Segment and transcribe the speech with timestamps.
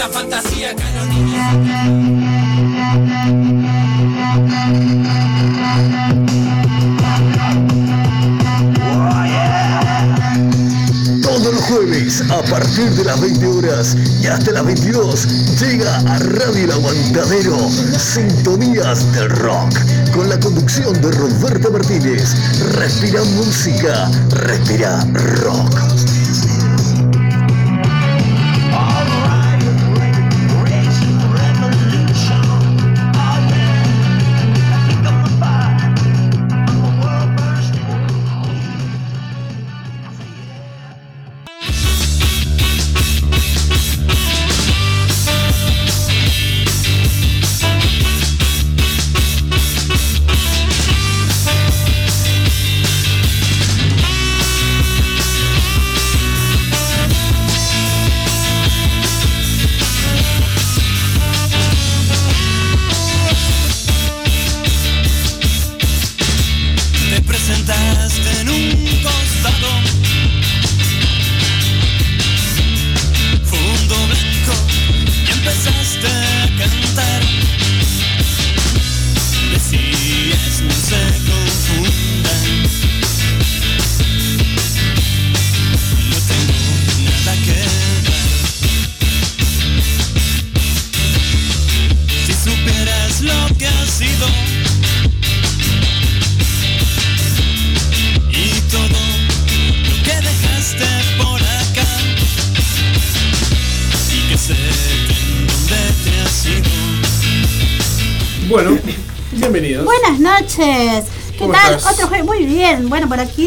[0.00, 0.74] la fantasía.
[11.22, 16.18] Todos los jueves, a partir de las 20 horas y hasta las 22, llega a
[16.18, 17.58] Radio El Aguantadero,
[17.98, 19.74] Sintonías del Rock,
[20.14, 22.36] con la conducción de Roberta Martínez.
[22.72, 25.04] Respira música, respira
[25.42, 26.09] rock.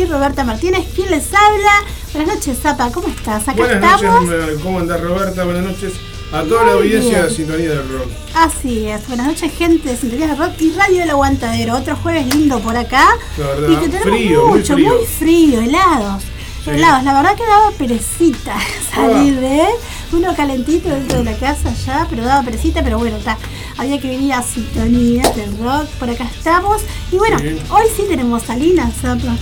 [0.09, 0.85] Roberta Martínez.
[0.95, 1.71] ¿Quién les habla?
[2.13, 2.91] Buenas noches, Zapa.
[2.91, 3.43] ¿Cómo estás?
[3.43, 4.25] Acá Buenas estamos.
[4.25, 5.43] noches, ¿cómo andás Roberta?
[5.43, 5.93] Buenas noches
[6.31, 7.23] a toda la audiencia bien.
[7.23, 8.07] de Sintonía del Rock.
[8.35, 9.07] Así es.
[9.07, 11.75] Buenas noches, gente de Sintonías de Rock y Radio del Aguantadero.
[11.75, 13.07] Otro jueves lindo por acá.
[13.37, 14.93] La verdad, y que tenemos frío, muy mucho, frío.
[14.95, 16.23] muy frío, helados.
[16.63, 16.69] Sí.
[16.71, 17.03] Helados.
[17.03, 18.55] La verdad que daba perecita
[18.93, 19.73] salir de él.
[20.11, 23.37] Uno calentito dentro de la casa ya, pero daba perecita, pero bueno, está.
[23.77, 25.85] Había que venir a Sintonías del Rock.
[25.99, 26.81] Por acá estamos.
[27.11, 27.59] Y bueno, Sí.
[27.69, 29.35] hoy sí tenemos a Lina Zapa.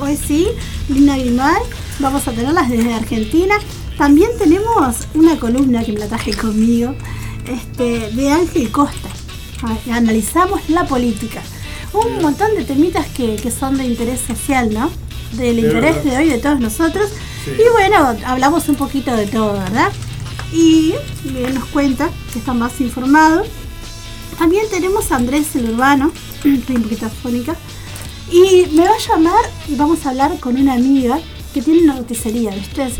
[0.00, 0.48] Hoy sí,
[0.88, 1.60] Lina Grimal.
[1.98, 3.56] Vamos a tenerlas desde Argentina.
[3.98, 6.94] También tenemos una columna que me la traje conmigo,
[7.46, 9.08] este, de Ángel Costa.
[9.92, 11.42] Analizamos la política.
[11.92, 14.90] Un montón de temitas que, que son de interés social, ¿no?
[15.32, 16.10] Del interés verdad.
[16.12, 17.10] de hoy de todos nosotros.
[17.44, 17.50] Sí.
[17.50, 19.92] Y bueno, hablamos un poquito de todo, ¿verdad?
[20.52, 20.94] Y
[21.26, 23.42] él nos cuenta que está más informado.
[24.38, 26.10] También tenemos a Andrés el Urbano,
[26.42, 27.54] estoy un poquito afónica,
[28.30, 31.18] y me va a llamar y vamos a hablar con una amiga
[31.52, 32.82] que tiene una roticería, ¿viste?
[32.82, 32.90] Una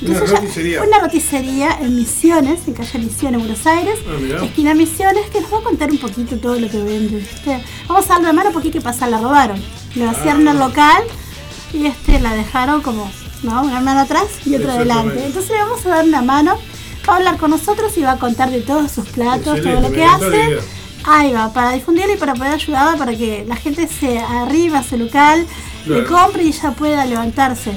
[0.00, 0.82] Entonces ella- roticería.
[0.82, 5.58] Una roticería en Misiones, en calle Misiones, Buenos Aires, Ah, esquina Misiones, que nos va
[5.58, 7.62] a contar un poquito todo lo que vende, ¿viste?
[7.86, 9.62] Vamos a darle la mano porque hay que pasar, la robaron.
[9.94, 10.50] Le vaciaron Ah.
[10.52, 11.02] el local
[11.72, 13.08] y este la dejaron como,
[13.44, 13.62] ¿no?
[13.62, 15.24] Una mano atrás y otra adelante.
[15.24, 16.58] Entonces le vamos a dar una mano,
[17.08, 19.92] va a hablar con nosotros y va a contar de todos sus platos, todo lo
[19.92, 20.58] que la hace.
[21.04, 24.84] Ahí va, para difundirlo y para poder ayudarla para que la gente se arriba a
[24.84, 25.46] su local,
[25.86, 26.24] le Claro.
[26.26, 27.72] compre y ella pueda levantarse.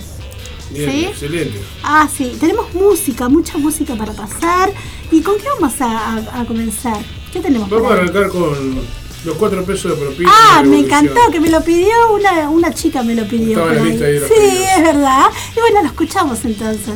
[0.71, 1.05] Bien, ¿Sí?
[1.05, 1.61] excelente.
[1.83, 4.71] Ah, sí, tenemos música, mucha música para pasar.
[5.11, 6.97] ¿Y con qué vamos a, a- a comenzar?
[7.31, 7.69] ¿Qué tenemos?
[7.69, 8.81] Vamos a arrancar con
[9.23, 10.31] los cuatro pesos de propina.
[10.33, 13.59] Ah, me encantó, que me lo pidió una, una chica, me lo pidió.
[13.59, 15.25] Estaba en la lista ahí Sí, es verdad.
[15.55, 16.95] Y bueno, lo escuchamos entonces.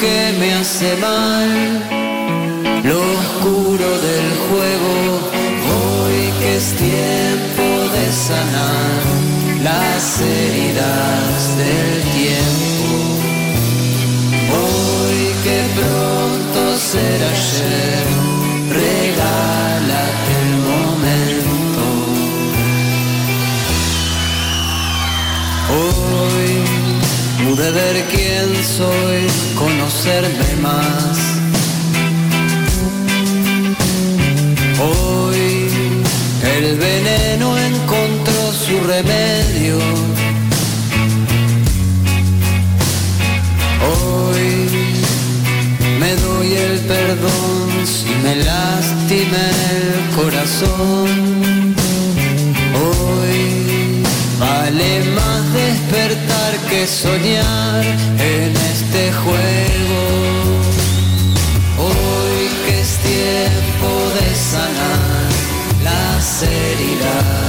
[0.00, 1.50] Que me hace mal,
[2.84, 4.94] lo oscuro del juego.
[5.74, 7.64] Hoy que es tiempo
[7.94, 9.02] de sanar
[9.62, 12.90] las heridas del tiempo.
[14.60, 18.06] Hoy que pronto será ayer,
[18.70, 21.84] regálate el momento.
[25.78, 26.50] Hoy
[27.44, 29.26] pude ver quién soy,
[30.62, 31.18] más.
[34.80, 35.68] Hoy
[36.56, 39.76] el veneno encontró su remedio.
[43.90, 44.68] Hoy
[46.00, 49.44] me doy el perdón si me lastima
[49.76, 51.74] el corazón.
[52.82, 54.02] Hoy
[54.40, 56.37] vale más despertar
[56.68, 60.02] que soñar en este juego.
[61.78, 65.28] Hoy que es tiempo de sanar
[65.82, 67.47] las heridas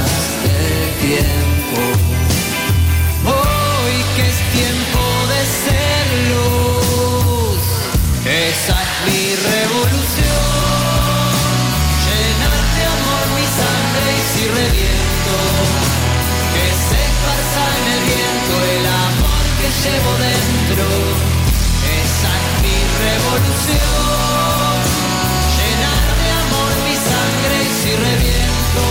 [25.57, 28.83] Llenar de amor mi sangre y si reviento,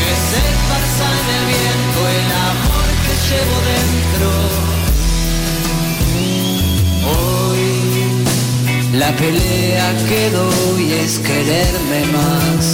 [0.00, 4.28] que se esparza en el viento el amor que llevo dentro.
[7.12, 7.66] Hoy
[8.98, 12.64] la pelea que doy es quererme más.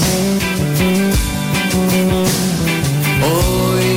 [3.22, 3.90] Hoy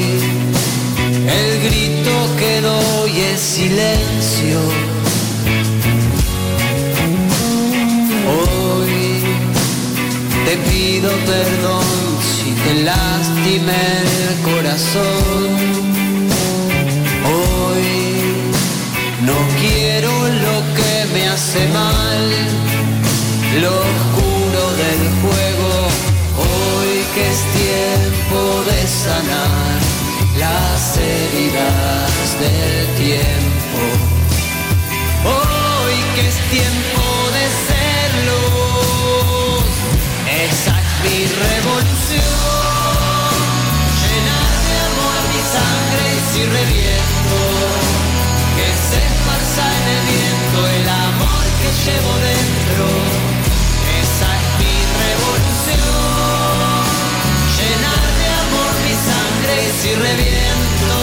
[1.40, 4.21] el grito que doy es silencio.
[10.82, 11.86] Pido perdón
[12.38, 13.86] si te lastimé
[14.30, 15.50] el corazón.
[17.36, 17.88] Hoy
[19.30, 20.12] no quiero
[20.46, 22.22] lo que me hace mal,
[23.64, 25.72] lo oscuro del juego.
[26.50, 28.40] Hoy que es tiempo
[28.70, 29.78] de sanar
[30.44, 33.82] las heridas del tiempo.
[35.36, 37.01] Hoy que es tiempo
[51.86, 52.86] llevo dentro.
[54.02, 56.86] Esa es mi revolución.
[57.58, 60.98] Llenar de amor mi sangre y si reviento,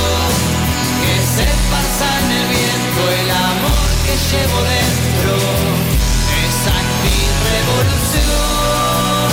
[1.03, 5.35] que se esparza en el viento el amor que llevo dentro.
[6.47, 7.21] Esa es mi
[7.51, 9.29] revolución.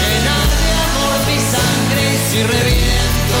[0.00, 3.40] Llenar de amor mi sangre y si reviento,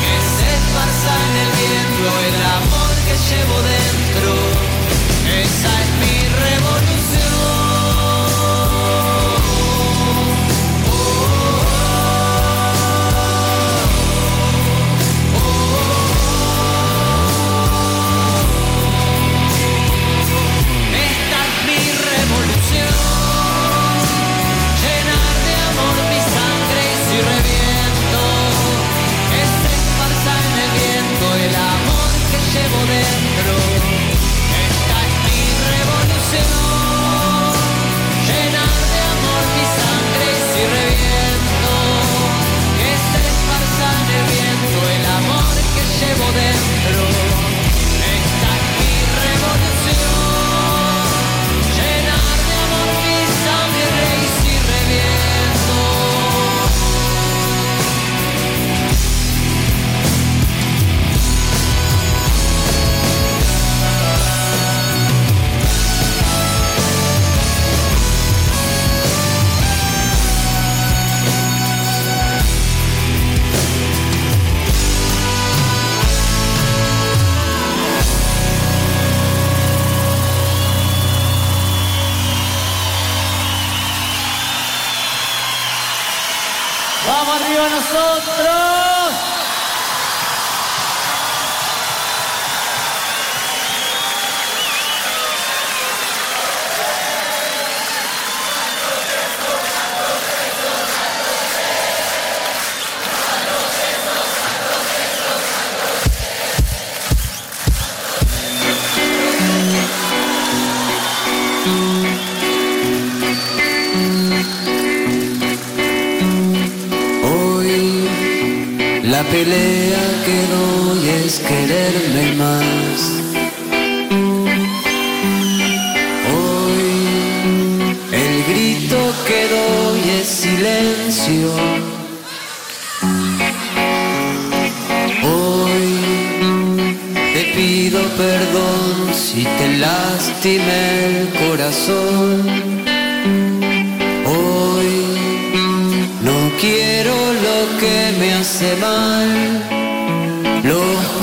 [0.00, 2.53] que se esparza en el viento el amor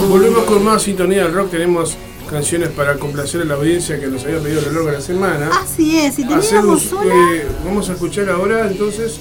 [0.10, 1.52] Volvemos con más sintonía del rock.
[1.52, 1.96] Tenemos
[2.30, 5.02] canciones para complacer a la audiencia que nos había pedido a lo largo de la
[5.02, 5.50] semana.
[5.62, 7.14] Así es, y teníamos Hacemos, una.
[7.36, 9.20] eh, vamos a escuchar ahora entonces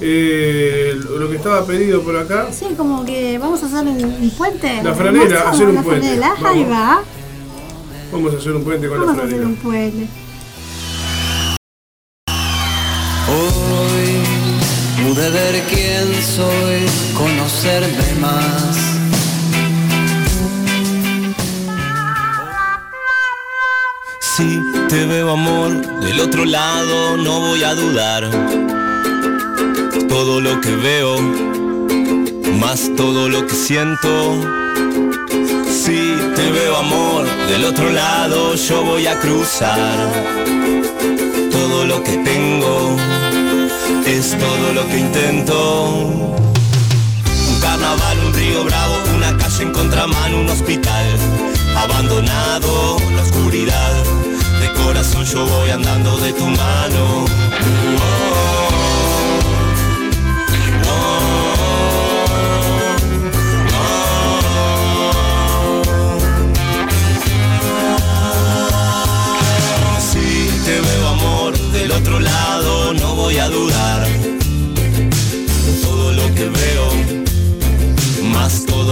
[0.00, 2.48] eh, lo que estaba pedido por acá.
[2.52, 4.82] Sí, como que vamos a hacer un, un puente.
[4.82, 6.06] La franela, hacer un la puente.
[6.06, 6.70] franela, Ahí Vamos.
[6.70, 7.02] va.
[8.12, 9.48] Vamos a hacer un puente con Vamos a la hacer franela.
[9.48, 10.06] un puente.
[13.28, 16.86] Hoy pude ver quién soy,
[17.52, 18.76] conocerme más.
[24.20, 28.30] Si te veo amor del otro lado, no voy a dudar.
[30.08, 31.20] Todo lo que veo,
[32.58, 34.08] más todo lo que siento.
[35.68, 39.98] Si te veo amor del otro lado, yo voy a cruzar.
[41.50, 42.96] Todo lo que tengo
[44.06, 46.51] es todo lo que intento.
[47.62, 51.06] Carnaval, un río bravo, una calle en contramano, un hospital
[51.76, 54.04] abandonado, la oscuridad.
[54.60, 57.24] De corazón yo voy andando de tu mano.
[71.12, 74.06] Amor del otro lado, no voy a dudar.
[75.82, 76.71] Todo lo que veo,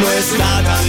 [0.00, 0.82] no mal, nada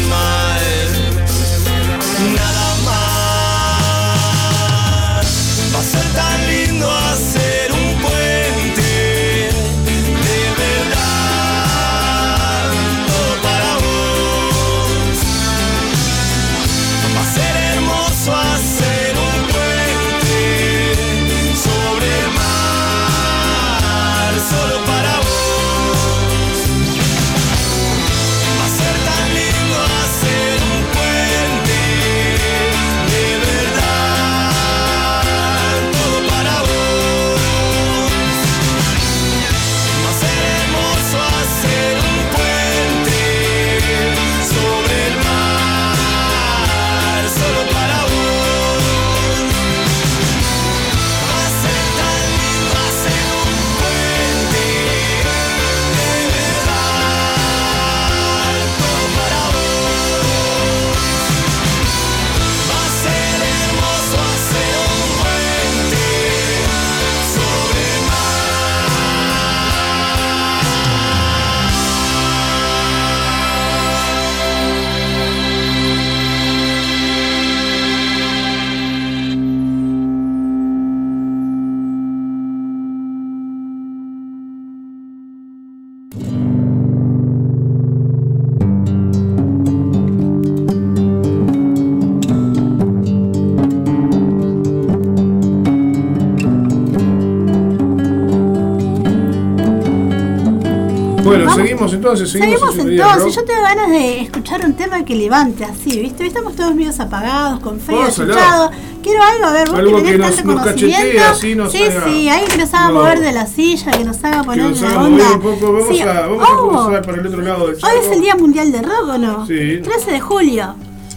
[101.56, 106.00] seguimos entonces, seguimos, Seguimos entonces, yo tengo ganas de escuchar un tema que levante así,
[106.00, 106.26] ¿viste?
[106.28, 108.72] Estamos todos medio apagados, con frío, escuchado.
[109.04, 110.98] Quiero algo, a ver, vos Algo que que tenés nos- tanto nos conocimiento.
[111.02, 112.94] cachetea, así nos sí, haga- sí, alguien que nos haga No.
[112.96, 115.32] mover de la silla, que nos haga Que poner nos la onda.
[115.34, 116.02] un poco, vamos, Sí.
[116.02, 118.82] a, vamos Oh, a para el otro lado del Hoy es el Día Mundial de
[118.82, 119.46] Rock, ¿o no?
[119.46, 119.80] Sí.
[119.84, 120.76] 13 de julio.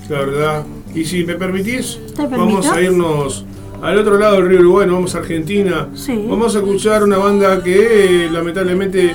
[0.09, 0.65] La verdad.
[0.95, 3.45] Y si me permitís, ¿Te vamos a irnos
[3.83, 5.89] al otro lado del río Uruguay, nos vamos a Argentina.
[5.95, 6.25] Sí.
[6.29, 9.15] Vamos a escuchar una banda que eh, lamentablemente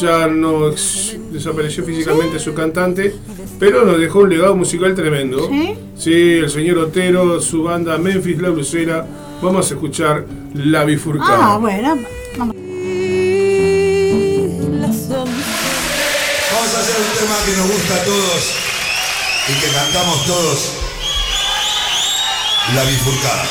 [0.00, 3.14] ya no ex- desapareció físicamente su cantante,
[3.58, 5.48] pero nos dejó un legado musical tremendo.
[5.48, 5.74] ¿Sí?
[5.96, 9.06] Sí, el señor Otero, su banda Memphis La Blusera.
[9.42, 10.24] Vamos a escuchar
[10.54, 11.54] La Bifurcada.
[11.54, 11.98] Ah, bueno.
[12.38, 12.56] Vamos.
[16.52, 18.54] Vamos a hacer un tema que nos gusta a todos
[19.48, 20.72] y que cantamos todos.
[22.74, 23.44] La bifurcada.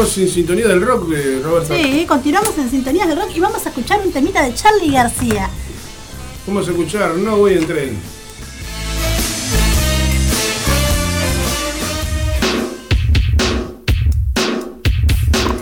[0.00, 1.74] Continuamos en sintonía del rock, eh, Roberto.
[1.76, 5.50] Sí, continuamos en sintonías de rock y vamos a escuchar un temita de Charlie García.
[6.46, 7.98] Vamos a escuchar No voy en tren.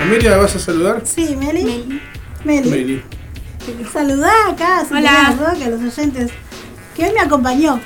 [0.01, 1.03] Amelia, ¿vas a saludar?
[1.05, 2.01] Sí, Meli.
[2.45, 2.71] Meli.
[2.71, 3.03] Meli.
[3.93, 5.37] Saludá acá, Hola.
[5.37, 6.31] Rock, a los oyentes
[6.95, 7.81] que hoy me acompañó.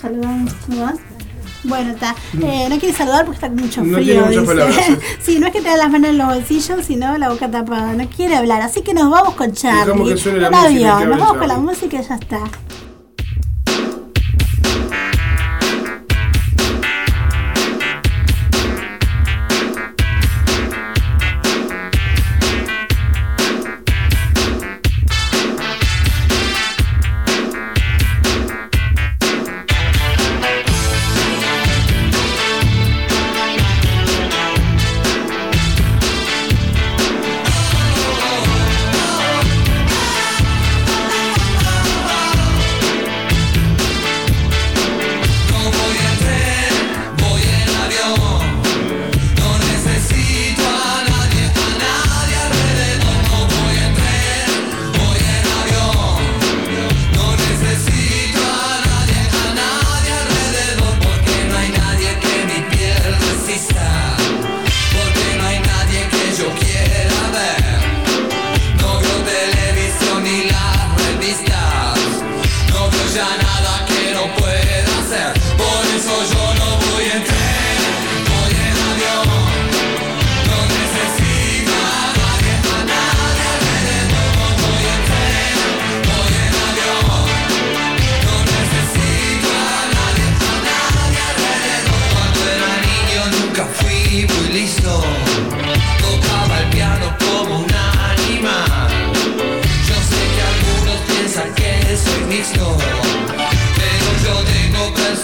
[0.00, 1.15] Saludamos, ¿no vas?
[1.64, 2.14] Bueno, está.
[2.42, 4.04] Eh, no quiere saludar porque está con mucho No frío.
[4.04, 4.46] tiene muchas dice.
[4.46, 4.84] palabras,
[5.20, 5.32] sí.
[5.32, 7.92] sí, no es que te da las manos en los bolsillos, sino la boca tapada.
[7.94, 8.62] No quiere hablar.
[8.62, 9.80] Así que nos vamos con Charlie.
[9.84, 12.38] Dejamos que suene la música Nos vamos con la música y ya está.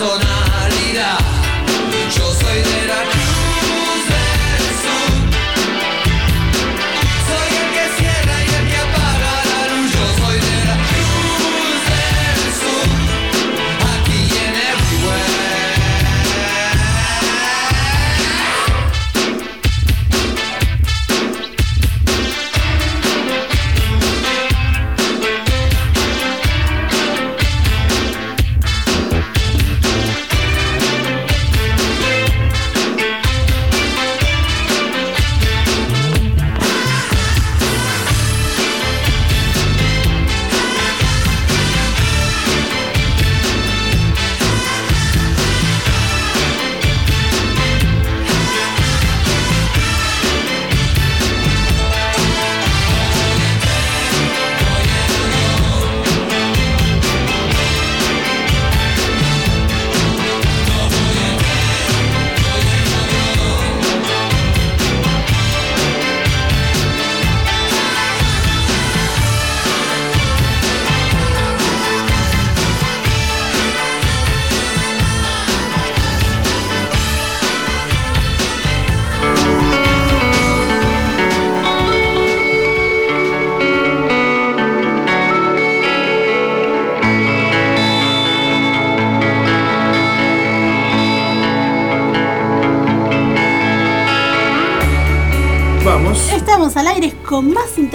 [0.03, 0.62] Tengo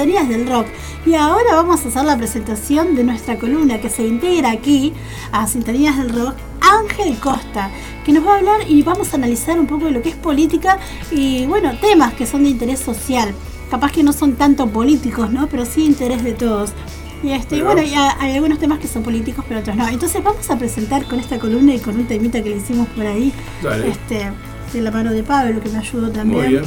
[0.08, 0.68] sintonías del rock
[1.06, 4.94] y ahora vamos a hacer la presentación de nuestra columna que se integra aquí
[5.32, 7.70] a Sintonías del Rock, Ángel Costa,
[8.06, 10.16] que nos va a hablar y vamos a analizar un poco de lo que es
[10.16, 10.80] política
[11.12, 13.34] y bueno, temas que son de interés social.
[13.70, 15.48] Capaz que no son tanto políticos, ¿no?
[15.48, 16.72] Pero sí de interés de todos.
[17.22, 19.88] Y este, bueno, y ha- hay algunos temas que son políticos, pero otros no.
[19.90, 23.06] Entonces vamos a presentar con esta columna y con un temita que le hicimos por
[23.06, 23.90] ahí, Dale.
[23.90, 24.32] este,
[24.72, 26.40] de la mano de Pablo, que me ayudó también.
[26.40, 26.64] Muy bien.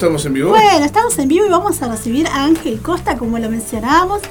[0.00, 0.48] Estamos en vivo.
[0.48, 4.22] Bueno, estamos en vivo y vamos a recibir a Ángel Costa, como lo mencionábamos,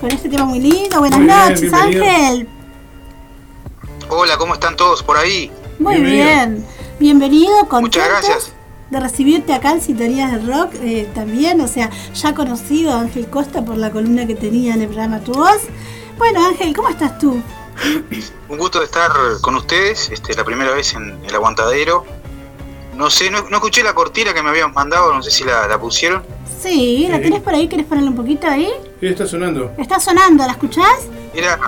[0.00, 1.00] con este tema muy lindo.
[1.00, 1.70] Buenas Muy noches.
[1.70, 2.48] Ángel.
[4.08, 5.52] Hola, ¿cómo están todos por ahí?
[5.78, 6.24] Muy Bienvenido.
[6.24, 6.66] bien.
[6.98, 8.52] Bienvenido, Muchas gracias.
[8.88, 11.60] de recibirte acá en Sintonías de Rock eh, también.
[11.60, 15.20] O sea, ya conocido a Ángel Costa por la columna que tenía en el programa
[15.20, 15.60] Tu Voz.
[16.16, 17.42] Bueno, Ángel, ¿cómo estás tú?
[18.48, 19.12] Un gusto de estar
[19.42, 22.06] con ustedes, este, la primera vez en el aguantadero.
[22.98, 25.66] No sé, no, no escuché la cortina que me habían mandado, no sé si la,
[25.68, 26.22] la pusieron.
[26.60, 27.22] Sí, ¿la Sí.
[27.22, 27.68] tenés por ahí?
[27.68, 28.68] ¿Querés ponerle un poquito ahí?
[29.00, 29.70] ¿Qué está sonando?
[29.78, 31.06] Está sonando, ¿la escuchás?
[31.32, 31.58] Era,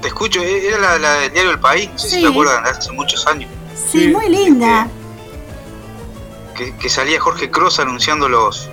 [0.00, 2.14] te escucho, e- era la, la del diario El País, no sé Sí.
[2.16, 4.08] si se acuerdan, de hace muchos años, Sí, Sí.
[4.08, 4.86] muy linda.
[6.56, 8.68] que, que salía Jorge Cross anunciando los,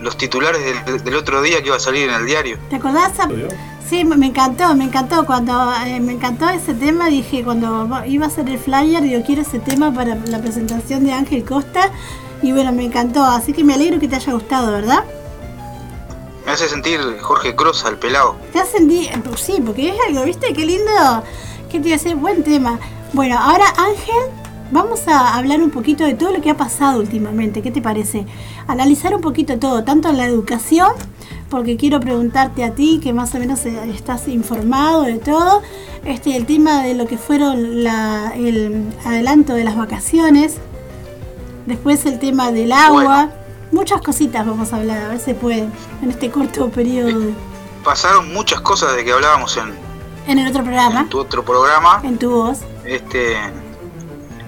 [0.00, 2.58] los titulares del, del otro día que iba a salir en el diario.
[2.68, 3.12] ¿Te acordás?
[3.16, 3.30] Zap?
[3.90, 5.26] Sí, me encantó, me encantó.
[5.26, 9.42] Cuando eh, me encantó ese tema, dije, cuando iba a hacer el flyer, digo, quiero
[9.42, 11.90] ese tema para la presentación de Ángel Costa.
[12.40, 13.24] Y bueno, me encantó.
[13.24, 15.02] Así que me alegro que te haya gustado, ¿verdad?
[16.46, 18.36] Me hace sentir Jorge Cross al pelado.
[18.52, 20.52] Te hacen di- eh, pues sí, porque es algo, ¿viste?
[20.52, 21.24] Qué lindo.
[21.68, 22.14] ¿Qué te iba a decir?
[22.16, 22.78] Buen tema.
[23.12, 24.30] Bueno, ahora Ángel,
[24.70, 27.60] vamos a hablar un poquito de todo lo que ha pasado últimamente.
[27.60, 28.24] ¿Qué te parece?
[28.68, 30.92] Analizar un poquito todo, tanto en la educación,
[31.50, 35.62] porque quiero preguntarte a ti, que más o menos eh, estás informado de todo,
[36.04, 40.56] este, el tema de lo que fueron la- el adelanto de las vacaciones,
[41.66, 43.02] después el tema del agua.
[43.02, 43.32] Bueno.
[43.72, 45.68] Muchas cositas vamos a hablar, a ver si puede,
[46.02, 47.30] en este corto periodo.
[47.84, 49.72] Pasaron muchas cosas de que hablábamos en,
[50.26, 52.00] En el otro programa, en tu otro programa.
[52.02, 52.58] en tu voz.
[52.84, 53.36] Este,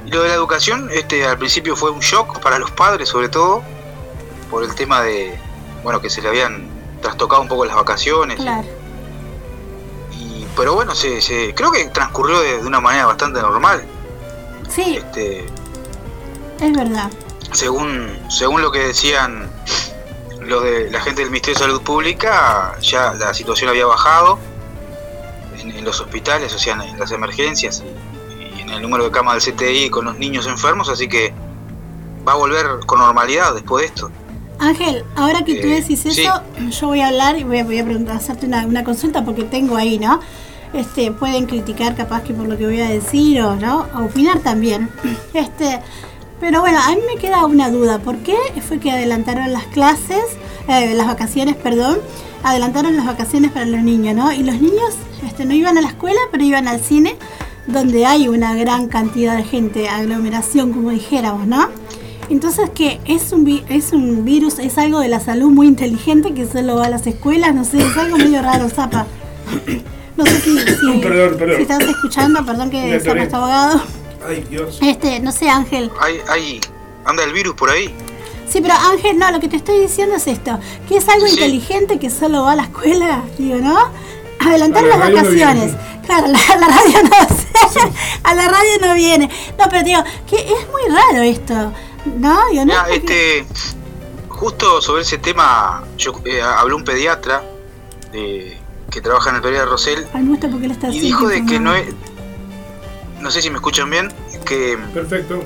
[0.07, 3.29] y lo de la educación, este, al principio fue un shock para los padres, sobre
[3.29, 3.63] todo,
[4.51, 5.33] por el tema de,
[5.85, 6.67] bueno, que se le habían
[7.03, 8.37] trastocado un poco las vacaciones.
[8.39, 8.67] Claro.
[10.19, 13.85] Y, pero bueno, se, se- creo que transcurrió de, de una manera bastante normal.
[14.71, 15.45] Sí, Este,
[16.61, 17.11] es verdad.
[17.53, 19.51] según, según lo que decían
[20.41, 24.39] los de la gente del Ministerio de Salud Pública, ya la situación había bajado
[25.59, 27.83] en, en los hospitales, o sea, en, en las emergencias
[28.39, 31.33] y, y en el número de camas del CTI con los niños enfermos, así que
[32.27, 34.11] va a volver con normalidad después de esto.
[34.63, 36.09] Ángel, ahora que tú Eh, decís sí.
[36.09, 39.25] eso, yo voy a hablar y voy a, voy a preguntar, hacerte una, una consulta
[39.25, 40.21] porque tengo ahí, ¿no?
[40.73, 44.39] Este, pueden criticar capaz que por lo que voy a decir o no, a opinar
[44.41, 44.89] también.
[45.35, 45.81] Este,
[46.41, 50.25] pero bueno, a mí me queda una duda, ¿por qué fue que adelantaron las clases,
[50.69, 51.99] eh, las vacaciones, perdón,
[52.45, 54.33] adelantaron las vacaciones para los niños, ¿no?
[54.33, 54.95] Y los niños
[55.27, 57.17] este, no iban a la escuela, pero iban al cine,
[57.67, 61.69] donde hay una gran cantidad de gente, aglomeración, como dijéramos, ¿no?
[62.33, 66.33] Entonces que es un vi- es un virus, es algo de la salud muy inteligente
[66.35, 69.07] que solo va a las escuelas, no sé, es algo medio raro, Zapa.
[70.17, 71.57] No sé si, si, Perdón, perdón.
[71.57, 73.83] si estás escuchando, perdón que Zapa está abogado.
[74.27, 74.79] Ay, Dios.
[74.81, 75.91] Este, no sé, Ángel.
[76.01, 76.61] Hay, hay,
[77.05, 77.95] anda el virus por ahí.
[78.49, 81.35] Sí, pero Ángel, no, lo que te estoy diciendo es esto, que es algo Sí.
[81.35, 83.77] inteligente que solo va a la escuela, digo, ¿no?
[84.41, 85.65] Adelantar la las no vacaciones.
[85.65, 85.79] viene.
[86.07, 87.11] claro, la, la radio no
[88.25, 89.31] a la radio no viene.
[89.59, 91.73] No, pero digo, que es muy raro esto,
[92.05, 92.49] ¿no?
[92.51, 93.45] Digo, no este,
[94.29, 97.43] justo sobre ese tema, yo eh, habló un pediatra
[98.13, 98.59] eh,
[98.91, 101.47] que trabaja en el Pereira Rosell Ay, me gusta porque él está y dijo de
[101.47, 101.95] que no es,
[103.21, 104.13] no sé si me escuchan bien,
[104.45, 105.43] que Perfecto.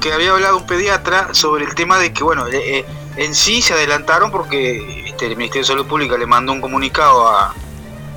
[0.00, 2.84] que había hablado un pediatra sobre el tema de que, bueno, eh, eh,
[3.16, 7.26] en sí se adelantaron porque este, el Ministerio de Salud Pública le mandó un comunicado
[7.28, 7.54] a,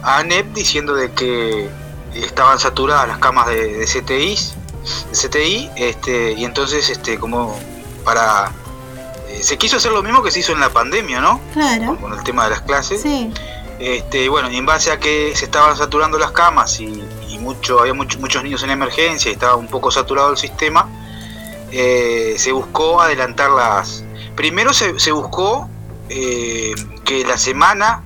[0.04, 1.70] a ANEP diciendo de que
[2.14, 4.63] estaban saturadas las camas de, de CTI, de
[5.12, 7.58] CTI este, y entonces, este, como
[8.04, 8.52] para...
[9.30, 11.40] eh, se quiso hacer lo mismo que se hizo en la pandemia, ¿no?
[11.54, 13.02] Claro, Con el tema de las clases.
[13.02, 13.32] sí,
[13.80, 17.80] Este, bueno, y en base a que se estaban saturando las camas y, y mucho,
[17.80, 20.88] había mucho- muchos niños en emergencia y estaba un poco saturado el sistema,
[21.72, 24.04] eh, se buscó adelantar las...
[24.36, 25.70] Primero se, se buscó
[26.10, 26.74] eh,
[27.06, 28.04] que la semana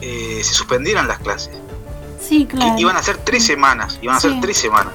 [0.00, 1.50] eh, se suspendieran las clases.
[2.20, 2.78] sí, Que claro.
[2.78, 4.38] iban a ser tres semanas, iban a ser Sí.
[4.40, 4.92] tres semanas.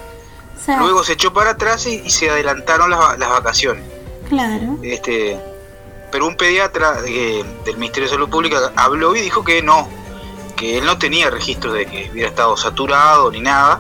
[0.80, 3.84] Luego se echó para atrás y, y se adelantaron las vacaciones.
[4.30, 5.40] claro, Este,
[6.12, 9.88] pero un pediatra de- del Ministerio de Salud Pública habló y dijo que no,
[10.56, 13.80] que él no tenía registros de que hubiera estado saturado ni nada,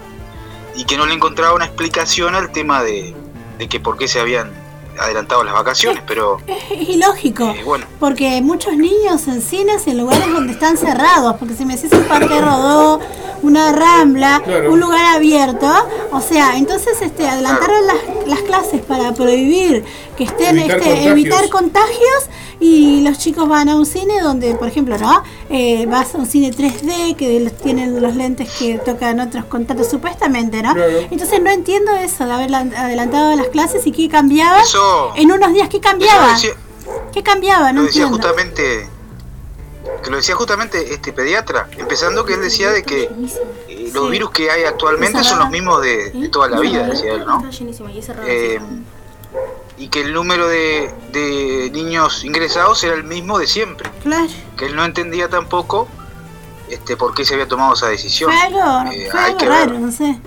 [0.75, 3.13] y que no le encontraba una explicación al tema de,
[3.57, 4.51] de que por qué se habían
[4.99, 7.49] adelantado las vacaciones, pero es, es ilógico.
[7.49, 11.65] eh, bueno, Porque muchos niños en cines y en lugares donde están cerrados, porque si
[11.65, 12.99] me decís un parque rodó,
[13.43, 14.71] una rambla, Claro.
[14.71, 15.67] un lugar abierto.
[16.12, 19.84] O sea, entonces este, adelantaron las, las clases para prohibir
[20.17, 21.12] que estén, Evitar este, contagios.
[21.12, 25.23] evitar contagios y los chicos van a un cine donde, por ejemplo, ¿no?
[25.49, 29.89] Eh, vas a un cine 3D que los- tienen los lentes que tocan otros contactos,
[29.89, 30.75] supuestamente, ¿no?
[30.75, 30.99] Claro.
[31.10, 34.62] Entonces no entiendo eso de haber adelantado las clases y qué cambiaba.
[34.62, 34.80] Eso-
[35.15, 36.33] en unos días, ¿qué cambiaba?
[36.33, 36.53] decía,
[37.13, 37.71] ¿Qué cambiaba?
[37.71, 38.17] No lo decía entiendo.
[38.27, 38.89] justamente
[40.03, 43.03] que lo decía justamente este pediatra, empezando que él decía de que
[43.67, 44.11] eh, los Sí.
[44.11, 47.43] virus que hay actualmente son los mismos de, de toda la vida, decía él, ¿no?
[48.25, 48.59] Eh,
[49.77, 54.27] y que el número de, de niños ingresados era el mismo de siempre, Claro.
[54.57, 55.87] que él no entendía tampoco
[56.69, 58.31] este por qué se había tomado esa decisión.
[58.31, 59.79] Algo, Eh, hay raro, ver.
[59.81, 60.19] no sé.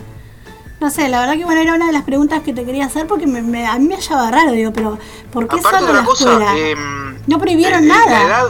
[0.80, 3.06] No sé, la verdad que bueno, era una de las preguntas que te quería hacer
[3.06, 4.98] porque me, me- a mí me hallaba raro, digo, pero
[5.32, 6.56] ¿por qué Aparte solo la cosa, escuela?
[6.58, 8.06] em, no prohibieron eh, nada.
[8.10, 8.46] La edad,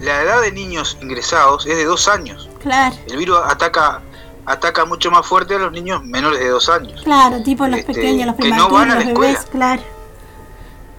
[0.00, 2.48] la edad de niños ingresados es de dos años.
[2.62, 4.02] Claro, El virus ataca
[4.46, 7.02] ataca mucho más fuerte a los niños menores de dos años.
[7.02, 9.44] claro, tipo los Este, pequeños, los no la los bebés, escuela.
[9.50, 9.82] claro.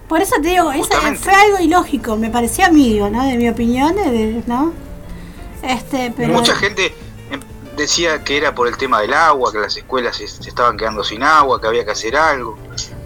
[0.08, 0.88] Por eso te digo, eso
[1.20, 3.24] fue algo ilógico, me pareció a mí, digo, ¿no?
[3.24, 4.72] De mi opinión, de- ¿no?
[5.62, 6.32] Este, pero...
[6.32, 6.94] Mucha gente
[7.80, 11.02] decía que era por el tema del agua, que las escuelas se, se estaban quedando
[11.04, 12.56] sin agua, que había que hacer algo.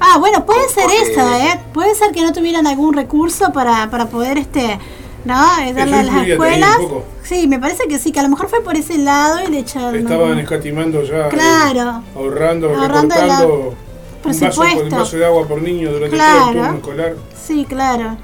[0.01, 1.61] Ah, bueno, puede ser Porque- eso, ¿eh?
[1.73, 4.79] Puede ser que no tuvieran algún recurso para, para poder, este,
[5.25, 5.43] ¿no?
[5.61, 6.79] Eh, darle a las escuelas.
[7.23, 9.61] Sí, me parece que sí, que a lo mejor fue por ese lado y le
[9.61, 9.95] echaron...
[9.97, 11.27] Estaban escatimando ya.
[11.29, 12.03] eh, Claro.
[12.15, 13.75] ahorrando, Ahorrando recortando la- un vaso,
[14.23, 14.83] presupuesto.
[14.85, 16.39] un vaso de agua por niño durante Claro.
[16.41, 17.15] todo el turno escolar.
[17.47, 18.17] Sí, claro.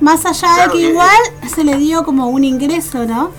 [0.00, 1.16] Más allá Claro, de que igual
[1.54, 3.30] se le dio como un ingreso, ¿no?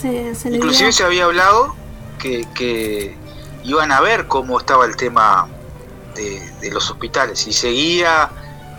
[0.00, 1.74] Se, se le Inclusive se había hablado
[2.18, 3.16] que, que
[3.64, 5.48] iban a ver cómo estaba el tema
[6.14, 7.38] de, de los hospitales.
[7.40, 8.30] Si seguía,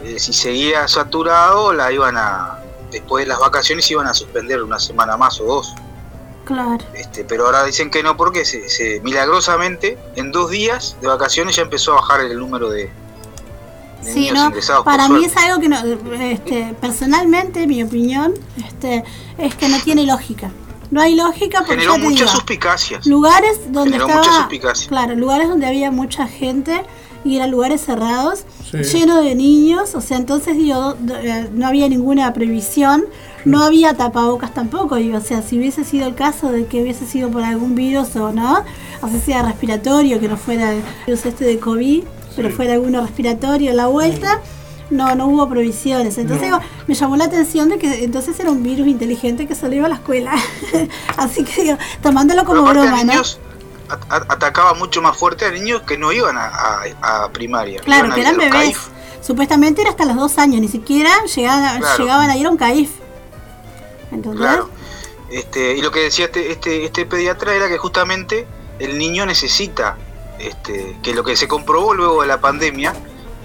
[0.03, 2.55] eh, si seguía saturado, la iban a
[2.91, 5.75] después de las vacaciones iban a suspender una semana más o dos.
[6.45, 6.83] Claro.
[6.95, 11.55] Este, pero ahora dicen que no porque se, se- milagrosamente en dos días de vacaciones
[11.55, 12.89] ya empezó a bajar el número de,
[14.01, 14.83] de Sí, niños no, ingresados.
[14.83, 15.27] para mí suerte.
[15.27, 15.77] es algo que no,
[16.23, 18.33] este, personalmente, mi opinión,
[18.65, 19.03] este,
[19.37, 20.49] es que no tiene lógica.
[20.91, 23.05] No hay lógica porque generó muchas digo, suspicacias.
[23.05, 24.87] lugares donde Generó estaba, mucha suspicacia.
[24.89, 26.83] claro, lugares donde había mucha gente
[27.23, 28.77] y eran lugares cerrados, Sí.
[28.83, 33.03] llenos de niños, o sea, entonces digo, eh, no había ninguna previsión,
[33.45, 37.05] no había tapabocas tampoco, digo, o sea, si hubiese sido el caso de que hubiese
[37.05, 38.63] sido por algún virus o no,
[39.01, 42.03] o sea, sea respiratorio, que no fuera el virus este de COVID,
[42.35, 44.39] pero fuera alguno respiratorio la vuelta,
[44.89, 46.17] no, no hubo provisiones.
[46.17, 46.57] Entonces No.
[46.59, 49.85] digo, me llamó la atención de que entonces era un virus inteligente que solo iba
[49.85, 50.33] a la escuela.
[51.17, 53.11] Así que digo, tomándolo como broma, ¿no?
[53.13, 53.39] niños,
[54.09, 56.47] a- atacaba mucho más fuerte a niños que no iban a,
[57.01, 57.81] a- a primaria.
[57.81, 58.51] Claro, que eran bebés.
[58.51, 58.87] CAIF.
[59.21, 61.97] Supuestamente era hasta los dos años, ni siquiera llegaban, Claro.
[62.03, 62.89] llegaban a ir a un CAIF.
[64.35, 64.69] Claro.
[65.31, 68.47] Este, y lo que decía este, este, este pediatra era que justamente
[68.79, 69.97] el niño necesita,
[70.39, 72.93] este, que lo que se comprobó luego de la pandemia,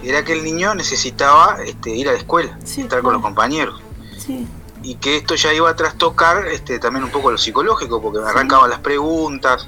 [0.08, 3.80] era que el niño necesitaba este, ir a la escuela, Sí, estar con los compañeros.
[4.18, 4.46] Sí.
[4.82, 8.68] Y que esto ya iba a trastocar este, también un poco lo psicológico, porque arrancaban
[8.70, 9.66] las preguntas,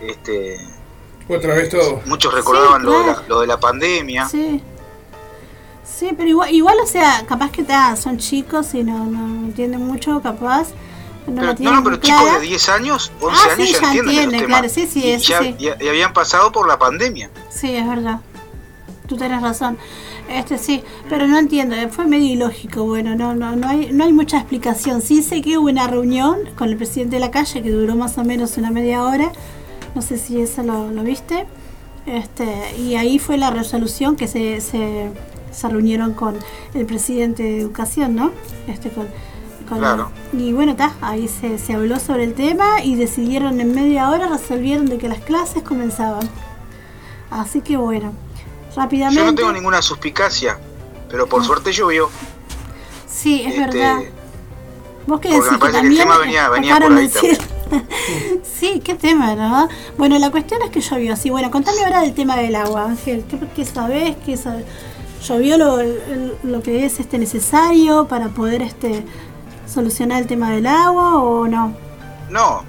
[0.00, 0.58] este,
[1.28, 2.00] Otra vez todo.
[2.06, 4.28] muchos recordaban Sí, lo, de la, lo de la pandemia.
[4.28, 4.62] Sí.
[5.84, 9.82] Sí, pero igual, igual, o sea, capaz que ta, son chicos y no, no entienden
[9.86, 10.68] mucho, capaz.
[11.26, 13.92] No, Pero, no, no, pero chicos de 10 años, 11 Ah, años sí, ya, ya
[14.00, 14.72] entienden los claro, temas.
[14.72, 15.56] sí, sí, y, eso ya, sí.
[15.58, 17.30] y- y habían pasado por la pandemia.
[17.48, 18.20] Sí, es verdad.
[19.12, 19.76] Tú tenés razón.
[20.30, 24.04] Este sí, pero no entiendo, eh, fue medio ilógico, bueno, no no no hay no
[24.04, 25.02] hay mucha explicación.
[25.02, 28.16] Sí sé que hubo una reunión con el presidente de la calle que duró más
[28.16, 29.30] o menos una media hora.
[29.94, 31.44] No sé si eso lo, lo viste.
[32.06, 35.10] Este, y ahí fue la resolución que se, se,
[35.50, 36.38] se reunieron con
[36.72, 38.30] el presidente de educación, ¿no?
[38.66, 39.08] Este con,
[39.68, 40.10] Claro.
[40.32, 44.26] y bueno, está, ahí se, se habló sobre el tema y decidieron en media hora,
[44.28, 46.26] resolvieron de que las clases comenzaban.
[47.30, 48.12] Así que bueno,
[48.76, 49.20] rápidamente.
[49.20, 50.58] Yo no tengo ninguna suspicacia,
[51.08, 52.10] pero por suerte llovió.
[53.08, 53.98] Sí, es Este, verdad.
[55.06, 57.10] Vos qué decís que parece que el también tema venía- venía por ahí
[58.60, 59.68] sí, qué tema, ¿no?
[59.96, 61.16] Bueno, la cuestión es que llovió.
[61.16, 63.24] Sí, bueno, contame ahora del tema del agua, Ángel.
[63.28, 64.14] ¿Qué, qué sabés?
[64.26, 64.64] ¿Qué sabés?
[65.26, 65.78] ¿Llovió lo,
[66.42, 69.04] lo que es este necesario para poder este
[69.72, 71.74] solucionar el tema del agua o no?
[72.28, 72.62] No,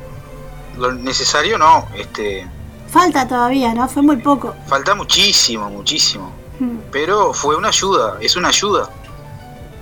[0.78, 1.86] lo necesario no.
[1.97, 2.47] Este,
[2.94, 3.89] Falta todavía, ¿no?
[3.89, 4.54] Fue muy poco.
[4.68, 6.32] falta muchísimo, muchísimo.
[6.60, 8.88] Mm, Pero fue una ayuda, es una ayuda.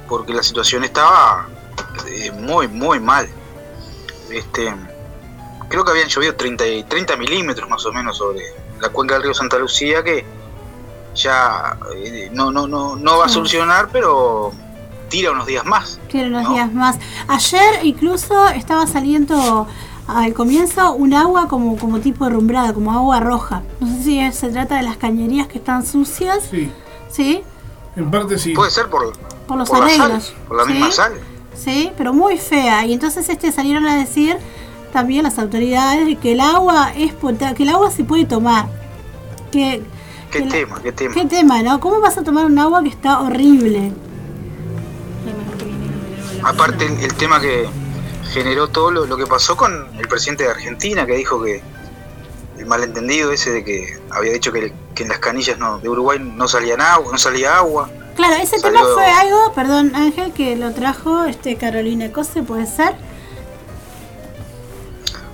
[0.07, 1.47] Porque la situación estaba
[2.07, 3.27] eh, muy, muy mal.
[4.31, 4.73] Este,
[5.67, 8.39] creo que habían llovido 30, y- 30 milímetros más o menos sobre
[8.79, 10.25] la cuenca del río Santa Lucía que
[11.13, 14.51] ya eh, no, no, no, no va a solucionar, pero
[15.09, 15.99] tira unos días más.
[16.09, 16.53] Quiero unos No.
[16.53, 16.97] días más.
[17.27, 19.67] Ayer incluso estaba saliendo
[20.19, 23.61] al comienzo un agua como, como tipo rumbrada, como agua roja.
[23.79, 26.43] No sé si se trata de las cañerías que están sucias.
[26.49, 26.69] Sí,
[27.09, 27.41] ¿Sí?
[27.95, 28.53] en parte sí.
[28.53, 29.13] Puede ser por,
[29.47, 30.33] Por los por la sal, arreglos.
[30.47, 30.71] por la ¿sí?
[30.71, 31.13] misma sal.
[31.53, 32.85] Sí, pero muy fea.
[32.85, 34.37] Y entonces este salieron a decir
[34.93, 37.13] también las autoridades de que el agua es
[37.55, 38.67] que el agua se puede tomar.
[39.51, 39.83] Que,
[40.31, 40.79] ¿Qué que la- tema?
[40.81, 41.13] ¿Qué tema?
[41.13, 41.79] ¿Qué tema, no?
[41.79, 43.91] ¿Cómo vas a tomar un agua que está horrible?
[46.43, 47.67] Aparte el, el tema que
[48.31, 51.61] generó todo lo, lo que pasó con el presidente de Argentina, que dijo que
[52.57, 56.19] el malentendido ese de que había dicho que, que en las canillas no, de Uruguay
[56.19, 57.89] no salían agua, no salía agua.
[58.15, 62.65] Claro, ese Salió- tema fue algo, perdón Ángel, que lo trajo este Carolina Cose, puede
[62.67, 62.95] ser.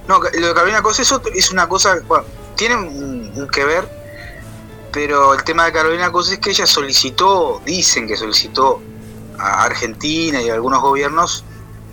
[0.08, 2.24] No, lo de Carolina Cosa eso es una cosa, bueno,
[2.56, 3.90] tiene un, un que ver,
[4.92, 8.82] pero el tema de Carolina Cosa es que ella solicitó, dicen que solicitó
[9.38, 11.44] a Argentina y a algunos gobiernos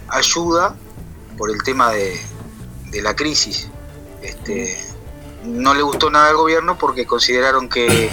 [0.08, 0.76] ayuda
[1.36, 2.20] por el tema de,
[2.90, 3.68] de la crisis.
[4.22, 4.78] Este,
[5.44, 8.10] no le gustó nada al gobierno porque consideraron que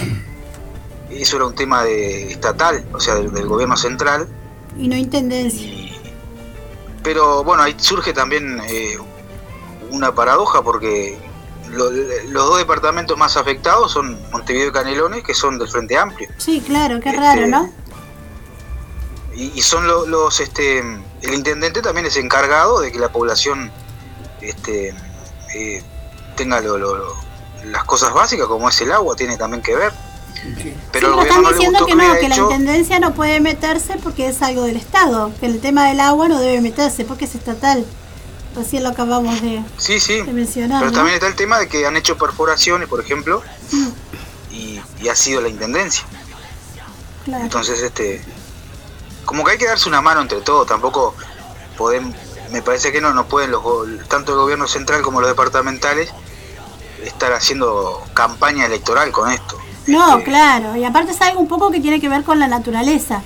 [1.10, 4.28] eso era un tema de estatal, o sea, del, del gobierno central.
[4.78, 5.70] Y no intendencia.
[7.02, 8.96] Pero bueno, ahí surge también eh,
[9.90, 11.18] una paradoja porque
[11.70, 16.28] lo- los dos departamentos más afectados son Montevideo y Canelones, que son del Frente Amplio.
[16.38, 17.70] Sí, claro, qué Este, raro, ¿no?
[19.34, 23.70] Y, y son lo- los, este, el intendente también es encargado de que la población
[24.40, 24.94] este,
[25.54, 25.82] eh,
[26.36, 27.14] tenga lo- lo- lo-
[27.64, 29.92] las cosas básicas, como es el agua, tiene también que ver.
[30.90, 33.40] Pero sí, gobierno están no diciendo gustó que no, que la hecho- intendencia no puede
[33.40, 37.26] meterse porque es algo del Estado, que el tema del agua no debe meterse porque
[37.26, 37.86] es estatal.
[38.56, 40.20] Recién lo acabamos de, Sí, sí.
[40.22, 40.80] de mencionar.
[40.80, 40.96] Pero ¿no?
[40.96, 43.88] también está el tema de que han hecho perforaciones, por ejemplo, Mm,
[44.50, 46.04] y, y ha sido la intendencia.
[47.24, 47.44] claro.
[47.44, 48.20] Entonces, este,
[49.24, 51.14] como que hay que darse una mano entre todos, tampoco
[51.76, 52.14] podemos,
[52.50, 53.62] me parece que no, no pueden los,
[54.08, 56.12] tanto el gobierno central como los departamentales
[57.04, 59.58] estar haciendo campaña electoral con esto.
[59.86, 62.46] No, Este, claro, y aparte es algo un poco que tiene que ver con la
[62.46, 63.22] naturaleza,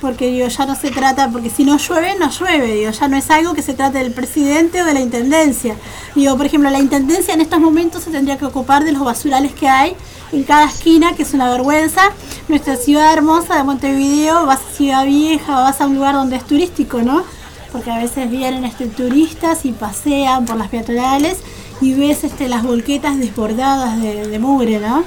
[0.00, 3.16] porque digo, ya no se trata, porque si no llueve, no llueve, digo, ya no
[3.16, 5.76] es algo que se trate del presidente o de la intendencia.
[6.14, 9.52] Digo, por ejemplo, la intendencia en estos momentos se tendría que ocupar de los basurales
[9.52, 9.96] que hay
[10.32, 12.10] en cada esquina, que es una vergüenza.
[12.48, 16.44] Nuestra ciudad hermosa de Montevideo, vas a Ciudad Vieja, vas a un lugar donde es
[16.46, 17.24] turístico, ¿no?
[17.72, 21.38] Porque a veces vienen este, turistas y pasean por las peatonales
[21.80, 25.04] y ves este, las volquetas desbordadas de, de mugre, ¿no?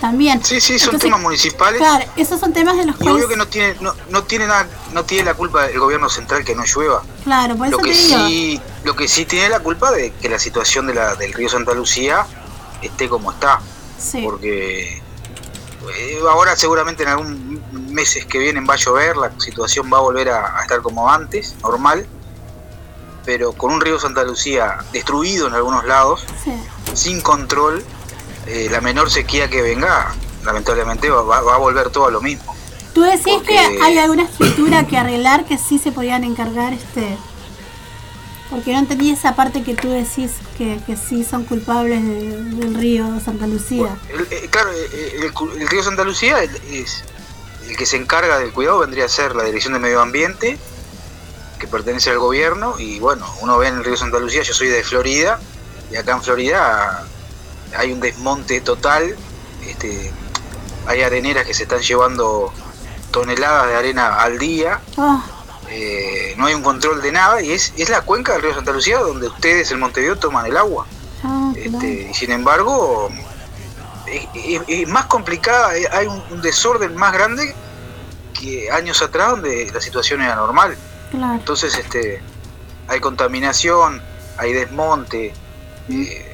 [0.00, 0.42] También.
[0.44, 1.78] Sí, sí, son Entonces, temas municipales.
[1.78, 3.16] Claro, esos son temas de los Y cuales.
[3.16, 6.44] obvio que no tiene, no, no tiene nada, no tiene la culpa el gobierno central
[6.44, 7.02] que no llueva.
[7.24, 8.18] Claro, por eso Lo te que digo.
[8.28, 11.48] sí, lo que sí tiene la culpa de que la situación de la, del río
[11.48, 12.26] Santa Lucía
[12.82, 13.60] esté como está.
[14.04, 14.22] Sí.
[14.24, 19.98] porque eh, ahora seguramente en algún meses que vienen va a llover, la situación va
[19.98, 22.06] a volver a, a estar como antes, normal,
[23.24, 26.52] pero con un río Santa Lucía destruido en algunos lados, sí.
[26.94, 27.82] sin control,
[28.46, 32.20] eh, la menor sequía que venga, lamentablemente va, va- va a volver todo a lo
[32.20, 32.54] mismo.
[32.92, 37.16] Tú decís Porque- que hay alguna estructura que arreglar que sí se podían encargar, este.
[38.50, 42.74] Porque no entendí esa parte que tú decís que, que sí son culpables de- del
[42.74, 43.96] río Santa Lucía.
[44.12, 47.04] El- eh, claro, eh, el, cu- el río Santa Lucía es,
[47.68, 50.58] el que se encarga del cuidado vendría a ser la Dirección de Medio Ambiente,
[51.58, 54.68] que pertenece al gobierno, y bueno, uno ve en el río Santa Lucía, yo soy
[54.68, 55.40] de Florida,
[55.90, 57.06] y acá en Florida
[57.76, 59.16] hay un desmonte total,
[59.66, 60.12] este,
[60.86, 62.52] hay areneras que se están llevando
[63.10, 65.24] toneladas de arena al día, Ah,
[65.70, 68.72] eh, no hay un control de nada, y es, es la cuenca del río Santa
[68.72, 70.86] Lucía donde ustedes en Montevideo toman el agua.
[71.22, 71.78] ah, claro.
[71.78, 73.08] Este, sin embargo,
[74.06, 77.54] es, es- es más complicada, eh, hay un, un desorden más grande
[78.38, 80.76] que años atrás donde la situación era normal.
[81.10, 81.34] claro.
[81.34, 82.20] Entonces, este,
[82.88, 84.02] hay contaminación,
[84.36, 85.32] hay desmonte,
[85.88, 86.30] eh,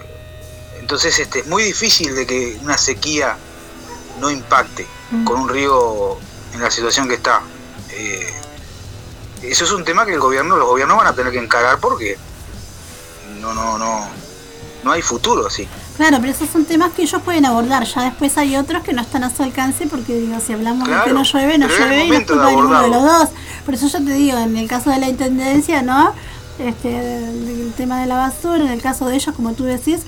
[0.81, 3.37] entonces este, es muy difícil de que una sequía
[4.18, 4.87] no impacte
[5.24, 6.18] con un río
[6.55, 7.41] en la situación que está.
[7.91, 8.33] Eh,
[9.43, 12.16] eso es un tema que el gobierno, los gobiernos van a tener que encarar porque
[13.41, 14.07] no, no, no,
[14.84, 15.66] no hay futuro así.
[15.97, 17.84] Claro, pero esos son temas que ellos pueden abordar.
[17.84, 20.95] Ya después hay otros que no están a su alcance porque, digo, si hablamos de
[21.05, 23.28] que no llueve, no llueve y no es culpa de ninguno de los dos.
[23.64, 26.14] Por eso yo te digo, en el caso de la intendencia, ¿no?
[26.59, 30.01] Este, el, tema de la basura, en el caso de ellos, como tú decís,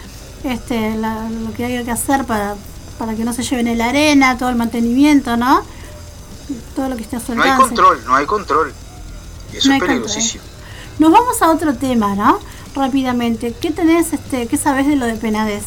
[0.45, 2.55] este, la- lo que hay que hacer para,
[2.99, 5.63] para que no se lleven la arena, todo el mantenimiento, ¿no?
[6.75, 7.75] Todo lo que esté a su No hay alcance.
[7.75, 8.75] control, no hay control.
[9.53, 10.45] Eso es peligrosísimo.
[10.99, 12.39] Nos vamos a otro tema, ¿no?
[12.75, 13.55] Rápidamente.
[13.61, 15.65] ¿Qué tenés, este, qué sabes de lo de Penades?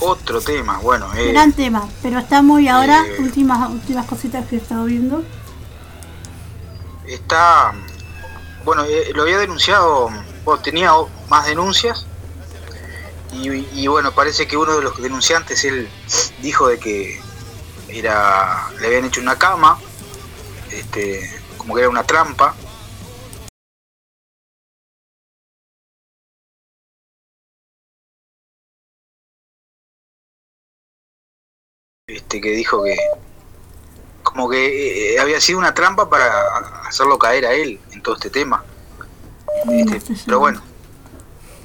[0.00, 4.56] Otro tema, bueno, eh, Gran tema, pero está muy ahora, eh, últimas últimas cositas que
[4.56, 5.24] he estado viendo.
[7.06, 7.72] está
[8.64, 10.10] bueno, eh, lo había denunciado,
[10.44, 10.92] bueno, tenía
[11.28, 12.06] más denuncias.
[13.32, 15.88] Y, y bueno, parece que uno de los denunciantes, él
[16.42, 17.20] dijo de que
[17.88, 19.78] era le habían hecho una cama,
[20.74, 22.54] este, como que era una trampa.
[32.06, 32.96] Este, que dijo que
[34.22, 38.30] como que eh, había sido una trampa para hacerlo caer a él en todo este
[38.30, 38.64] tema.
[39.70, 40.62] Este, pero bueno,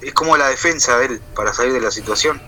[0.01, 2.41] es como la defensa de él para salir de la situación.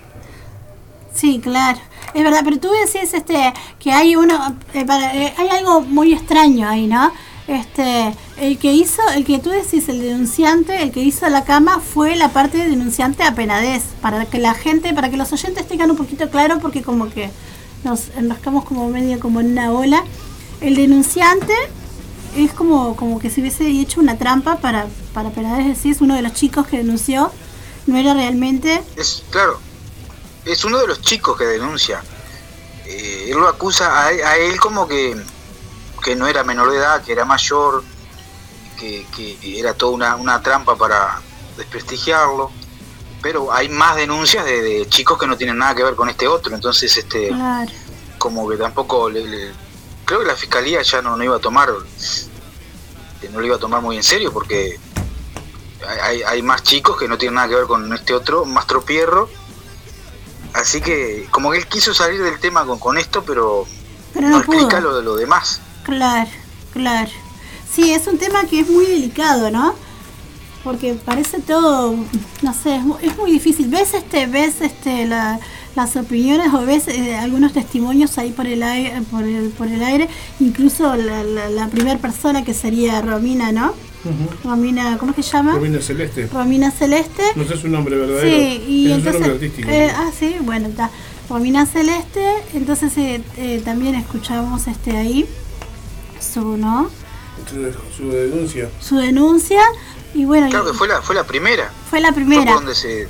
[1.13, 1.79] Sí, claro.
[2.13, 6.13] Es verdad, pero tú decís este que hay uno eh, para- eh, hay algo muy
[6.13, 7.11] extraño ahí, ¿no?
[7.47, 11.79] Este, el que hizo, el que tú decís, el denunciante, el que hizo la cama
[11.79, 15.67] fue la parte de denunciante a penadez, para que la gente, para que los oyentes
[15.67, 17.29] tengan un poquito claro, porque como que
[17.83, 20.03] nos enroscamos como medio como en una ola.
[20.61, 21.53] El denunciante
[22.37, 26.21] es como, como que se hubiese hecho una trampa para, para penadez, decís, uno de
[26.21, 27.31] los chicos que denunció
[27.87, 29.59] no era realmente Es claro,
[30.45, 32.01] es uno de los chicos que denuncia.
[32.85, 35.15] Eh, él lo acusa a, a él como que,
[36.03, 37.83] que no era menor de edad, que era mayor,
[38.79, 41.21] que, que era toda una, una trampa para
[41.57, 42.51] desprestigiarlo.
[43.21, 46.27] Pero hay más denuncias de, de chicos que no tienen nada que ver con este
[46.27, 47.71] otro, entonces este Claro.
[48.17, 49.51] como que tampoco le- le-
[50.05, 51.69] creo que la fiscalía ya no, no iba a tomar
[53.31, 54.79] no lo iba a tomar muy en serio porque
[55.87, 58.65] hay, hay- hay más chicos que no tienen nada que ver con este otro más
[58.65, 59.29] tropierro
[60.53, 63.65] así que como que él quiso salir del tema con, con esto pero,
[64.13, 66.29] Pero no, explica lo de lo demás Claro,
[66.73, 67.09] claro.
[67.73, 69.73] Sí, es un tema que es muy delicado, ¿no?
[70.63, 71.95] Porque parece todo,
[72.43, 73.67] no sé, es es muy difícil.
[73.69, 75.39] Ves este, ves este la-
[75.73, 79.81] las opiniones o ves eh, algunos testimonios ahí por el aire, por el, por el
[79.83, 80.07] aire,
[80.39, 83.73] incluso la, la, la primera persona que sería Romina, ¿no?
[84.43, 85.53] Romina, ¿cómo es que se llama?
[85.53, 86.27] Romina Celeste.
[86.33, 87.23] Romina Celeste.
[87.35, 88.21] No sé su nombre verdadero.
[88.27, 89.13] Sí, y es entonces.
[89.21, 89.69] nombre artístico.
[89.69, 90.89] eh, ah, sí, bueno, está.
[91.29, 95.25] Romina Celeste, entonces eh, eh, también escuchamos este ahí
[96.19, 96.89] su, ¿no?
[97.49, 98.69] Su- Su denuncia.
[98.79, 99.61] Su denuncia
[100.13, 102.53] y bueno, claro y- que fue la fue la primera fue la primera.
[102.53, 103.07] donde se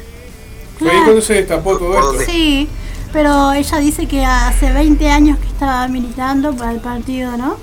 [0.77, 1.03] Fue ahí Claro.
[1.05, 2.31] cuando se destapó todo esto.
[2.31, 2.67] Sí,
[3.11, 7.57] pero ella dice que hace 20 años que estaba militando para el partido, ¿no?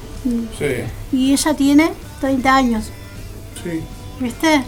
[0.59, 0.67] Sí,
[1.13, 2.91] Y ella tiene 30 años,
[3.63, 3.83] sí.
[4.21, 4.65] ¿viste?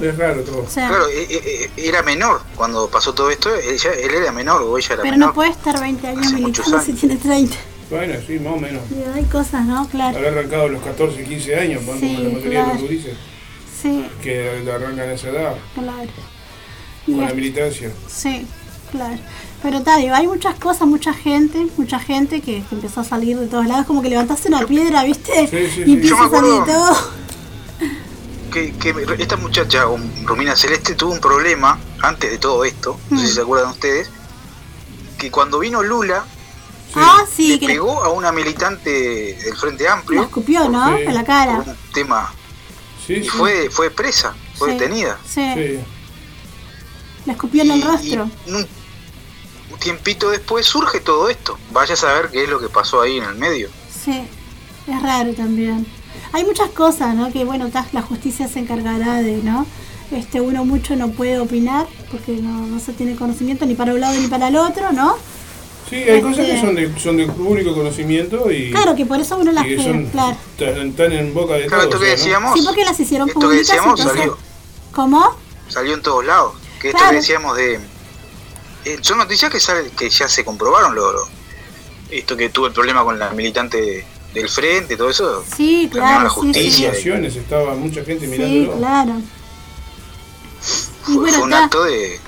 [0.00, 0.62] Es raro todo.
[0.62, 4.30] O sea, claro eh, eh, eh, era menor cuando pasó todo esto ella, él era
[4.32, 7.56] menor o ella era pero menor no puede estar 20 años militando si tiene 30.
[7.88, 8.82] Bueno, sí, más o menos.
[8.90, 9.88] Y hay cosas, ¿no?
[9.88, 10.16] Claro.
[10.16, 11.96] Habrá arrancado a los 14, 15 años, ¿no?
[11.98, 12.66] Sí, como la mayoría claro.
[12.66, 13.16] de los gurises,
[13.80, 16.10] Sí, que la arrancan a esa edad, claro.
[17.06, 17.90] con Y la es- militancia.
[18.08, 18.44] Sí,
[18.90, 19.16] claro.
[19.62, 23.66] Pero tal, hay muchas cosas, mucha gente, mucha gente que, empezó a salir de todos
[23.66, 25.46] lados, como que levantaste una piedra, ¿viste?
[25.46, 26.96] Sí, sí, y empieza a salir de todo.
[28.56, 29.84] Que, que esta muchacha,
[30.24, 34.08] Romina Celeste, tuvo un problema antes de todo esto, no sé si se acuerdan ustedes,
[35.18, 36.24] que cuando vino Lula,
[36.94, 40.96] Ah, sí, le que le, pegó a una militante del Frente la Amplio escupió, ¿no?
[40.96, 41.58] En la por cara.
[41.66, 42.32] un tema
[43.06, 43.28] Sí, y sí.
[43.28, 44.78] fue fue presa, fue Sí.
[44.78, 45.18] detenida.
[45.26, 45.78] Sí, Sí.
[47.26, 48.30] la escupió en el rostro.
[48.46, 48.66] y un,
[49.72, 51.58] un tiempito después surge todo esto.
[51.72, 53.68] Vaya a saber qué es lo que pasó ahí en el medio.
[54.02, 54.26] Sí,
[54.86, 55.86] es raro también.
[56.36, 57.32] Hay muchas cosas, ¿no?
[57.32, 59.66] Que bueno, la justicia se encargará de, ¿no?
[60.12, 64.00] Este, uno mucho no puede opinar porque no, no se tiene conocimiento ni para un
[64.00, 65.16] lado ni para el otro, ¿no?
[65.88, 69.18] Sí, hay cosas Este- que son de, son de público conocimiento y, Claro, que por
[69.18, 70.36] eso uno las que son claro.
[70.58, 71.94] tan, tan en boca de Claro, todos.
[71.94, 72.16] esto que ya, ¿no?
[72.18, 74.38] decíamos, Sí, porque las hicieron esto que públicas, decíamos entonces- salió,
[74.92, 75.36] ¿Cómo?
[75.68, 76.52] salió en todos lados.
[76.82, 77.10] Que esto Claro.
[77.12, 77.80] que decíamos de...
[78.84, 80.94] eh, son noticias que, sale- que ya se comprobaron.
[80.94, 81.28] Lo, lo-
[82.10, 84.04] esto que tuvo el problema con la militante
[84.40, 85.44] del frente, todo eso.
[85.56, 86.94] Sí, claro, la sí, justicia.
[86.94, 87.10] sí.
[87.38, 88.78] Estaba mucha gente Sí, mirándolo.
[88.78, 89.12] claro.
[91.08, 92.18] Y Fue, bueno, fue un acto de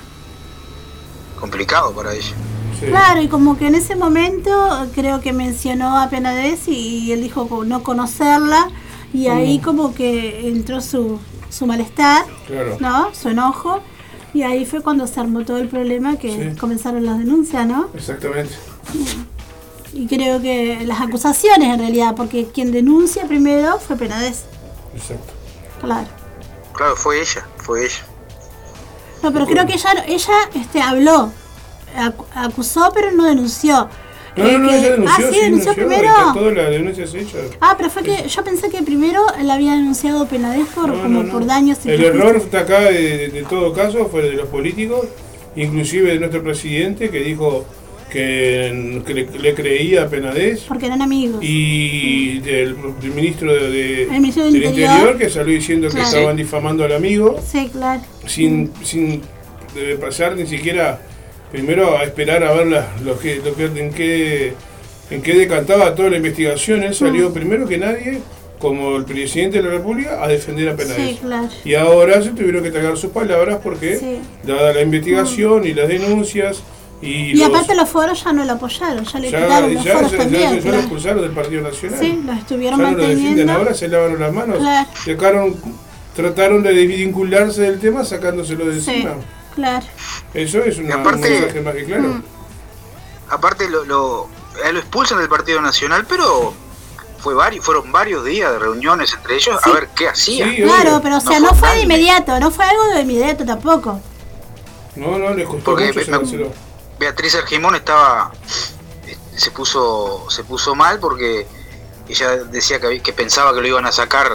[1.39, 2.33] complicado para ella.
[2.79, 2.85] Sí.
[2.87, 4.51] Claro, y como que en ese momento
[4.95, 8.69] creo que mencionó a Penades y él dijo no conocerla
[9.13, 12.77] y ahí como que entró su, su malestar, Claro.
[12.79, 13.13] ¿no?
[13.13, 13.81] Su enojo
[14.33, 16.57] y ahí fue cuando se armó todo el problema que Sí.
[16.57, 17.89] comenzaron las denuncias, ¿no?
[17.93, 18.53] Exactamente.
[19.93, 24.43] Y creo que las acusaciones en realidad, porque quien denuncia primero fue Penades,
[24.95, 25.33] Exacto.
[25.81, 26.07] claro.
[26.73, 28.05] Claro, fue ella, fue ella.
[29.23, 31.31] No, pero creo que ella, ella este, habló,
[31.97, 33.89] acu- acusó pero no denunció.
[34.37, 36.07] No, Eh, no, no, que- ella denunció, ah, sí, denunció primero.
[36.07, 37.37] Está toda la denuncia es hecha.
[37.59, 41.09] Ah, pero fue que yo pensé que primero la había denunciado Penades por, No, como
[41.09, 41.31] no, no.
[41.33, 45.07] por daños y El error está acá de, de todo caso fue de los políticos,
[45.55, 47.65] inclusive de nuestro presidente que dijo
[48.09, 51.39] que, que le, le creía a Penades Porque eran amigos.
[51.43, 54.91] y del, del ministro de, de- El ministro del del Interior.
[54.91, 58.01] Interior que salió diciendo que estaban difamando al amigo Sí, claro.
[58.25, 59.21] sin, sin
[59.75, 60.99] eh, pasar ni siquiera
[61.51, 64.53] primero a esperar a ver la- lo que, lo que- en qué
[65.11, 66.83] en qué decantaba toda la investigación.
[66.83, 66.93] Él Mm.
[66.93, 68.19] salió primero que nadie,
[68.59, 71.09] como el presidente de la República, a defender a Penades.
[71.09, 71.49] Sí, claro.
[71.65, 74.19] Y ahora se tuvieron que tragar sus palabras porque, Sí.
[74.45, 76.61] dada la investigación y las denuncias
[77.01, 79.83] y, Y los- aparte los foros ya no lo apoyaron, ya le ya, quitaron los
[79.83, 80.59] ya foros ya- también.
[80.61, 81.99] ya lo expulsaron del Partido Nacional.
[81.99, 83.53] Sí, los estuvieron ya no lo defienden manteniendo.
[83.53, 84.57] ahora, se lavaron las manos.
[84.57, 84.89] Claro.
[85.05, 85.55] Sacaron,
[86.15, 89.13] trataron de desvincularse del tema sacándoselo de Sí, encima.
[89.55, 89.85] claro.
[90.33, 92.03] Eso es una, Y aparte- un mensaje más que claro.
[92.03, 92.23] Mm.
[93.29, 93.83] Aparte lo,
[94.65, 96.53] él lo expulsan del Partido Nacional, pero
[97.19, 99.69] fue varios, fueron varios días de reuniones entre ellos Sí.
[99.69, 100.49] a ver qué hacían.
[100.55, 103.45] Sí, Claro, pero o sea, no, fue fue de inmediato, no fue algo de inmediato
[103.45, 103.99] tampoco.
[104.95, 106.49] No, no, les costó Porque mucho me-.
[106.99, 108.31] Beatriz Argimón estaba
[109.07, 111.47] eh, se puso se puso mal porque
[112.07, 114.29] ella decía que, que pensaba que lo iban a sacar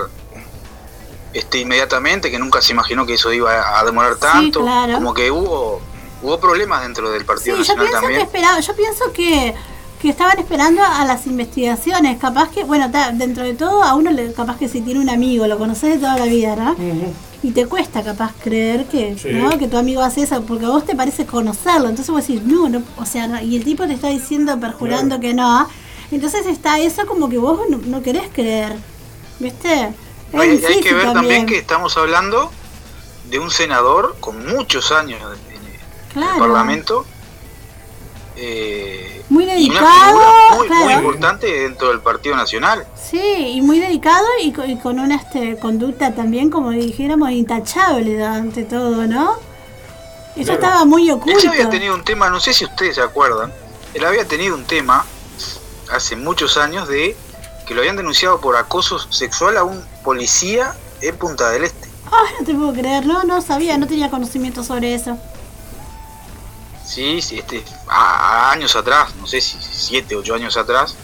[1.33, 4.95] este inmediatamente, que nunca se imaginó que eso iba a demorar tanto, claro.
[4.95, 5.81] como que hubo
[6.23, 8.21] hubo problemas dentro del Sí, Partido yo Nacional pienso que también.
[8.23, 9.55] esperaba, yo pienso que,
[10.01, 14.11] que estaban esperando a las investigaciones, capaz que, bueno, ta- dentro de todo a uno
[14.11, 16.71] le, capaz que si tiene un amigo, lo conoces de toda la vida, ¿no?
[16.73, 17.13] Ujú.
[17.45, 19.29] Y te cuesta capaz creer que, Sí.
[19.33, 19.59] ¿no?
[19.59, 21.91] que tu amigo hace eso, porque a vos te parece conocerlo.
[21.91, 25.19] Entonces vos decís, no, no, o sea, no, y el tipo te está diciendo, perjurando
[25.19, 25.21] Claro.
[25.21, 25.69] que no.
[26.11, 28.75] Entonces está eso como que vos no, no querés creer.
[29.39, 29.93] ¿Viste?
[30.33, 32.51] Es Hay, que ver también que estamos hablando
[33.29, 35.21] de un senador con muchos años
[35.51, 36.39] en, el.
[36.39, 37.05] Parlamento.
[38.37, 40.19] Eh, Muy dedicado,
[40.85, 42.87] muy, importante dentro del Partido Nacional.
[42.95, 43.21] Sí,
[43.57, 48.65] y muy dedicado y con, y con una este, conducta también, como dijéramos, intachable ante
[48.65, 49.33] todo, ¿no?
[50.37, 50.53] Eso Claro.
[50.55, 51.39] estaba muy Él oculto.
[51.41, 53.53] ya había tenido un tema, no sé si ustedes se acuerdan,
[53.95, 55.05] él había tenido un tema
[55.93, 57.17] hace muchos años de
[57.67, 61.89] que lo habían denunciado por acoso sexual a un policía en Punta del Este.
[62.07, 65.17] Ay, no te puedo creer, no, no sabía, no tenía conocimiento sobre eso.
[66.87, 70.95] Sí, sí, este, a, a años atrás, no sé si siete, ocho años atrás,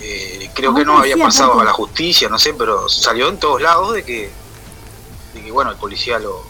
[0.00, 3.62] eh, creo que no había pasado a la justicia, no sé, pero salió en todos
[3.62, 4.30] lados de que,
[5.34, 6.42] de que bueno, el policía lo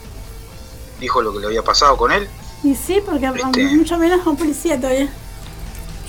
[0.99, 2.28] dijo lo que le había pasado con él.
[2.64, 3.62] Y sí, porque Este.
[3.76, 5.09] mucho menos a un policía todavía.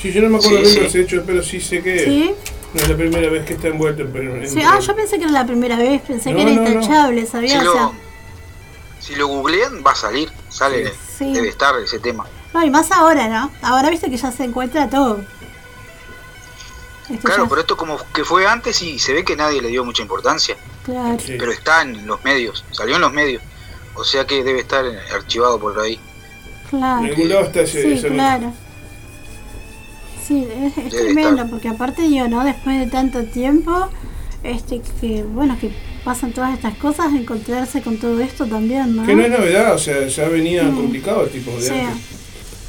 [0.02, 0.80] Sí, yo no me acuerdo Sí, bien sí.
[0.82, 2.36] los hechos, pero sí sé que ¿Sí?
[2.74, 4.62] no es la primera vez que está envuelto en, en- sí.
[4.66, 6.70] Ah, yo pensé que era la primera vez, pensé No, que era no, no.
[6.70, 7.62] intachable, ¿sabía?
[7.62, 7.92] Si O sea,
[9.00, 11.32] si lo googlean va a salir, sale, Sí.
[11.34, 12.26] debe estar ese tema.
[12.54, 13.52] no, y más ahora, ¿no?
[13.62, 15.24] Ahora viste que ya se encuentra todo.
[17.10, 19.68] Esto Claro, ya- pero esto como que fue antes y se ve que nadie le
[19.70, 20.56] dio mucha importancia,
[20.86, 21.18] claro.
[21.20, 21.36] Sí.
[21.38, 23.44] pero está en los medios, salió en los medios,
[23.96, 26.00] o sea que debe estar archivado por ahí.
[26.70, 27.04] Claro.
[27.06, 28.54] En algún lado está ese, Sí, claro.
[30.26, 31.50] Sí, es, tremendo, estar.
[31.50, 32.44] porque aparte yo, ¿no?
[32.46, 33.90] Después de tanto tiempo,
[34.44, 39.06] este, que bueno, que pasan todas estas cosas, encontrarse con todo esto también, ¿no?
[39.06, 41.62] Que no es novedad, o sea, ya venía complicado el tipo de Mm.
[41.62, 41.80] Sí.
[41.80, 42.04] antes.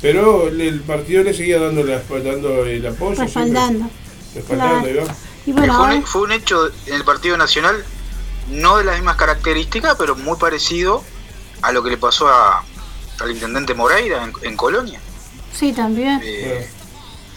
[0.01, 3.21] Pero el, partido le seguía dando, la, dando el apoyo.
[3.21, 3.89] Respaldando.
[4.35, 5.01] Respaldando, Claro.
[5.01, 5.15] ahí va.
[5.47, 7.85] Y bueno, fue, ahora, un, fue un hecho en el Partido Nacional,
[8.51, 11.03] no de las mismas características, pero muy parecido
[11.63, 12.63] a lo que le pasó a,
[13.21, 15.01] al intendente Moreira en, en Colonia.
[15.55, 16.21] sí, también.
[16.25, 16.69] Eh,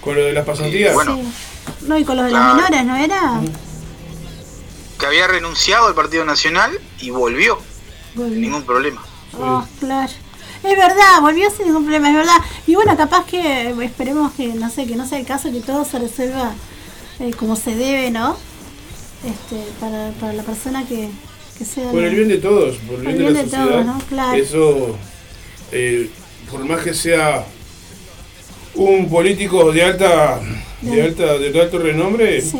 [0.02, 0.94] Con lo de las pasantías.
[0.94, 1.16] Bueno.
[1.16, 1.86] Sí.
[1.88, 2.48] No, y con los de Claro.
[2.56, 3.42] los menores, ¿no era?
[5.00, 7.60] Que había renunciado al Partido Nacional y volvió,
[8.16, 9.04] sin ningún problema.
[9.40, 10.12] Oh, claro.
[10.64, 12.38] Es verdad, volvió sin ningún problema, es verdad.
[12.66, 13.40] Y bueno, capaz que
[13.70, 16.54] eh, esperemos que, no sé, que no sea el caso, que todo se resuelva
[17.20, 18.36] eh, como se debe, ¿no?
[19.24, 21.10] Este, para, para la persona que,
[21.58, 21.92] que sea...
[21.92, 23.66] Por el bien de todos, por el bien, bien de la de sociedad.
[23.68, 24.00] todos, ¿no?
[24.10, 24.38] Claro.
[24.38, 24.98] Eso,
[25.72, 26.10] eh,
[26.50, 27.46] por más que sea
[28.74, 30.40] un político de alta,
[30.82, 32.58] de alta, de alto renombre, Sí.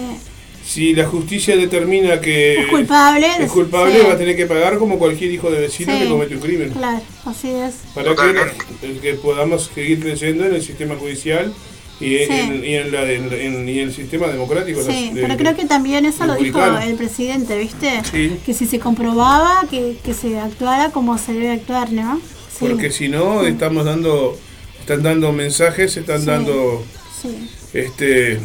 [0.68, 3.28] Si la justicia determina que Es culpable.
[3.40, 4.06] es culpable, sí.
[4.06, 6.04] va a tener que pagar como cualquier hijo de vecino Sí.
[6.04, 6.70] que comete un crimen.
[6.72, 7.76] Claro, así es.
[7.96, 11.54] Para que, que podamos seguir creciendo en el sistema judicial
[12.02, 12.34] y, en, Sí.
[12.40, 14.82] en- y en, la, en- en- y en el sistema democrático.
[14.84, 18.02] Sí, de- pero creo que también eso lo dijo el presidente, ¿viste?
[18.12, 18.38] Sí.
[18.46, 22.20] Que si se comprobaba, que, que se actuara como se debe actuar, ¿no?
[22.52, 22.66] Sí.
[22.68, 24.38] Porque si no, estamos dando,
[24.82, 26.26] están dando mensajes, están Sí.
[26.28, 26.84] dando
[27.22, 27.50] Sí.
[27.74, 28.40] este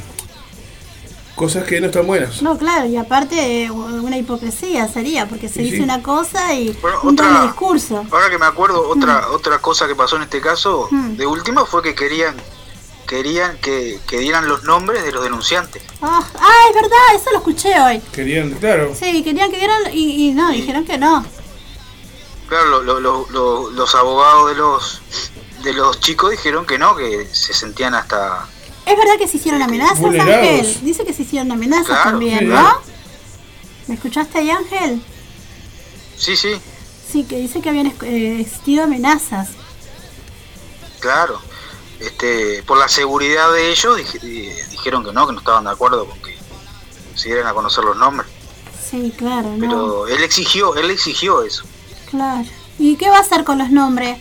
[1.37, 2.43] cosas que no están buenas.
[2.43, 5.83] No, claro, y aparte eh, una hipocresía sería, porque se dice sí.
[5.83, 8.05] una cosa y Bueno, un otra- doble discurso.
[8.11, 11.17] Ahora que me acuerdo, otra otra cosa que pasó en este caso, Mm.
[11.17, 12.35] de última, fue que querían
[13.07, 15.83] querían que, que dieran los nombres de los denunciantes.
[16.01, 18.01] Ah, ah, es verdad, eso lo escuché hoy.
[18.13, 21.23] Querían, claro, Sí, querían que dieran y, y no, dijeron que no.
[22.49, 25.03] Claro, lo- lo- lo- lo- los abogados de los
[25.63, 28.49] de los chicos dijeron que no, que se sentían hasta...
[28.87, 30.35] ¿Es verdad que se hicieron amenazas, Vulnerados.
[30.35, 30.79] Ángel?
[30.85, 32.77] Dice que se hicieron amenazas Claro, también, ¿no?
[33.87, 35.03] ¿Me escuchaste ahí, Ángel?
[36.17, 36.51] Sí, sí,
[37.11, 39.49] Sí, que dice que habían eh, existido amenazas.
[41.01, 41.41] claro.
[42.01, 45.71] Este, por la seguridad de ellos dij- di- dijeron que no, que no estaban de
[45.71, 46.37] acuerdo con que
[47.15, 48.29] se dieran a conocer los nombres.
[48.91, 49.61] Sí, claro, ¿no?
[49.61, 51.63] Pero él exigió, él exigió eso.
[52.11, 52.45] Claro.
[52.79, 54.19] ¿Y qué va a hacer con los nombres?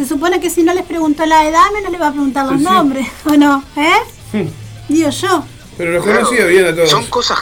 [0.00, 2.54] Se supone que si no les preguntó la edad, no le va a preguntar los
[2.54, 2.64] Sí, sí.
[2.72, 3.62] nombres, ¿o no?
[3.76, 4.48] ¿Eh?
[4.88, 5.44] Digo yo.
[5.76, 6.88] Pero los Claro, conocía bien a todos.
[6.88, 7.40] Son cosas,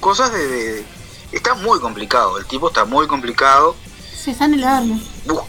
[0.00, 0.84] cosas de, de-
[1.32, 3.74] Está muy complicado, el tipo está muy complicado.
[4.14, 5.00] Se está en el horno.
[5.24, 5.40] Bus-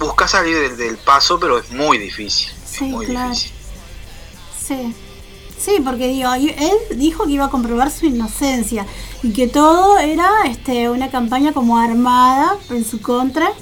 [0.00, 2.50] busca salir del, del paso, pero es muy difícil.
[2.68, 3.30] Sí, muy claro.
[3.30, 3.52] difícil.
[4.66, 4.94] Sí.
[5.58, 8.84] Sí, porque digo, él dijo que iba a comprobar su inocencia
[9.22, 13.52] y que todo era este, una campaña como armada en su contra,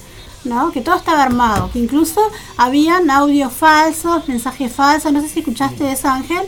[0.48, 0.72] ¿no?
[0.72, 2.20] Que todo estaba armado, que incluso
[2.56, 6.46] habían audios falsos, mensajes falsos, no sé si escuchaste eso, Ángel.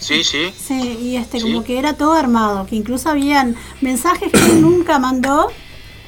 [0.00, 0.52] Sí, sí.
[0.56, 1.44] Sí, y este, Sí.
[1.44, 5.48] como que era todo armado, que incluso habían mensajes que él nunca mandó,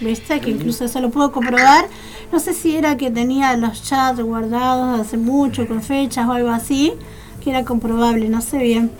[0.01, 0.41] ¿viste?
[0.41, 1.89] Que incluso eso lo puedo comprobar.
[2.31, 6.51] No sé si era que tenía los chats guardados hace mucho, con fechas o algo
[6.51, 6.93] así,
[7.43, 8.93] que era comprobable, no sé bien.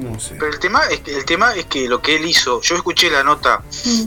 [0.00, 0.36] No sé.
[0.38, 3.10] Pero el tema es que el tema es que lo que él hizo, yo escuché
[3.10, 4.02] la nota Mm,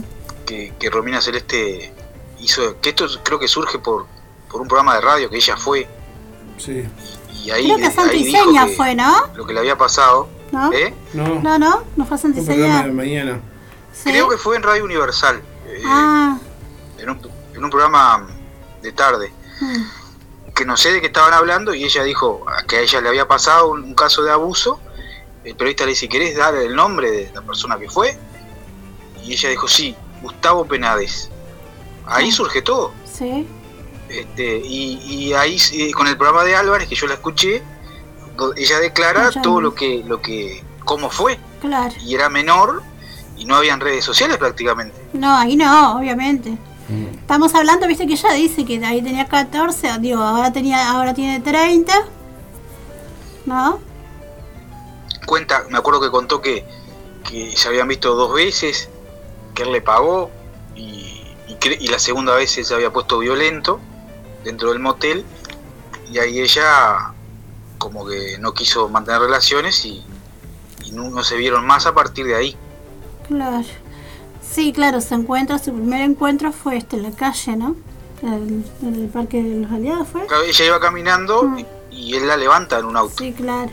[0.46, 1.92] que, que Romina Celeste
[2.40, 4.06] hizo, que esto creo que surge por,
[4.50, 5.88] por un programa de radio que ella fue
[6.58, 6.84] Sí.
[7.44, 9.12] y ahí, Creo que ahí que fue, ¿no?
[9.34, 10.72] lo que le había pasado, ¿No?
[10.72, 10.94] ¿eh?
[11.14, 11.40] No.
[11.40, 12.92] No, no, no fue Santo Un programa de Iseña.
[12.94, 13.40] mañana.
[13.92, 14.10] Sí.
[14.10, 16.38] Creo que fue en Radio Universal, eh, Ah,
[16.98, 17.20] en, un,
[17.54, 18.26] en un programa
[18.82, 19.32] de tarde.
[19.60, 23.08] mm, que no sé de qué estaban hablando y ella dijo que a ella le
[23.08, 24.78] había pasado un, un caso de abuso.
[25.42, 28.16] El periodista le dice, ¿querés dar el nombre de la persona que fue?
[29.24, 31.28] Y ella dijo, sí, Gustavo Penades.
[32.06, 32.32] Ahí Ah.
[32.32, 32.92] surge todo.
[33.06, 33.46] sí.
[34.08, 37.62] Este, y, y ahí eh, con el programa de Álvarez, que yo la escuché,
[38.56, 41.38] ella declara todo lo que, lo que, cómo fue.
[41.60, 41.92] Claro.
[42.04, 42.82] Y era menor
[43.36, 44.94] y no habían redes sociales prácticamente.
[45.14, 46.56] No, ahí no, obviamente.
[47.18, 51.40] Estamos hablando, viste que ella dice que ahí tenía 14, digo, ahora tenía ahora tiene
[51.40, 51.92] 30.
[53.46, 53.80] ¿No?
[55.26, 56.64] cuenta, me acuerdo que contó que,
[57.28, 58.90] que se habían visto dos veces,
[59.54, 60.30] que él le pagó
[61.60, 63.80] y, y, cre- y la segunda vez él se había puesto violento
[64.44, 65.24] dentro del motel
[66.12, 67.12] y ahí ella
[67.78, 70.02] como que no quiso mantener relaciones y,
[70.84, 72.56] y no, no se vieron más a partir de ahí.
[73.28, 73.64] Claro.
[74.48, 77.74] Sí, claro, se encuentra, su primer encuentro fue este en la calle, ¿no?
[78.22, 80.26] En el Parque de los Aliados fue.
[80.26, 81.58] Claro, Ella iba caminando Mm.
[81.58, 83.14] y, y él la levanta en un auto.
[83.18, 83.70] Sí, claro.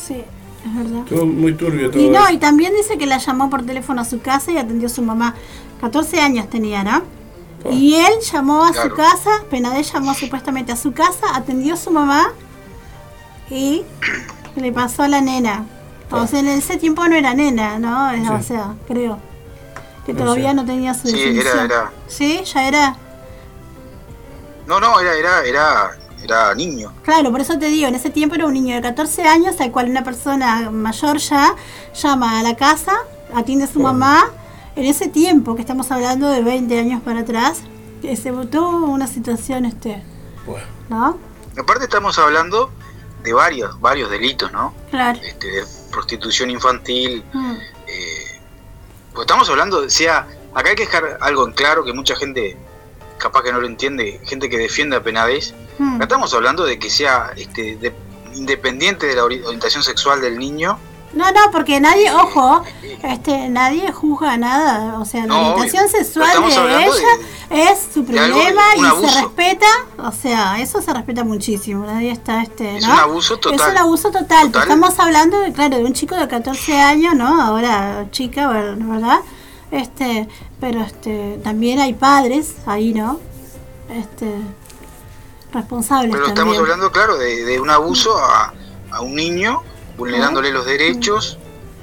[0.00, 0.24] Sí,
[0.64, 1.00] es verdad.
[1.04, 2.00] Estuvo muy turbio todo.
[2.02, 4.86] Y no, y también dice que la llamó por teléfono a su casa y atendió
[4.86, 5.34] a su mamá.
[5.80, 7.02] 14 años tenía, ¿no?
[7.70, 11.90] Y él llamó a su casa, Penadel llamó supuestamente a su casa, atendió a su
[11.90, 12.28] mamá
[13.50, 13.82] y
[14.56, 15.64] le pasó a la nena.
[16.10, 18.12] O sea, en ese tiempo no era nena, ¿no?
[18.12, 19.18] Eh, O sea, creo.
[20.04, 20.54] Que No todavía sé.
[20.54, 21.64] no tenía su Sí, era- definición.
[21.64, 22.96] era- Sí, ya era.
[24.68, 25.90] No, no, era, era, era,
[26.22, 26.92] era niño.
[27.02, 29.72] Claro, por eso te digo, en ese tiempo era un niño de 14 años al
[29.72, 31.54] cual una persona mayor ya
[31.94, 32.92] llama a la casa,
[33.34, 34.30] atiende a su mamá.
[34.76, 37.62] En ese tiempo, que estamos hablando de 20 años para atrás,
[38.02, 40.02] que se tuvo una situación, este,
[40.46, 40.66] Bueno.
[40.90, 41.18] ¿no?
[41.58, 42.70] Aparte estamos hablando
[43.22, 44.74] de varios, varios delitos, ¿no?
[44.90, 45.18] Claro.
[45.22, 47.54] Este, de prostitución infantil, Mm,
[47.88, 48.40] Eh,
[49.14, 52.56] pues estamos hablando, o sea, acá hay que dejar algo en claro que mucha gente
[53.16, 55.54] capaz que no lo entiende, gente que defiende a Penades.
[55.78, 55.94] mm.
[55.96, 57.94] Acá estamos hablando de que sea este, de-
[58.34, 60.78] independiente de la ori- orientación sexual del niño.
[61.16, 62.62] No, no, porque nadie, ojo,
[63.02, 64.98] este, nadie juzga nada.
[65.00, 66.48] O sea, la orientación sexual de
[66.84, 66.90] ella
[67.50, 69.66] es su algo- problema y se respeta.
[69.98, 71.86] O sea, eso se respeta muchísimo.
[71.86, 72.92] Nadie está, este, Es ¿no?
[72.92, 73.58] un abuso total.
[73.60, 74.46] Es un abuso total.
[74.52, 74.62] Total.
[74.62, 77.40] Estamos hablando, de, claro, de un chico de 14 años, ¿no?
[77.42, 79.20] Ahora chica, ver- ¿verdad?
[79.70, 80.28] Este,
[80.60, 83.18] pero este, también hay padres ahí, ¿no?
[83.90, 84.26] Este,
[85.52, 86.46] responsables Pero también.
[86.48, 88.52] estamos hablando, claro, de, de un abuso a,
[88.90, 89.62] a un niño,
[89.96, 91.38] vulnerándole los derechos,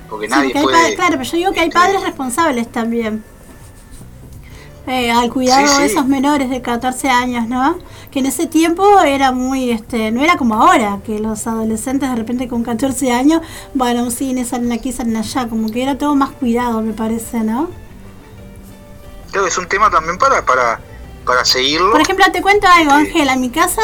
[0.09, 0.77] porque Sí, nadie porque puede...
[0.77, 3.23] padres- claro, pero yo digo que hay este, padres responsables también.
[4.85, 7.77] Eh, al cuidado Sí, de esos menores de 14 años, ¿no?
[8.11, 12.15] Que en ese tiempo era muy, este, no era como ahora, que los adolescentes de
[12.17, 13.41] repente con 14 años
[13.73, 16.91] van a un cine, salen aquí, salen allá, como que era todo más cuidado, me
[16.91, 17.69] parece, ¿no?
[19.31, 20.81] Creo que es un tema también para, para,
[21.25, 21.91] para seguirlo.
[21.91, 22.97] Por ejemplo, te cuento algo, Sí.
[23.07, 23.81] Ángela, en mi casa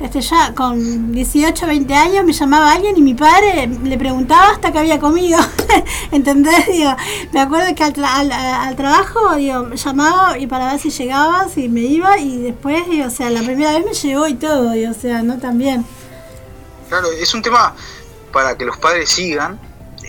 [0.00, 4.70] Este, ya con 18, 20 años me llamaba alguien y mi padre le preguntaba hasta
[4.70, 5.40] que había comido.
[6.12, 6.66] ¿Entendés?
[6.68, 6.94] Digo,
[7.32, 11.48] me acuerdo que al, tra- al- al trabajo digo, llamaba y para ver si llegaba,
[11.52, 14.70] si me iba y después, digo, o sea, la primera vez me llegó y todo,
[14.70, 15.84] digo, o sea, no también.
[16.88, 17.74] Claro, es un tema
[18.32, 19.58] para que los padres sigan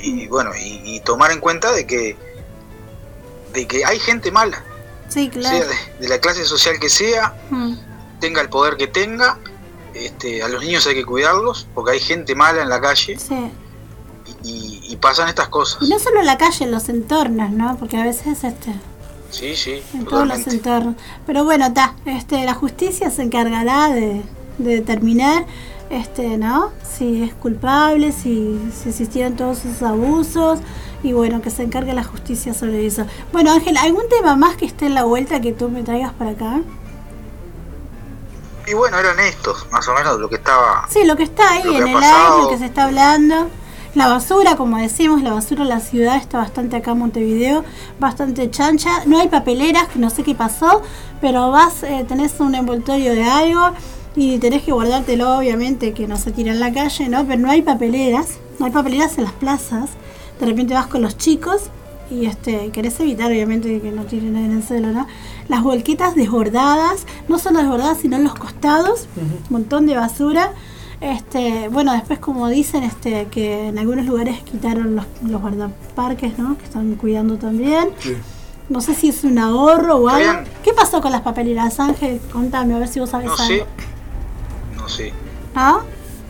[0.03, 2.15] y bueno, y, y tomar en cuenta de que
[3.53, 4.63] de que hay gente mala,
[5.07, 5.65] Sí, sea claro.
[5.67, 7.73] de, de la clase social que sea, Mm,
[8.19, 9.39] tenga el poder que tenga,
[9.93, 13.51] este, a los niños hay que cuidarlos porque hay gente mala en la calle sí.
[14.43, 15.81] y, y pasan estas cosas.
[15.81, 17.77] Y no solo en la calle, en los entornos, ¿no?
[17.77, 18.73] Porque a veces este,
[19.31, 20.95] Sí, sí, en todos los entornos.
[21.25, 24.23] Pero bueno, está, este, la justicia se encargará de,
[24.57, 25.45] de determinar,
[25.89, 26.71] este, ¿no?
[26.83, 30.59] Si es culpable, si, si existieron todos esos abusos
[31.03, 33.05] y bueno, que se encargue la justicia sobre eso.
[33.31, 36.31] Bueno, Ángel, ¿algún tema más que esté en la vuelta que tú me traigas para
[36.31, 36.61] acá?
[38.70, 40.88] Y bueno, eran estos, más o menos lo que estaba.
[40.89, 42.34] Sí, lo que está ahí que en el pasado.
[42.34, 43.49] aire, lo que se está hablando.
[43.95, 47.65] La basura, como decimos, la basura en la ciudad está bastante acá en Montevideo,
[47.99, 49.05] bastante chancha.
[49.07, 50.84] No hay papeleras, que no sé qué pasó,
[51.20, 53.72] pero vas, eh, tenés un envoltorio de algo
[54.15, 57.26] y tenés que guardártelo, obviamente, que no se tira en la calle, ¿no?
[57.26, 59.89] Pero no hay papeleras, no hay papeleras en las plazas.
[60.39, 61.72] De repente vas con los chicos
[62.10, 65.07] y este querés evitar, obviamente, que no tiren en el suelo, ¿no?
[65.47, 70.51] Las volquetas desbordadas, no solo desbordadas, sino en los costados, un montón de basura.
[71.01, 76.57] Este, bueno, después como dicen, este, que en algunos lugares quitaron los, los guardaparques, ¿no?
[76.57, 77.89] Que están cuidando también.
[77.99, 78.18] Sí.
[78.68, 80.20] No sé si es un ahorro o algo.
[80.34, 80.43] bien.
[80.64, 82.20] ¿Qué pasó con las papeleras, Ángel?
[82.32, 83.45] Contame, a ver si vos sabés No algo.
[83.45, 83.66] sé,
[84.76, 85.14] no sé.
[85.55, 85.80] ¿Ah?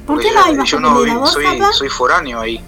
[0.05, 1.13] ¿Por Porque qué no yo- hay más Yo no papelera?
[1.15, 2.61] vi- ¿Vos, soy, soy foráneo ahí.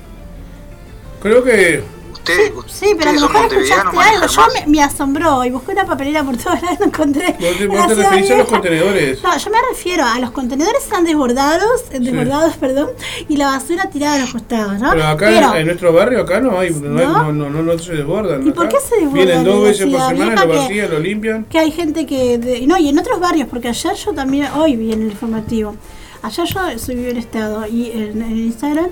[1.22, 1.84] Creo que
[2.22, 4.28] Ustedes, Sí, pero a lo mejor escuchaste algo.
[4.28, 7.36] Yo me, me asombró y busqué una papelera por todas lados, no encontré.
[7.68, 9.24] vos te, referís a los contenedores.
[9.24, 12.90] No, yo me refiero a los contenedores están desbordados, desbordados, perdón,
[13.28, 14.92] y la basura tirada a los costados, ¿no?
[14.92, 17.24] Pero acá Pero- en, en nuestro barrio acá no hay, no, hay- ¿No?
[17.24, 18.48] no, no, no, no se desbordan.
[18.48, 21.00] ¿Y por qué se desbordan Vienen en dos veces por semana, lo que- vacían, lo
[21.00, 21.46] limpian.
[21.46, 24.76] que hay gente que de- no y en otros barrios porque ayer yo también hoy
[24.76, 25.76] vi en el informativo
[26.22, 28.90] ayer yo subí un estado y en, en Instagram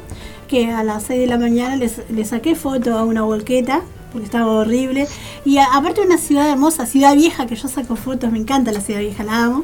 [0.50, 3.82] que a las 6 de la mañana le saqué foto a una volqueta
[4.12, 5.08] porque estaba horrible
[5.46, 8.82] y a- aparte una ciudad hermosa ciudad vieja que yo saco fotos me encanta la
[8.82, 9.64] ciudad vieja la amo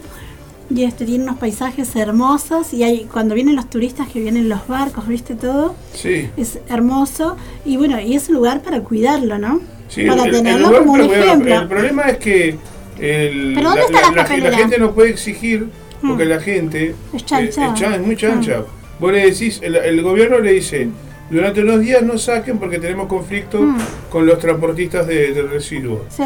[0.69, 4.49] y este tiene unos paisajes hermosos y hay cuando vienen los turistas que vienen en
[4.49, 6.29] los barcos viste todo Sí.
[6.37, 10.35] es hermoso y bueno y es un lugar para cuidarlo no Sí, para el- el
[10.35, 12.57] tenerlo lugar como un ejemplo El problema es que
[12.99, 15.69] el- ¿Pero dónde la, está la- la la- gente no puede exigir
[16.01, 16.29] porque Mm.
[16.29, 17.65] la gente Es chancha.
[17.65, 18.59] eh, es, chan- es muy chancha.
[18.59, 18.84] Mm.
[18.99, 20.87] Vos le decís, el, el gobierno le dice,
[21.29, 23.77] durante unos días no saquen porque tenemos conflicto Mm.
[24.09, 26.01] con los transportistas de, de residuos.
[26.09, 26.23] sí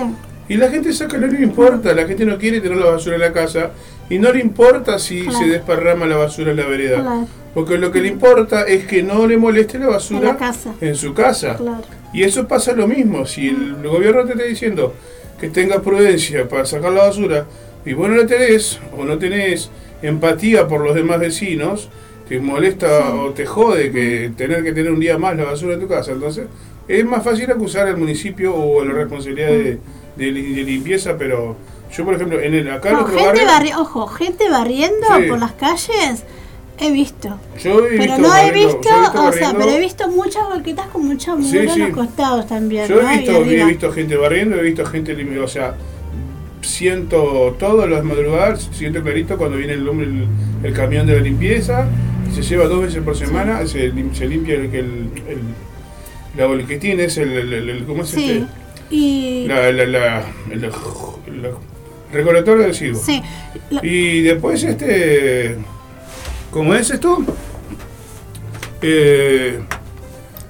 [0.49, 3.21] Y la gente saca, no le importa, la gente no quiere tener la basura en
[3.21, 3.71] la casa
[4.09, 5.37] y no le importa si Claro.
[5.39, 7.01] se desparrama la basura en la vereda.
[7.01, 7.27] Claro.
[7.53, 10.73] Porque lo que le importa es que no le moleste la basura En la casa.
[10.81, 11.55] en su casa.
[11.55, 11.81] claro
[12.13, 14.93] Y eso pasa lo mismo, si el gobierno te está diciendo
[15.39, 17.45] que tengas prudencia para sacar la basura
[17.85, 19.69] y vos no la tenés o no tenés
[20.01, 21.89] empatía por los demás vecinos,
[22.29, 25.79] te molesta o te jode que tener que tener un día más la basura en
[25.81, 26.45] tu casa, entonces
[26.87, 29.79] es más fácil acusar al municipio o a la responsabilidad de,
[30.15, 31.55] de li- de limpieza, pero
[31.91, 35.07] yo por ejemplo en el acá en No, otro gente barrio, barri- ojo, gente barriendo
[35.17, 35.23] Sí.
[35.27, 36.23] por las calles,
[36.77, 37.37] he visto.
[37.61, 40.07] yo he Pero visto no he visto, yo he visto o sea, pero he visto
[40.09, 42.87] muchas volquetas con mucha Sí, en los costados también.
[42.87, 43.09] Yo ¿no?
[43.09, 45.73] he visto, he visto gente barriendo, he visto gente limpiando, o sea,
[46.61, 50.27] siento todas las madrugadas, siento clarito cuando viene el, el,
[50.63, 51.87] el camión de la limpieza,
[52.33, 55.39] se lleva dos veces por semana, se, lim- se limpia el, el, el,
[56.37, 58.31] la volquetín, es el, el, el- el- ¿cómo es Sí.
[58.31, 58.45] este?
[58.95, 59.45] Y.
[59.47, 60.71] La, la, la, el, el
[62.11, 63.01] recolector de residuos.
[63.03, 63.21] sí.
[63.69, 65.57] Lo- Y después, este.
[66.51, 67.19] ¿Cómo es esto?
[68.81, 69.59] Eh,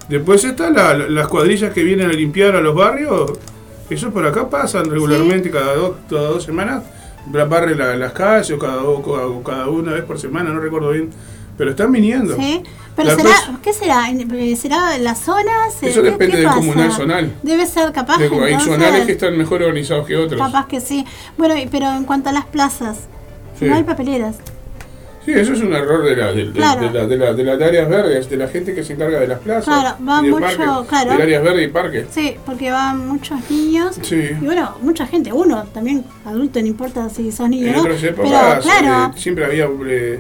[0.07, 3.33] después está la- la- las cuadrillas que vienen a limpiar a los barrios.
[3.89, 6.83] Eso por acá pasan regularmente cada, dos, cada dos semanas.
[7.33, 10.59] la- Barre la- las calles o cada, dos- o cada una vez por semana, no
[10.61, 11.09] recuerdo bien.
[11.59, 12.35] Pero están viniendo.
[12.35, 12.63] sí.
[12.95, 13.29] Pero será,
[13.63, 14.09] ¿qué será?
[14.11, 15.81] Eh, ¿Será las zonas?
[15.81, 17.33] Eso ¿Qué- depende qué del comunal zonal.
[17.43, 18.17] Debe ser capaz.
[18.17, 20.41] De- hay entonces, zonales que están mejor organizados que otros.
[20.41, 21.05] Capaz que sí.
[21.37, 22.97] Bueno, pero en cuanto a las plazas,
[23.57, 23.65] Sí.
[23.65, 24.35] no hay papeleras.
[25.25, 26.81] Sí, eso es un error de, la, de, de- Claro.
[26.81, 29.27] de la- de la- de las áreas verdes, de la gente que se encarga de
[29.27, 29.65] las plazas.
[29.65, 31.17] Claro, va y de mucho, parques, claro.
[31.17, 32.07] De áreas verdes y parques.
[32.11, 33.97] Sí, porque van muchos niños.
[34.01, 34.15] Sí.
[34.41, 37.83] Y bueno, mucha gente, uno también adulto, no importa si sos niño o no.
[37.83, 38.23] Pero
[38.61, 40.19] claro, eh, siempre había eh,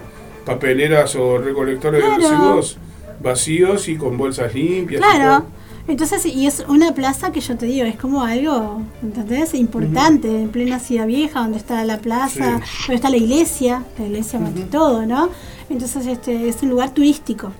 [0.49, 2.21] papeleras o recolectores Claro.
[2.21, 2.77] de residuos
[3.21, 5.01] vacíos y con bolsas limpias.
[5.01, 5.45] claro.
[5.87, 9.55] Entonces, y es una plaza que yo te digo, es como algo, ¿entendés?
[9.55, 12.45] Importante, en plena ciudad vieja, donde está la plaza,
[12.81, 15.29] donde está la iglesia, la iglesia más que todo, ¿no?
[15.67, 17.51] Entonces, este es un lugar turístico.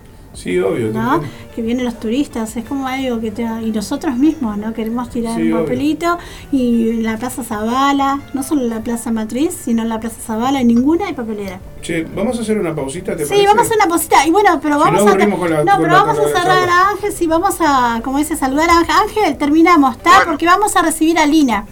[0.41, 0.91] Sí, obvio.
[0.93, 1.21] ¿no?
[1.53, 4.73] Que vienen los turistas, es como algo que te y nosotros mismos, ¿no?
[4.73, 5.63] Queremos tirar Sí, un obvio.
[5.65, 6.17] papelito
[6.51, 10.15] y en la Plaza Zabala, no solo en la Plaza Matriz, sino en la Plaza
[10.25, 11.59] Zabala, en ninguna hay papelera.
[11.81, 13.47] Che, vamos a hacer una pausita, ¿te Sí, parece?
[13.47, 15.47] vamos a hacer una posita y bueno, pero Si vamos no, a la- no, con
[15.49, 18.95] pero la- vamos a cerrar a Ángel, sí, vamos a, como dice, saludar a Ángel,
[18.95, 20.11] Ángel, terminamos, ¿está?
[20.11, 20.31] Bueno.
[20.31, 21.65] Porque vamos a recibir a Lina.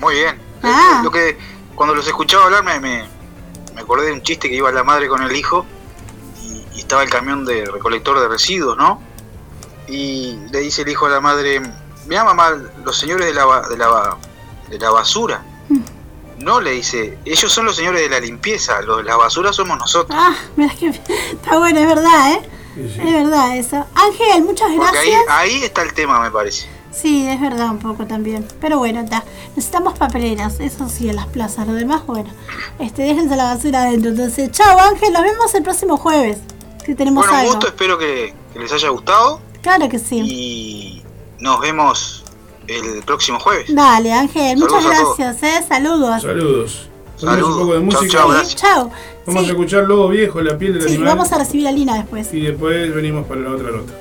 [0.00, 0.36] Muy bien.
[0.62, 1.00] Ah.
[1.04, 1.36] Lo que
[1.74, 3.02] cuando los escuchaba hablar me, me,
[3.74, 5.66] me acordé de un chiste que iba la madre con el hijo
[6.74, 9.00] y, estaba el camión de recolector de residuos, ¿no?
[9.88, 11.60] Y le dice el hijo a la madre,
[12.06, 12.50] mira mamá,
[12.84, 14.16] los señores de la, ba- de la,
[14.70, 15.42] de la basura.
[16.38, 19.78] No, le dice, ellos son los señores de la limpieza, los de la basura somos
[19.78, 20.18] nosotros.
[20.20, 22.40] Ah, mira que está bueno, es verdad, ¿eh?
[22.74, 23.00] Sí, sí.
[23.00, 23.86] Es verdad eso.
[23.94, 25.22] Ángel, muchas Porque ahí, gracias.
[25.28, 26.68] ahí está el tema, me parece.
[26.90, 28.46] Sí, es verdad un poco también.
[28.60, 29.22] Pero bueno, está.
[29.56, 31.66] Necesitamos papeleras, eso sí, en las plazas.
[31.68, 32.30] Lo demás, bueno.
[32.78, 34.10] Este, déjense la basura adentro.
[34.10, 36.38] Entonces, chao Ángel, nos vemos el próximo jueves.
[36.94, 37.52] Tenemos Bueno, un algo.
[37.52, 40.20] gusto, espero que, que les haya gustado Claro que sí.
[40.20, 41.02] y
[41.38, 42.24] nos vemos
[42.66, 43.74] el próximo jueves.
[43.74, 45.64] Dale, Ángel, muchas Saludos gracias, ¿eh?
[45.66, 46.22] Saludos.
[46.22, 46.88] Saludos.
[47.16, 47.48] Saludos.
[47.56, 48.52] un poco de Chau, música.
[48.52, 48.90] chau, chao.
[49.26, 51.16] Vamos Sí, a escuchar Lobo Viejo, La piel del sí, animal.
[51.16, 52.34] vamos a recibir a Lina después.
[52.34, 53.92] Y después venimos para la otra nota.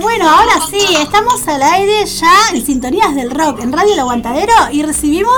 [0.00, 4.52] Bueno, ahora sí, estamos al aire ya en Sintonías del Rock, en Radio El Aguantadero,
[4.70, 5.34] y recibimos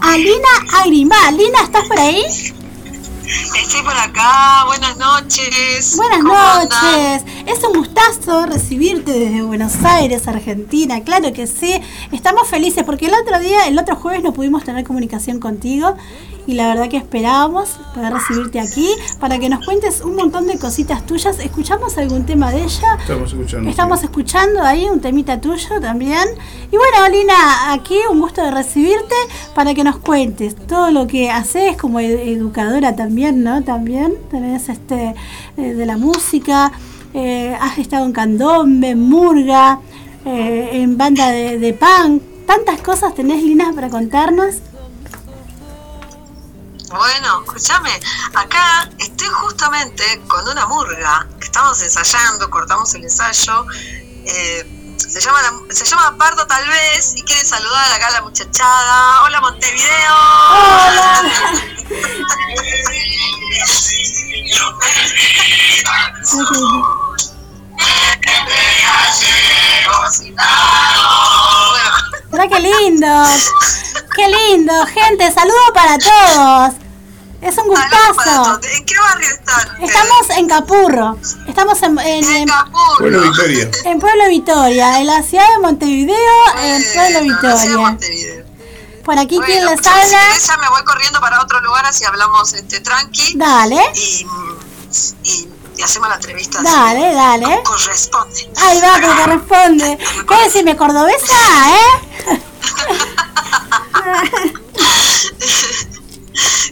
[0.00, 0.48] a Lina
[0.78, 1.36] Agrimal.
[1.36, 2.22] Lina, ¿estás por ahí?
[2.24, 5.96] Estoy por acá, buenas noches.
[5.96, 7.24] Buenas noches.
[7.46, 11.02] Es un gustazo recibirte desde Buenos Aires, Argentina.
[11.04, 11.80] Claro que sí.
[12.10, 15.94] Estamos felices porque el otro día, el otro jueves no pudimos tener comunicación contigo
[16.50, 18.88] y la verdad que esperábamos poder recibirte aquí
[19.20, 21.38] para que nos cuentes un montón de cositas tuyas.
[21.38, 22.96] ¿Escuchamos algún tema de ella?
[23.00, 23.70] Estamos escuchando.
[23.70, 26.26] Estamos escuchando ahí un temita tuyo también.
[26.72, 29.14] Y bueno, Lina, aquí un gusto de recibirte
[29.54, 33.62] para que nos cuentes todo lo que haces como ed- educadora también, ¿no?
[33.62, 35.14] También tenés este
[35.56, 36.72] eh, de la música,
[37.14, 39.78] eh, has estado en candombe, en murga,
[40.24, 42.22] eh, en banda de, de punk.
[42.46, 44.56] Tantas cosas tenés, Lina, para contarnos.
[46.90, 48.00] Bueno, escúchame,
[48.34, 53.64] acá estoy justamente con una murga que estamos ensayando, cortamos el ensayo.
[54.26, 54.66] eh,
[54.98, 59.22] se llama la- se llama Pardo tal vez y quiere saludar acá a la muchachada.
[59.24, 60.14] Hola Montevideo.
[71.70, 71.90] Bueno,
[72.32, 73.24] Mirá qué lindo,
[74.14, 76.74] qué lindo, gente, saludo para todos.
[77.40, 78.60] Es un gustazo.
[78.62, 79.82] ¿En qué barrio están?
[79.82, 81.18] Estamos en Capurro,
[81.48, 82.96] estamos en, en- en en- Capurro.
[83.00, 83.70] Bueno, Victoria.
[83.84, 86.16] en Pueblo Vitoria, en la ciudad de Montevideo,
[86.60, 86.84] en
[87.40, 87.80] Pueblo.
[87.80, 88.44] Montevideo.
[89.04, 91.86] Por aquí Bueno, quien les si habla, querés ya me voy corriendo para otro lugar
[91.86, 94.26] así hablamos este tranqui dale, y,
[95.24, 96.66] y, y hacemos la entrevista así.
[96.68, 97.62] dale, dale.
[97.64, 98.50] corresponde.
[98.58, 99.98] Ahí va, como corresponde.
[100.28, 101.34] ¿Qué decirme, cordobesa,
[101.70, 102.40] eh?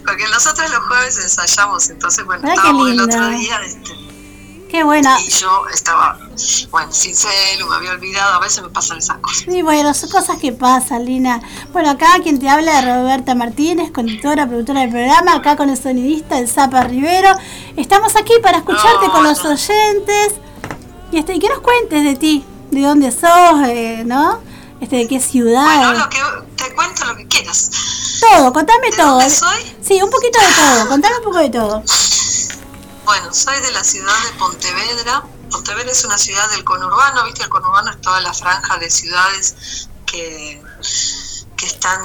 [0.06, 3.92] Porque nosotros los jueves ensayamos, entonces bueno, estábamos el otro día este,
[4.68, 5.18] Qué buena.
[5.20, 6.18] Y yo estaba,
[6.70, 9.44] bueno, sin celu, me había olvidado, a veces me pasan esas cosas.
[9.50, 11.40] Sí, bueno, son cosas que pasan, Lina.
[11.72, 15.78] Bueno, acá quien te habla es Roberta Martínez, conductora, productora del programa, acá con el
[15.78, 17.30] sonidista, el Zapa Rivero.
[17.76, 20.34] Estamos aquí para escucharte No, con los oyentes.
[21.12, 24.38] Y, este, y que nos cuentes de ti, de dónde sos, eh, ¿no?
[24.80, 25.64] Este, de qué ciudad.
[25.64, 26.20] Bueno, lo que,
[26.56, 27.70] te cuento lo que quieras.
[28.20, 29.06] Todo, contame ¿De todo.
[29.12, 29.76] dónde soy?
[29.82, 31.82] Sí, un poquito de todo, contame un poco de todo.
[33.04, 35.24] Bueno, soy de la ciudad de Pontevedra.
[35.50, 37.42] Pontevedra es una ciudad del conurbano, ¿viste?
[37.42, 40.62] El conurbano es toda la franja de ciudades que,
[41.56, 42.00] que están,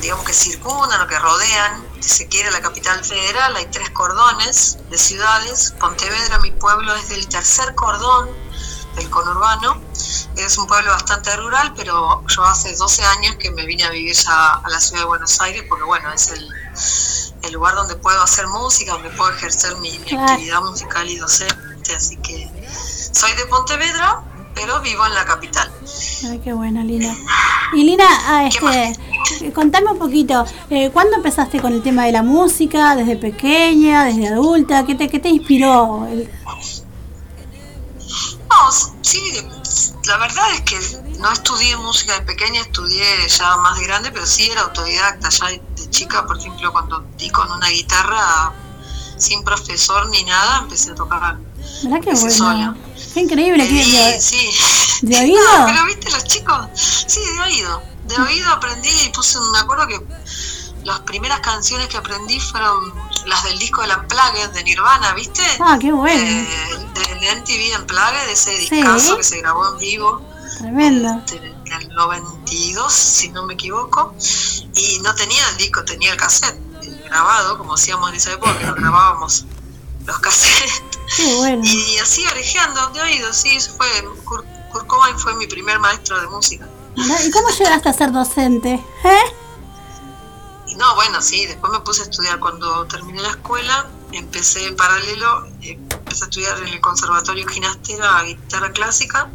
[0.00, 3.56] digamos que circundan o que rodean, si se quiere, la capital federal.
[3.56, 5.74] Hay tres cordones de ciudades.
[5.80, 8.30] Pontevedra, mi pueblo, es del tercer cordón
[8.96, 9.80] del conurbano.
[10.36, 14.14] Es un pueblo bastante rural, pero yo hace 12 años que me vine a vivir
[14.14, 16.48] ya a la ciudad de Buenos Aires, porque bueno, es el,
[17.42, 21.94] el lugar donde puedo hacer música, donde puedo ejercer mi, mi actividad musical y docente,
[21.94, 22.48] así que
[23.12, 24.22] soy de Pontevedra,
[24.54, 25.70] pero vivo en la capital.
[26.30, 27.14] Ay, qué bueno, Lina.
[27.74, 32.22] Y Lina, ah, este, contame un poquito, eh, ¿cuándo empezaste con el tema de la
[32.22, 32.94] música?
[32.94, 34.84] ¿Desde pequeña, desde adulta?
[34.86, 36.06] ¿Qué te, qué te inspiró?
[36.06, 36.30] El-
[39.08, 39.48] sí,
[40.06, 40.78] la verdad es que
[41.18, 45.46] no estudié música de pequeña, estudié ya más de grande, pero sí era autodidacta, ya
[45.48, 48.52] de chica, por ejemplo, cuando di con una guitarra
[49.16, 51.38] sin profesor ni nada, empecé a tocar.
[51.82, 52.30] ¿Verdad que bueno?
[52.30, 52.76] sola.
[53.14, 53.64] Qué increíble.
[53.64, 54.50] Eh, y de, sí.
[55.02, 55.58] ¿De oído?
[55.58, 57.82] No, pero viste, los chicos, sí, de oído.
[58.04, 60.00] De oído aprendí y puse, me acuerdo que
[60.88, 62.92] las primeras canciones que aprendí fueron
[63.26, 65.42] las del disco de la Unplugged de Nirvana, ¿viste?
[65.60, 66.20] Ah, qué bueno.
[66.20, 66.46] Eh,
[66.94, 68.70] del MTV Unplugged, de ese Sí.
[68.70, 70.22] discazo que se grabó en vivo
[70.58, 71.22] Tremendo.
[71.30, 74.14] en el 92, si no me equivoco,
[74.74, 78.56] y no tenía el disco, tenía el cassette eh, grabado, como hacíamos en esa época,
[78.58, 79.44] que nos grabábamos
[80.06, 80.82] los cassettes.
[81.16, 81.62] Qué bueno.
[81.64, 83.86] Y así orejeando de oído, sí, eso fue.
[84.24, 86.66] Kurt, Kurt Cobain fue mi primer maestro de música.
[86.96, 88.74] ¿Y cómo llegaste a ser docente?
[89.04, 89.18] ¿Eh?
[90.78, 92.38] No, bueno, sí, después me puse a estudiar.
[92.38, 98.22] Cuando terminé la escuela, empecé en paralelo, eh, empecé a estudiar en el Conservatorio Ginastera
[98.22, 99.28] guitarra clásica.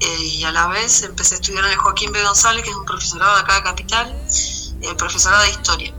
[0.00, 2.22] eh, y a la vez empecé a estudiar en el Joaquín B.
[2.22, 4.26] González, que es un profesorado de acá de Capital,
[4.82, 5.94] el profesorado de historia.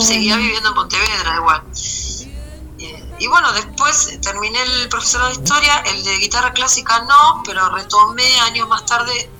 [0.00, 1.62] Seguía viviendo en Pontevedra igual.
[2.80, 7.42] Eh, y bueno, después eh, terminé el profesorado de historia, el de guitarra clásica no,
[7.46, 9.30] pero retomé años más tarde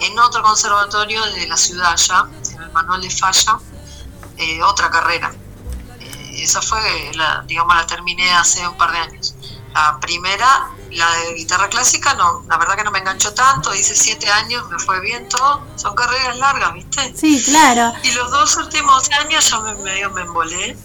[0.00, 2.28] en otro conservatorio de la ciudad ya,
[2.68, 3.58] el Manuel de Falla,
[4.36, 5.32] eh, otra carrera.
[6.00, 9.34] Eh, esa fue, la, digamos, la terminé hace un par de años.
[9.74, 13.94] La primera, la de guitarra clásica, no, la verdad que no me enganchó tanto, hice
[13.94, 17.14] siete años, me fue bien todo, son carreras largas, ¿viste?
[17.16, 17.92] Sí, claro.
[18.02, 20.76] Y los dos últimos años ya me, medio me embolé.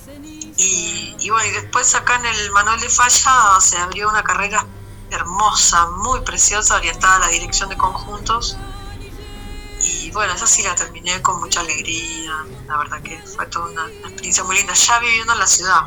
[0.58, 4.66] Y, y bueno, y después acá en el Manuel de Falla se abrió una carrera
[5.10, 8.58] hermosa, muy preciosa, orientada a la dirección de conjuntos.
[9.84, 12.32] Y bueno, esa sí la terminé con mucha alegría.
[12.68, 15.82] La verdad que fue toda una, una experiencia muy linda, ya viviendo en la ciudad.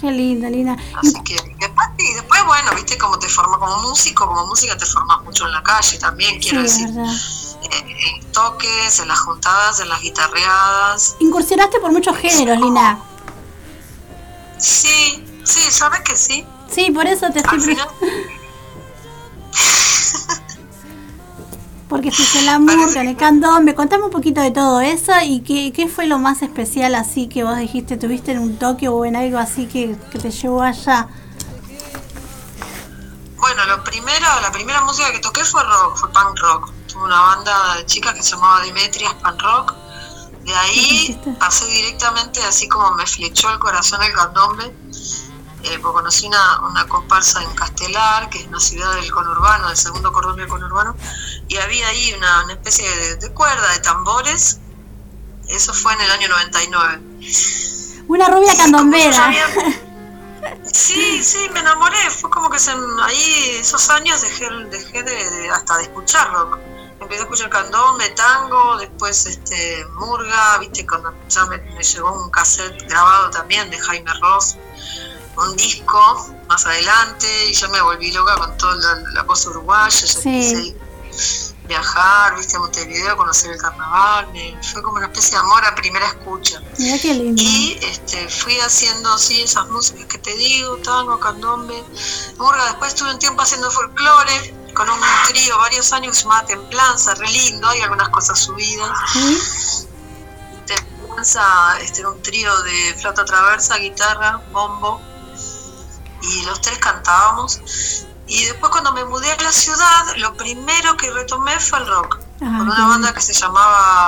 [0.00, 0.76] Qué linda, Lina.
[0.96, 4.84] Así que después, y después, bueno, viste cómo te forma como músico, como música te
[4.86, 6.86] formas mucho en la calle también, quiero decir.
[6.88, 11.16] En, en toques, en las juntadas, en las guitarreadas.
[11.20, 12.98] Incursionaste por muchos géneros, Lina.
[14.58, 16.46] Sí, sí, sabes que sí.
[16.70, 17.58] Sí, por eso te estoy...
[17.58, 17.88] Al pre- final,
[21.88, 23.74] Porque fuiste la murga, en el candombe.
[23.74, 27.44] Contame un poquito de todo eso y qué, qué fue lo más especial así que
[27.44, 31.08] vos dijiste, tuviste en un toque o en algo así que, que te llevó allá.
[33.38, 36.72] bueno, lo primero, la primera música que toqué fue rock, fue punk rock.
[36.88, 39.74] Tuve una banda de chicas que se llamaba Demetrias Punk Rock.
[40.42, 44.74] De ahí pasé directamente, así como me flechó el corazón el candombe.
[45.68, 49.76] Eh, porque conocí una, una comparsa en Castelar, que es una ciudad del conurbano, del
[49.76, 50.96] segundo cordón del conurbano,
[51.48, 54.58] y había ahí una, una especie de, de cuerda, de tambores.
[55.48, 57.00] Eso fue en el año 99.
[58.08, 59.32] Una rubia candombera.
[60.72, 62.08] Sí, sí, me enamoré.
[62.10, 62.70] Fue como que se,
[63.02, 66.58] ahí esos años dejé, dejé de, de- hasta de escuchar rock.
[67.00, 72.30] Empecé a escuchar candombe, tango, después este murga, viste, cuando ya me, me llegó un
[72.30, 74.56] cassette grabado también de Jaime Ross,
[75.36, 79.90] un disco más adelante, y yo me volví loca con toda la, la cosa uruguaya,
[80.00, 80.28] ya Sí.
[80.28, 80.76] empecé
[81.64, 85.64] a viajar, viste, a Montevideo, conocer el carnaval, me- fue como una especie de amor
[85.64, 86.60] a primera escucha.
[86.78, 87.42] Mira qué lindo.
[87.42, 91.82] Y este, fui haciendo así esas músicas que te digo, tango, candombe,
[92.38, 92.64] murga.
[92.66, 97.14] Después estuve un tiempo haciendo folclore con un trío varios años que se llamaba Templanza,
[97.14, 98.90] re lindo, hay algunas cosas subidas.
[99.12, 99.86] ¿Sí?
[100.66, 105.00] Templanza este, era un trío de flauta traversa, guitarra, bombo.
[106.22, 107.60] Y los tres cantábamos.
[108.28, 112.18] Y después cuando me mudé a la ciudad, lo primero que retomé fue el rock,
[112.42, 114.06] Ah, con una banda que se llamaba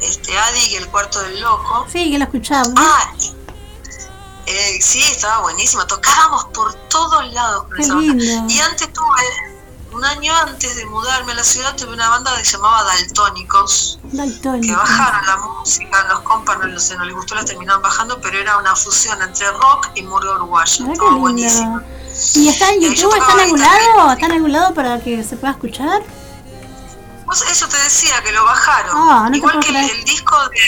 [0.00, 1.86] este, Adi y el cuarto del loco.
[1.90, 2.72] Sí, que lo escuchamos.
[2.76, 3.32] Ah, y-
[4.46, 5.86] eh, sí, estaba buenísimo.
[5.86, 8.24] Tocábamos por todos lados con esa banda.
[8.48, 9.22] Y antes tuve,
[9.94, 13.98] un año antes de mudarme a la ciudad, tuve una banda que se llamaba Daltónicos,
[14.10, 14.76] que Daltónico.
[14.76, 18.58] bajaron la música, los compas no, sé, no les gustó, la terminaron bajando, pero era
[18.58, 21.80] una fusión entre rock y murga Estaba qué buenísimo.
[22.34, 23.14] ¿Y está en YouTube?
[23.14, 24.12] ¿Está en algún lado?
[24.12, 26.02] ¿Está en algún lado para que se pueda escuchar?
[27.26, 28.96] Pues eso te decía, que lo bajaron.
[28.96, 30.58] Ah, no Igual que el, disco de...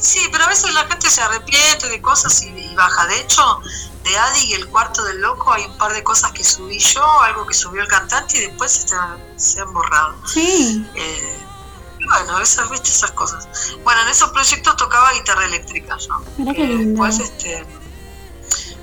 [0.00, 3.06] Sí, pero a veces la gente se arrepiente de cosas y, y baja.
[3.06, 3.60] De hecho,
[4.04, 7.20] de Adi y el cuarto del loco hay un par de cosas que subí yo,
[7.22, 8.96] algo que subió el cantante y después se,
[9.36, 10.14] se han borrado.
[10.26, 10.86] Sí.
[10.94, 11.38] Eh,
[12.08, 13.48] bueno, esas, viste esas cosas.
[13.84, 16.22] Bueno, en esos proyectos tocaba guitarra eléctrica yo.
[16.52, 17.04] Qué Eh, lindo.
[17.04, 17.64] Después, este...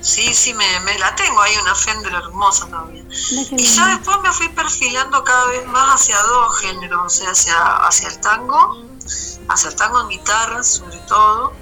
[0.00, 3.04] Sí, sí, me, me la tengo ahí, una Fender hermosa todavía.
[3.50, 7.76] Y ya después me fui perfilando cada vez más hacia dos géneros, o sea, hacia,
[7.86, 8.82] hacia el tango,
[9.48, 11.52] hacia el tango en guitarra sobre todo,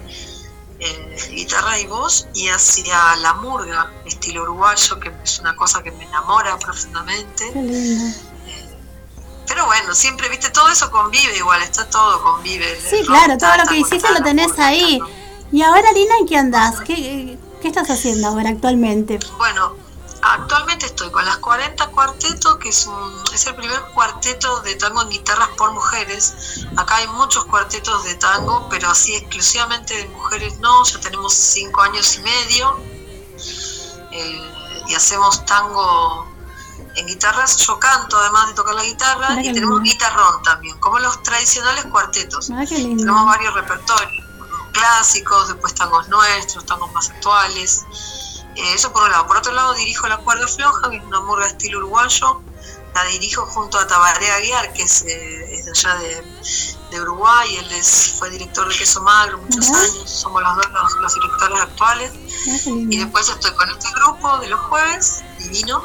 [0.79, 5.91] eh, guitarra y voz, y hacia la murga, estilo uruguayo, que es una cosa que
[5.91, 7.51] me enamora profundamente.
[7.53, 8.19] Qué lindo.
[9.49, 12.81] Pero bueno, siempre, viste, todo eso convive igual, está todo convive.
[12.89, 15.01] Sí, rock, claro, todo lo que hiciste lo tenés ahí.
[15.51, 16.81] Y ahora, Lina, ¿en qué andás?
[16.83, 19.19] ¿Qué, qué estás haciendo ahora actualmente?
[19.37, 19.75] Bueno,
[20.23, 25.03] actualmente estoy con las 40 Cuarteto, que es, un, es el primer cuarteto de tango
[25.03, 26.67] en guitarras por mujeres.
[26.77, 30.85] Acá hay muchos cuartetos de tango, pero así exclusivamente de mujeres no.
[30.85, 32.79] Ya tenemos cinco años y medio
[34.13, 36.29] eh, y hacemos tango
[36.97, 37.57] en guitarras.
[37.57, 39.93] Yo canto además de tocar la guitarra y tenemos lindo.
[39.93, 42.47] guitarrón también, como los tradicionales cuartetos.
[42.47, 44.25] Tenemos varios repertorios,
[44.73, 47.85] clásicos, después tangos nuestros, tangos más actuales.
[48.57, 49.27] Eh, eso por un lado.
[49.27, 52.43] Por otro lado, dirijo La Cuerda Floja, que es una murga estilo uruguayo.
[52.95, 56.25] La dirijo junto a Tabaré Aguiar, que es, eh, es de allá de,
[56.91, 57.57] de Uruguay.
[57.57, 60.11] Él es, fue director de Queso Magro muchos años.
[60.11, 62.13] Somos los dos los, los directores actuales.
[62.67, 65.83] Y después estoy con este grupo de los jueves, divino,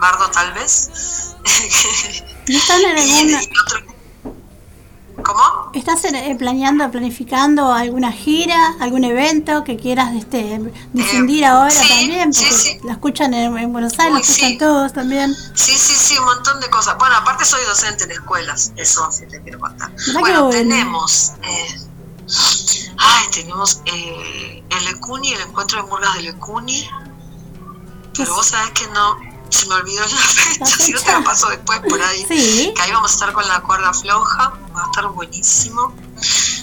[0.00, 1.34] Bardo tal vez.
[2.46, 3.93] ¿Y están en y, alguna, y otro-
[5.24, 5.70] ¿Cómo?
[5.72, 10.60] ¿Estás eh, planeando, planificando alguna gira, algún evento que quieras este,
[10.92, 12.32] difundir Eh, ahora sí, también?
[12.32, 12.78] sí, Porque sí.
[12.84, 14.58] la escuchan en, en Buenos Aires, Uy, la escuchan sí.
[14.58, 15.34] todos también.
[15.54, 16.96] Sí, sí, sí, un montón de cosas.
[16.98, 19.90] Bueno, aparte soy docente en escuelas, eso sí te quiero contar.
[20.12, 20.50] Bueno, bueno.
[20.50, 21.80] tenemos, eh,
[22.98, 26.88] ay, tenemos eh, el Ecuni, el encuentro de murgas del Ecuni,
[28.16, 29.16] pero vos sabés que no,
[29.50, 32.24] se me olvidó la fecha, si no te lo paso después por ahí.
[32.28, 32.72] Sí.
[32.74, 35.94] Que ahí vamos a estar con la cuerda floja, va a estar buenísimo.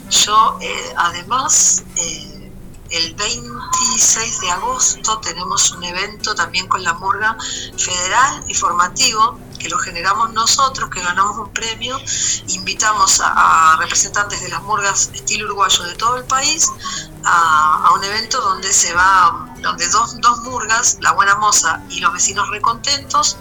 [0.10, 2.42] Yo, eh, además, eh,
[2.92, 7.38] el 26 de agosto tenemos un evento también con la Murga
[7.78, 11.98] Federal y formativo, que lo generamos nosotros, que ganamos un premio.
[12.50, 16.70] Invitamos a, a representantes de las murgas estilo uruguayo de todo el país
[17.24, 22.00] a, a un evento donde se va, donde dos, dos murgas, la Buena Moza y
[22.00, 23.38] los vecinos recontentos,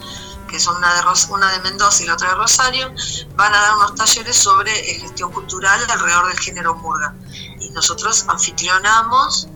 [0.49, 2.93] que son una de, Ros- una de Mendoza y la otra de Rosario,
[3.37, 7.15] van a dar unos talleres sobre eh, gestión cultural alrededor del género murga.
[7.61, 9.47] Y nosotros anfitrionamos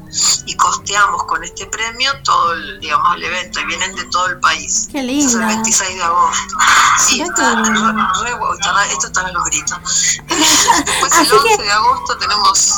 [0.46, 4.38] y costeamos con este premio todo el, digamos, el evento y vienen de todo el
[4.38, 4.86] país.
[4.92, 5.46] Qué Eso es el linda.
[5.48, 6.56] 26 de agosto.
[6.98, 7.92] Sí, está, lindo.
[8.22, 9.78] re- re esto está en los gritos.
[10.28, 12.74] Después el Así que- 11 de agosto tenemos...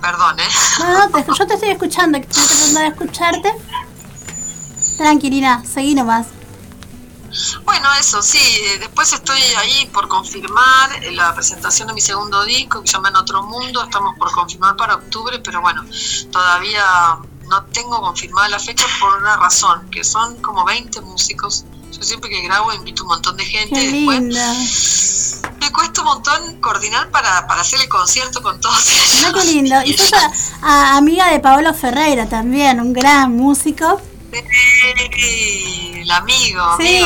[0.00, 0.48] Perdón, ¿eh?
[0.80, 3.52] No, no, te- yo te estoy escuchando, estoy tratando de escucharte.
[4.96, 6.26] Tranquilina, seguí nomás.
[7.64, 12.44] Bueno, eso sí, eh, después estoy ahí por confirmar eh, la presentación de mi segundo
[12.44, 15.84] disco que se llama En Otro Mundo, estamos por confirmar para octubre, pero bueno,
[16.32, 16.84] todavía
[17.48, 21.64] no tengo confirmada la fecha por una razón, que son como 20 músicos.
[21.92, 24.54] Yo siempre que grabo invito un montón de gente Qué después linda.
[25.60, 29.14] me cuesta un montón coordinar para, para hacer el concierto con todos ellos.
[29.16, 29.82] Mirá qué lindo.
[29.84, 30.30] Y sos a-
[30.62, 34.00] a- amiga de Paolo Ferreira también, un gran músico.
[34.30, 37.00] Sí, el amigo, Sí,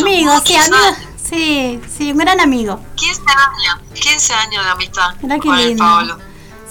[0.00, 0.76] amigo, sí, amigo.
[1.28, 2.80] Sí, sí, un gran amigo.
[2.94, 5.84] 15 años, 15 años de amistad Mirá qué con el lindo.
[5.84, 6.18] Paolo.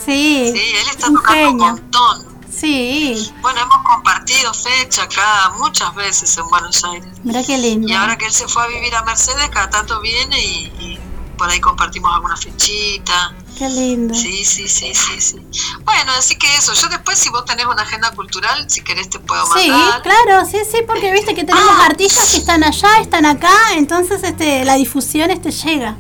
[0.05, 1.67] Sí, Sí, él está un tocando un genio.
[1.67, 2.26] montón.
[2.59, 7.07] Sí, Bueno, hemos compartido fecha acá muchas veces en Buenos Aires.
[7.23, 7.87] mirá qué lindo.
[7.87, 10.99] Y ahora que él se fue a vivir a Mercedes, cada tanto viene y, y
[11.37, 13.35] por ahí compartimos alguna fechita.
[13.57, 14.13] Qué lindo.
[14.13, 15.35] Sí, sí, sí, sí, sí.
[15.83, 16.73] Bueno, así que eso.
[16.73, 20.01] Yo después, si vos tenés una agenda cultural, si querés te puedo Sí, mandar.
[20.03, 21.85] claro, sí, sí, porque viste que tenemos Ah.
[21.87, 25.95] artistas que están allá, están acá, entonces este la difusión este llega.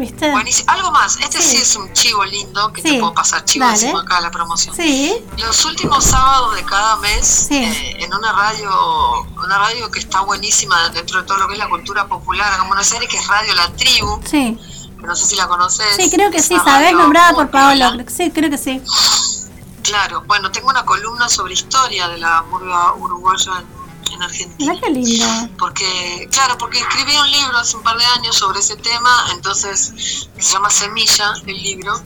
[0.00, 0.30] ¿Viste?
[0.30, 0.70] Buenísimo.
[0.72, 3.90] Algo más, este sí, es un chivo lindo que Sí, te puedo pasar chivo dale.
[3.90, 4.74] acá la promoción.
[4.74, 7.56] Sí, Los últimos sábados de cada mes, Sí.
[7.56, 8.70] eh, en una radio,
[9.44, 12.62] una radio que está buenísima dentro de todo lo que es la cultura popular acá
[12.62, 14.58] en Buenos Aires, que es Radio La Tribu, sí.
[15.00, 15.96] que no sé si la conoces.
[15.96, 17.90] Sí, creo que sí, sabes, nombrada por Paola.
[17.92, 18.04] piola.
[18.10, 18.82] Sí, creo que sí.
[19.82, 23.79] Claro, bueno, tengo una columna sobre historia de la murga uruguaya en,
[24.12, 24.72] en Argentina.
[24.72, 25.26] Mira qué lindo.
[25.58, 30.28] Porque, claro, porque escribí un libro hace un par de años sobre ese tema, entonces
[30.38, 32.00] se llama Semilla, el libro,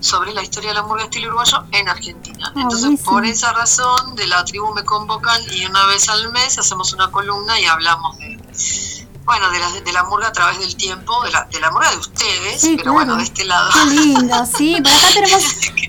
[0.00, 2.48] sobre la historia de la murga estilo uruguayo en Argentina.
[2.48, 3.10] Ah, Entonces, buenísimo.
[3.10, 7.10] por esa razón, de la tribu me convocan y una vez al mes hacemos una
[7.10, 8.38] columna y hablamos de,
[9.24, 11.90] bueno, de la, de la murga a través del tiempo, de la, de la murga
[11.90, 12.94] de ustedes, Sí, pero claro.
[12.94, 13.70] bueno, de este lado.
[13.72, 14.76] Qué lindo, sí.
[14.82, 15.42] Por acá tenemos,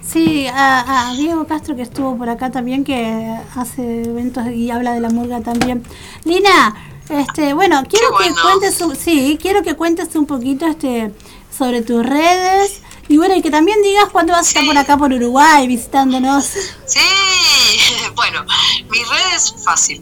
[0.07, 4.93] sí, a, a Diego Castro que estuvo por acá también, que hace eventos y habla
[4.93, 5.83] de la murga también.
[6.23, 6.75] Lina,
[7.09, 11.13] este, bueno, quiero que cuentes, un- sí, quiero que cuentes un poquito, este,
[11.55, 14.97] sobre tus redes y bueno, y que también digas cuándo vas a estar por acá
[14.97, 16.45] por Uruguay visitándonos.
[16.87, 16.99] Sí,
[18.15, 18.43] bueno,
[18.89, 20.01] mis redes fácil,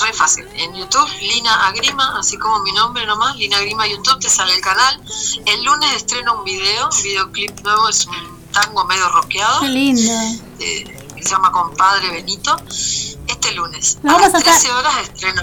[0.00, 0.46] re fácil.
[0.54, 4.60] En YouTube, Lina Agrima, así como mi nombre nomás, Lina Agrima YouTube, te sale el
[4.60, 5.00] canal.
[5.46, 10.12] El lunes estreno un video, un videoclip nuevo, es un tango medio rockeado, Qué lindo.
[10.60, 12.56] eh, se llama Compadre Benito.
[13.26, 15.42] Este lunes, Lo a las a estar- 13 horas estreno.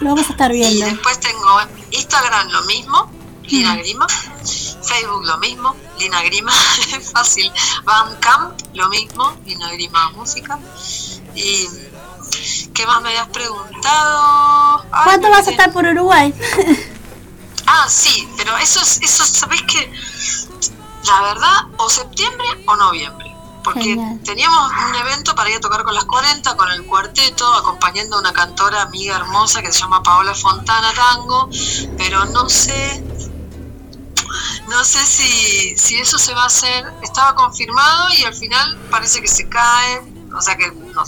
[0.00, 0.86] Lo vamos a estar Y viendo.
[0.86, 1.58] después tengo
[1.90, 3.10] Instagram lo mismo,
[3.44, 4.06] Lina Grima.
[4.82, 6.52] Facebook lo mismo, Lina Grima,
[7.12, 7.50] fácil.
[7.84, 10.58] Bandcamp lo mismo, Lina Grima Música.
[11.34, 11.66] Y
[12.74, 14.84] ¿qué más me habías preguntado?
[14.92, 16.32] Ay, ¿Cuánto vas a estar por Uruguay?
[17.68, 19.92] Ah, sí, pero eso, es- eso ¿sabés qué?
[21.08, 23.34] La verdad, o septiembre o noviembre.
[23.64, 24.20] Porque Genial.
[24.24, 28.20] teníamos un evento para ir a tocar con las 40, con el cuarteto, acompañando a
[28.20, 31.48] una cantora amiga hermosa que se llama Paola Fontana Tango,
[31.98, 33.02] pero no sé,
[34.68, 36.84] no sé si, si eso se va a hacer.
[37.02, 40.02] Estaba confirmado y al final parece que se cae,
[40.36, 41.02] o sea que no.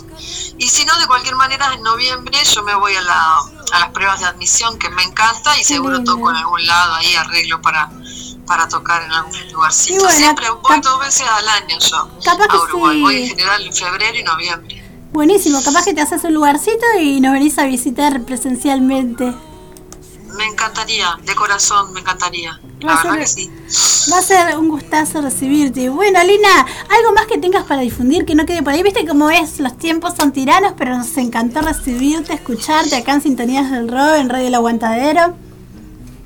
[0.58, 3.36] Y si no, de cualquier manera, en noviembre yo me voy a, la,
[3.72, 6.14] a las pruebas de admisión, que me encanta, y seguro lindo.
[6.14, 7.90] toco en algún lado, ahí arreglo para
[8.46, 10.02] para tocar en algún lugarcito.
[10.02, 12.96] Bueno, Siempre voy dos veces al año yo Capaz a Uruguay.
[12.96, 13.02] sí.
[13.02, 14.84] Voy en general en febrero y noviembre.
[15.12, 19.34] Buenísimo, capaz que te haces un lugarcito y nos venís a visitar presencialmente.
[20.38, 22.58] Me encantaría, de corazón, me encantaría.
[22.80, 23.26] La Va a verdad ser- que
[23.66, 24.10] sí.
[24.12, 25.88] Va a ser un gustazo recibirte.
[25.88, 28.82] Bueno, Lina, algo más que tengas para difundir que no quede por ahí.
[28.84, 33.70] Viste cómo es, los tiempos son tiranos, pero nos encantó recibirte, escucharte acá en Sintonías
[33.70, 35.34] del Rock, en Radio El Aguantadero.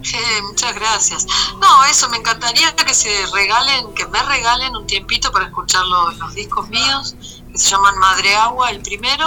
[0.05, 1.27] Eh, muchas gracias.
[1.61, 6.19] No, eso, me encantaría que se regalen, que me regalen un tiempito para escuchar los,
[6.19, 7.17] los discos míos,
[7.55, 9.27] se llaman Madre Agua, el primero.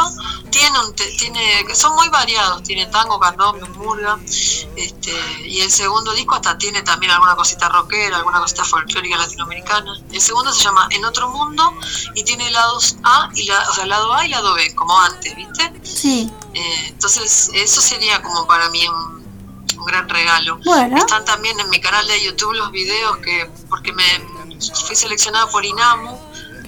[0.49, 4.18] Tiene, un te- tiene que son muy variados, tiene tango, candombe, murga.
[4.26, 5.11] Este,
[5.47, 9.93] y el segundo disco hasta tiene también alguna cosita rockera, alguna cosita folclórica latinoamericana.
[10.11, 11.73] El segundo se llama En Otro Mundo
[12.15, 15.35] y tiene lados A y la, o sea, lado A y lado B, como antes,
[15.35, 15.72] ¿viste?
[15.84, 20.57] Sí, Eh, entonces, eso sería como para mí un, un gran regalo.
[20.64, 20.97] Bueno.
[20.97, 24.03] Están también en mi canal de YouTube los videos que, porque me
[24.88, 26.18] fui seleccionada por INAMU,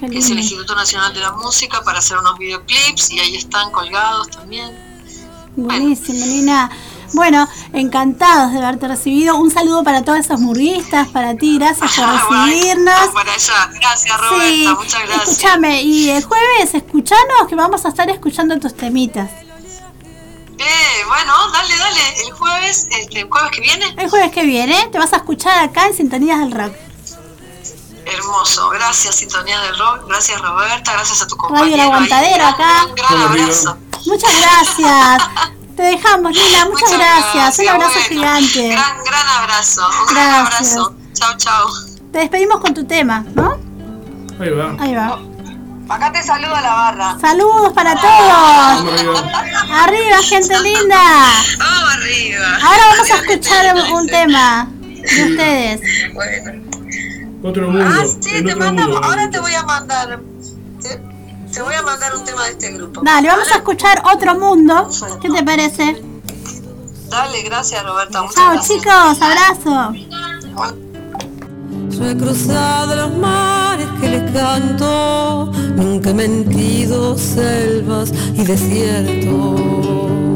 [0.06, 0.38] es el.
[0.38, 4.76] Instituto Nacional de la Música, para hacer unos videoclips y ahí están colgados también.
[5.56, 6.70] Buenísimo, Lina.
[7.14, 9.36] Bueno, encantados de haberte recibido.
[9.36, 13.08] Un saludo para todos esos murguistas, para ti, gracias por bueno, recibirnos.
[13.14, 13.70] para allá.
[13.72, 15.28] Gracias, Roberta, Sí, muchas gracias.
[15.30, 19.30] escúchame, y el jueves escuchanos que vamos a estar escuchando tus temitas.
[20.60, 22.00] Eh, bueno, dale, dale.
[22.26, 25.64] El jueves, este, el jueves que viene, El jueves que viene te vas a escuchar
[25.64, 26.72] acá en Sintonías del Rock.
[28.12, 28.68] Hermoso.
[28.70, 30.04] Gracias, Sintonía del Rock.
[30.08, 30.92] Gracias, Roberta.
[30.92, 31.82] Gracias a tu Radio compañero.
[31.82, 32.72] Aguantadero Gran, acá.
[32.84, 33.76] Gran, gran abrazo.
[34.06, 35.22] Muchas gracias.
[35.76, 36.64] Te dejamos, Lina.
[36.64, 37.58] Muchas, gracias.
[37.60, 38.08] Un abrazo bueno.
[38.08, 38.68] gigante.
[38.68, 39.88] Gran, gran abrazo.
[39.88, 40.72] Un gran Gracias.
[40.72, 40.94] abrazo.
[41.14, 41.66] Chao, chao.
[42.12, 43.52] Te despedimos con tu tema, ¿no?
[44.40, 44.76] Ahí va.
[44.80, 45.20] Ahí va.
[45.88, 47.16] Acá te saluda la barra.
[47.20, 48.92] Saludos para todos.
[48.92, 49.84] Arriba.
[49.84, 51.00] Arriba, gente linda.
[51.94, 52.56] Arriba.
[52.62, 55.80] Ahora vamos a escuchar un, un tema de ustedes.
[56.12, 56.67] Bueno.
[57.42, 57.84] Otro mundo.
[57.86, 58.94] Ah, sí, te mandamos.
[58.94, 59.06] mundo.
[59.06, 60.20] Ahora te voy a mandar.
[60.82, 61.00] Te,
[61.52, 63.00] te voy a mandar un tema de este grupo.
[63.04, 64.88] Dale, vamos a escuchar Otro Mundo.
[65.20, 66.02] ¿Qué te parece?
[67.08, 68.22] Dale, gracias, Roberta.
[68.22, 68.78] Muchas Chao, gracias.
[68.78, 69.22] chicos.
[69.22, 69.92] Abrazo.
[71.90, 80.27] Yo he cruzado los mares que les canto, nunca he mentido selvas y desiertos.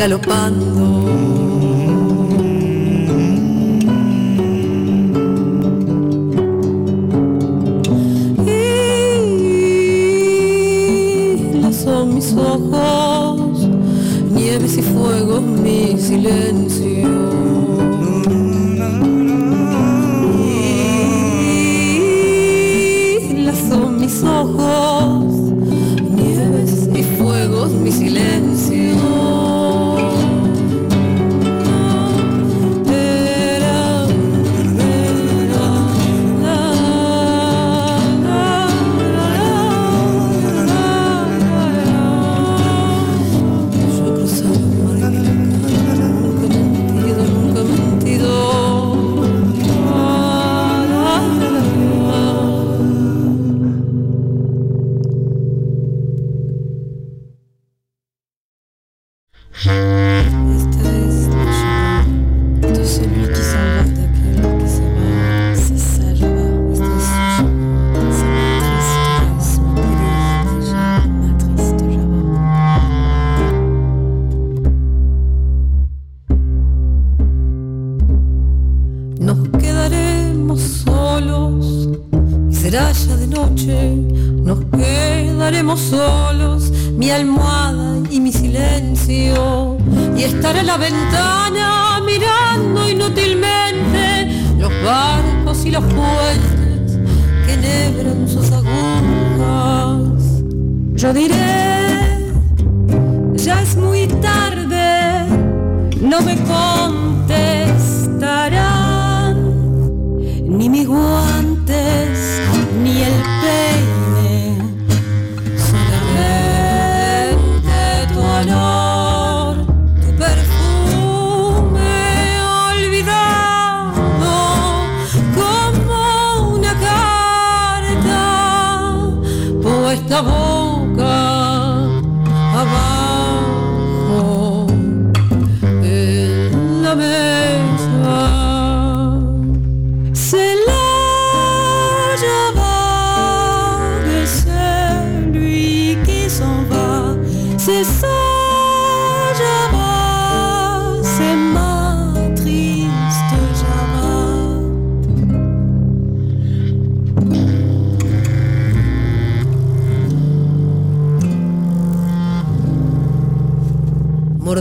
[0.00, 1.09] galopando.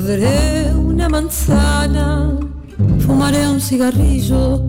[0.10, 2.32] morderé una manzana,
[3.06, 4.60] fumaré un cigarrillo,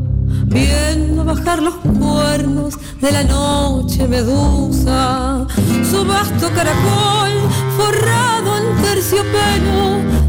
[0.44, 5.46] viendo bajar los cuernos de la noche medusa,
[5.90, 7.32] su vasto caracol
[7.74, 9.78] forrado en terciopelo,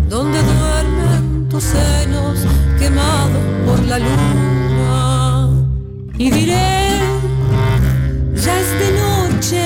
[0.08, 2.40] donde duermen tus senos
[2.80, 5.50] quemados por la luna.
[6.18, 7.02] Y diré,
[8.34, 9.66] ya es de noche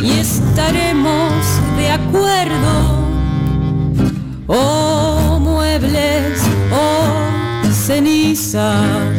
[0.00, 1.44] y estaremos
[1.76, 2.95] de acuerdo
[4.48, 6.40] oh muebles,
[6.72, 9.15] oh ceniza.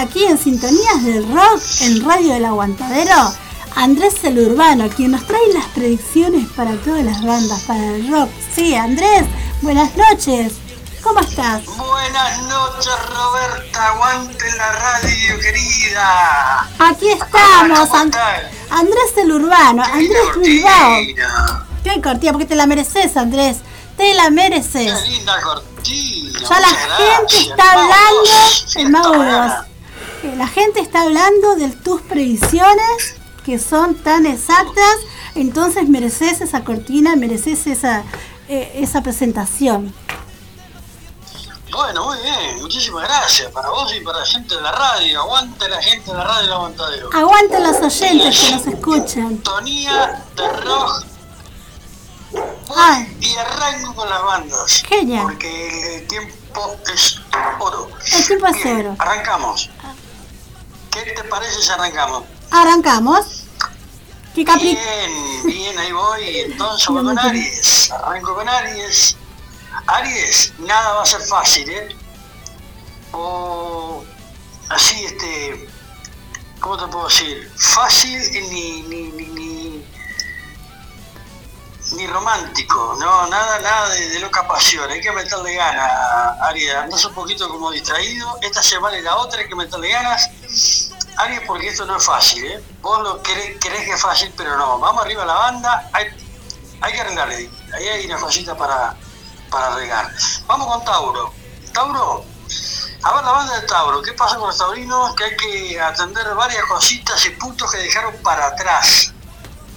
[0.00, 3.34] aquí en Sintonías del Rock en Radio del Aguantadero.
[3.76, 8.30] Andrés el Urbano, quien nos trae las predicciones para todas las bandas, para el rock.
[8.54, 9.26] Sí, Andrés,
[9.60, 10.54] buenas noches.
[11.02, 11.64] ¿Cómo estás?
[11.66, 13.86] Buenas noches, Roberta.
[13.88, 16.68] Aguante la radio, querida.
[16.78, 17.90] Aquí estamos,
[18.70, 21.66] Andrés el Urbano, Qué Andrés Bilbao.
[21.84, 23.58] Qué cortina, porque te la mereces, Andrés.
[23.96, 24.92] Te la mereces.
[24.92, 26.40] Qué linda cortina.
[26.48, 28.30] Ya la gente está hablando.
[28.76, 29.69] El Mago
[30.22, 34.96] la gente está hablando de tus predicciones que son tan exactas,
[35.34, 38.04] entonces mereces esa cortina, mereces esa,
[38.48, 39.94] eh, esa presentación.
[41.72, 42.60] Bueno, muy bien.
[42.60, 45.20] Muchísimas gracias para vos y para la gente de la radio.
[45.20, 47.10] Aguante la gente de la radio del aguantadero.
[47.14, 49.28] Aguanten los oyentes que nos escuchan.
[49.28, 51.04] Sintonía de rock.
[52.76, 53.16] Ay.
[53.20, 54.82] Y arranco con las bandas.
[54.82, 55.24] Genial.
[55.24, 57.20] Porque el tiempo es
[57.58, 57.88] oro.
[58.12, 58.96] El tiempo es Bien, oro.
[58.98, 59.70] Arrancamos.
[60.90, 62.24] ¿Qué te parece si arrancamos?
[62.50, 63.44] Arrancamos.
[64.34, 66.38] ¿Qué capri Bien, bien, ahí voy.
[66.40, 67.90] Entonces voy con Aries.
[67.90, 69.16] Arranco con Aries.
[69.86, 71.88] Aries, nada va a ser fácil, ¿eh?
[73.12, 74.04] O
[74.68, 75.68] así, este.
[76.60, 77.50] ¿Cómo te puedo decir?
[77.56, 79.84] Fácil ni, ni, ni, ni,
[81.92, 85.90] ni romántico, no, nada, nada de, de loca pasión, hay que meterle ganas,
[86.42, 90.28] Aries, andas un poquito como distraído, esta semana y la otra hay que meterle ganas,
[91.16, 92.62] Aries, porque esto no es fácil, ¿eh?
[92.80, 96.06] Vos lo querés que es fácil, pero no, vamos arriba a la banda, hay,
[96.80, 98.96] hay que arreglarle, ahí hay una cosita para,
[99.50, 100.10] para arreglar.
[100.46, 101.32] Vamos con Tauro,
[101.72, 102.24] Tauro,
[103.02, 105.14] a ver la banda de Tauro, ¿qué pasa con los taurinos?
[105.14, 109.12] Que hay que atender varias cositas y puntos que dejaron para atrás.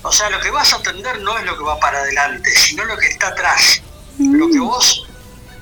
[0.02, 2.84] O sea, lo que vas a atender no es lo que va para adelante, sino
[2.84, 3.82] lo que está atrás.
[4.20, 5.08] Lo que vos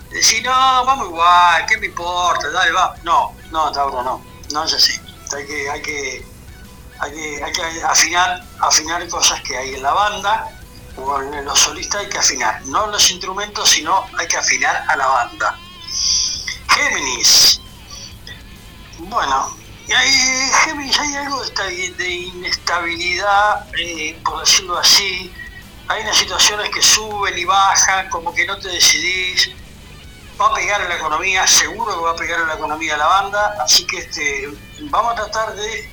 [0.10, 0.52] decís, no,
[0.86, 2.50] vamos igual, ¿qué me importa?
[2.50, 2.96] Dale, va.
[3.04, 4.31] No, no, Tauro, no.
[4.52, 5.00] No es así.
[5.36, 6.26] Hay que, hay que,
[7.00, 10.50] hay que, hay que afinar, afinar cosas que hay en la banda
[10.98, 12.62] o en los solistas hay que afinar.
[12.66, 15.58] No los instrumentos, sino hay que afinar a la banda.
[16.68, 17.62] Géminis.
[19.00, 19.56] Bueno,
[19.88, 25.34] y ahí, Géminis hay algo de, de inestabilidad, eh, por decirlo así.
[25.88, 29.52] Hay unas situaciones que suben y bajan, como que no te decidís.
[30.42, 32.98] Va a pegar en la economía, seguro que va a pegar en la economía de
[33.00, 34.50] la banda, así que este,
[34.90, 35.90] vamos a tratar de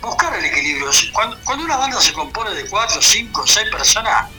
[0.00, 0.88] buscar el equilibrio.
[1.12, 4.30] Cuando, cuando una banda se compone de cuatro, cinco, seis personas,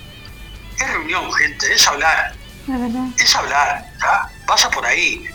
[0.79, 2.33] es reunión, gente, es hablar,
[2.67, 3.03] La verdad.
[3.17, 4.31] es hablar, ¿tá?
[4.47, 5.27] pasa por ahí.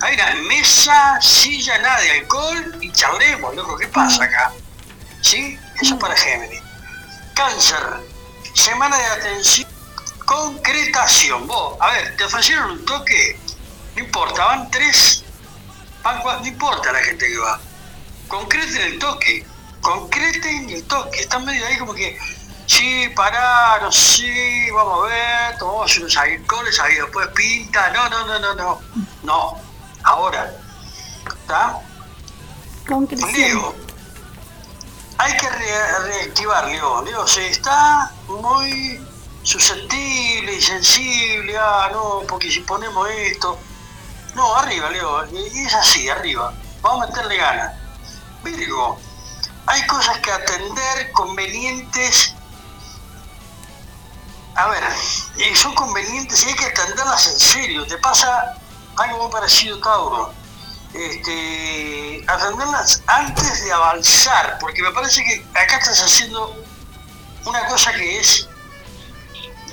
[0.00, 4.52] Hay una mesa, silla, nada de alcohol y charlemos, loco, ¿qué pasa acá?
[5.20, 5.58] ¿Sí?
[5.82, 6.62] Eso es para Géminis.
[7.34, 7.82] Cáncer,
[8.54, 9.68] semana de atención,
[10.24, 11.46] concretación.
[11.46, 13.38] Vos, a ver, te ofrecieron un toque,
[13.96, 15.24] no importa, van tres,
[16.02, 17.58] van no importa la gente que va.
[18.28, 19.46] Concreten el toque,
[19.80, 21.20] concreten el toque.
[21.20, 22.18] Están medio ahí como que,
[22.66, 27.90] sí, pará, no sé, vamos a ver, tomamos unos alcoholes, ahí después pinta.
[27.92, 28.80] No, no, no, no, no.
[29.22, 29.60] No,
[30.04, 30.52] ahora.
[31.26, 31.80] ¿Está?
[32.86, 33.32] Concreción.
[33.32, 33.74] Leo,
[35.18, 37.02] hay que re- reactivar, Leo.
[37.02, 39.00] Leo se está muy
[39.42, 41.56] susceptible y sensible.
[41.58, 43.58] Ah, no, porque si ponemos esto.
[44.36, 45.26] No, arriba, Leo.
[45.32, 46.52] y Es así, arriba.
[46.82, 47.72] Vamos a meterle ganas.
[48.44, 49.00] Virgo,
[49.66, 52.34] hay cosas que atender convenientes.
[54.54, 54.84] A ver,
[55.38, 57.86] eh, son convenientes y hay que atenderlas en serio.
[57.86, 58.54] Te pasa
[58.96, 60.32] algo muy parecido, Tauro
[60.96, 66.54] este, atenderlas antes de avanzar, porque me parece que acá estás haciendo
[67.44, 68.48] una cosa que es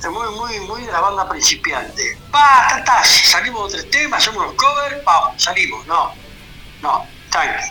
[0.09, 2.17] muy, muy, muy de la banda principiante.
[2.31, 5.85] Pa, ta, ta, salimos de tres temas, hacemos los covers, vamos, salimos.
[5.87, 6.11] No,
[6.81, 7.69] no, tranqui,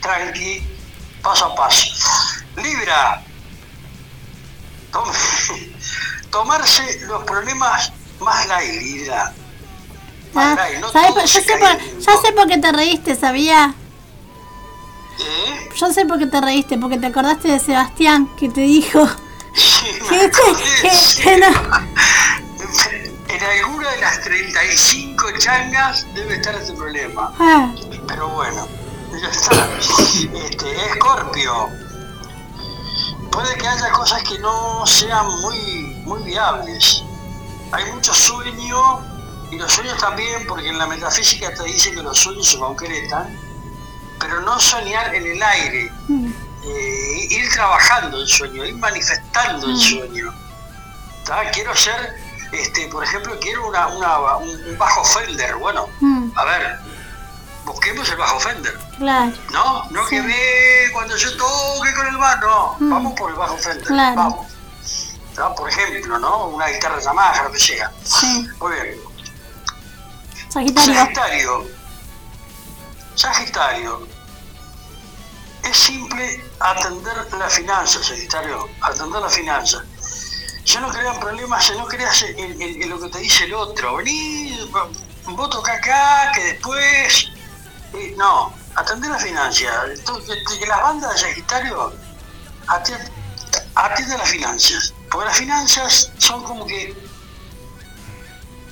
[0.00, 0.62] tranqui,
[1.22, 1.86] paso a paso.
[2.56, 3.22] Libra,
[4.92, 5.12] tom-
[6.30, 9.32] tomarse los problemas más light, Libra.
[10.34, 12.72] Ah, Ay, no ¿sabes todo por- se yo, sé por, ya sé por qué te
[12.72, 13.74] reíste, ¿sabía?
[15.18, 15.68] ¿Eh?
[15.76, 19.06] Yo sé por qué te reíste, porque te acordaste de Sebastián, que te dijo
[23.28, 27.32] En alguna de las 35 changas debe estar este problema.
[27.38, 27.72] Ah,
[28.06, 28.68] Pero bueno,
[29.20, 29.68] ya está.
[30.46, 31.68] Este, Escorpio.
[33.30, 35.56] Puede que haya cosas que no sean muy,
[36.04, 37.02] muy viables.
[37.72, 39.00] Hay mucho sueño
[39.50, 43.36] y los sueños también, porque en la metafísica te dice que los sueños se concretan,
[44.18, 45.92] pero no soñar en el aire.
[46.62, 46.99] Eh,
[47.30, 50.34] ir trabajando el sueño, ir manifestando el sueño.
[51.24, 51.50] ¿tá?
[51.52, 52.14] Quiero ser,
[52.52, 55.54] este, por ejemplo, quiero una, una- un bajo Fender.
[55.56, 56.78] Bueno, mm, a ver,
[57.64, 58.78] busquemos el bajo Fender.
[58.98, 59.32] Claro.
[59.52, 62.90] No, no que ve cuando yo toque con el bajo, no, Mm.
[62.90, 64.16] vamos por el bajo Fender, Claro.
[64.16, 64.46] vamos.
[65.56, 66.48] Por ejemplo, ¿no?
[66.48, 67.90] Una guitarra Yamaha, lo que sea.
[68.04, 68.46] Sí.
[68.60, 68.96] Muy bien.
[70.50, 70.94] Sagitario.
[70.94, 71.66] Sagitario.
[73.14, 74.08] Sagitario.
[75.70, 78.68] Es simple atender las finanzas, Sagitario.
[78.80, 79.84] Atender las finanzas.
[80.64, 83.96] Ya no crean problemas, ya no creas en, lo que te dice el otro.
[83.96, 84.68] Vení,
[85.26, 87.28] vos toca acá, que después.
[87.94, 89.62] eh, no, atender las finanzas.
[90.66, 91.92] Las bandas de Sagitario
[92.66, 93.12] atienden,
[93.76, 94.94] atienden las finanzas.
[95.08, 96.96] Porque las finanzas son como que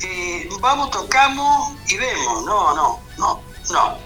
[0.02, 2.44] eh, vamos, tocamos y vemos.
[2.44, 3.98] No, no, no, no.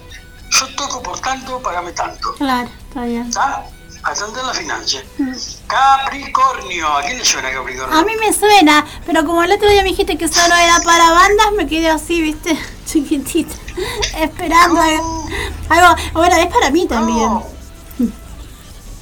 [0.50, 2.34] Yo toco por tanto, pagame tanto.
[2.34, 3.22] Claro, está bien.
[3.28, 3.64] ¿Está?
[4.04, 5.02] Atender la financia.
[5.18, 5.32] Mm.
[5.68, 6.88] Capricornio.
[6.96, 7.96] ¿A quién le suena Capricornio?
[7.98, 11.10] A mí me suena, pero como el otro día me dijiste que solo era para
[11.12, 13.54] bandas, me quedé así, viste, chiquitita,
[14.18, 15.28] esperando algo.
[15.68, 17.30] algo- Bueno, es para mí también.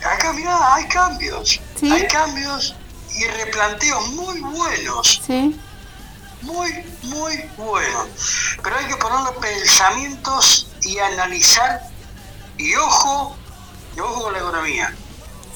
[0.04, 1.60] Acá, mirá, hay cambios.
[1.78, 1.90] Sí.
[1.90, 2.74] Hay cambios
[3.14, 5.20] y replanteos muy buenos.
[5.26, 5.58] Sí.
[6.42, 6.70] Muy,
[7.02, 8.06] muy buenos.
[8.62, 11.80] Pero hay que ponerle pensamientos y analizar.
[12.56, 13.36] Y ojo,
[13.96, 14.94] y ojo con la economía.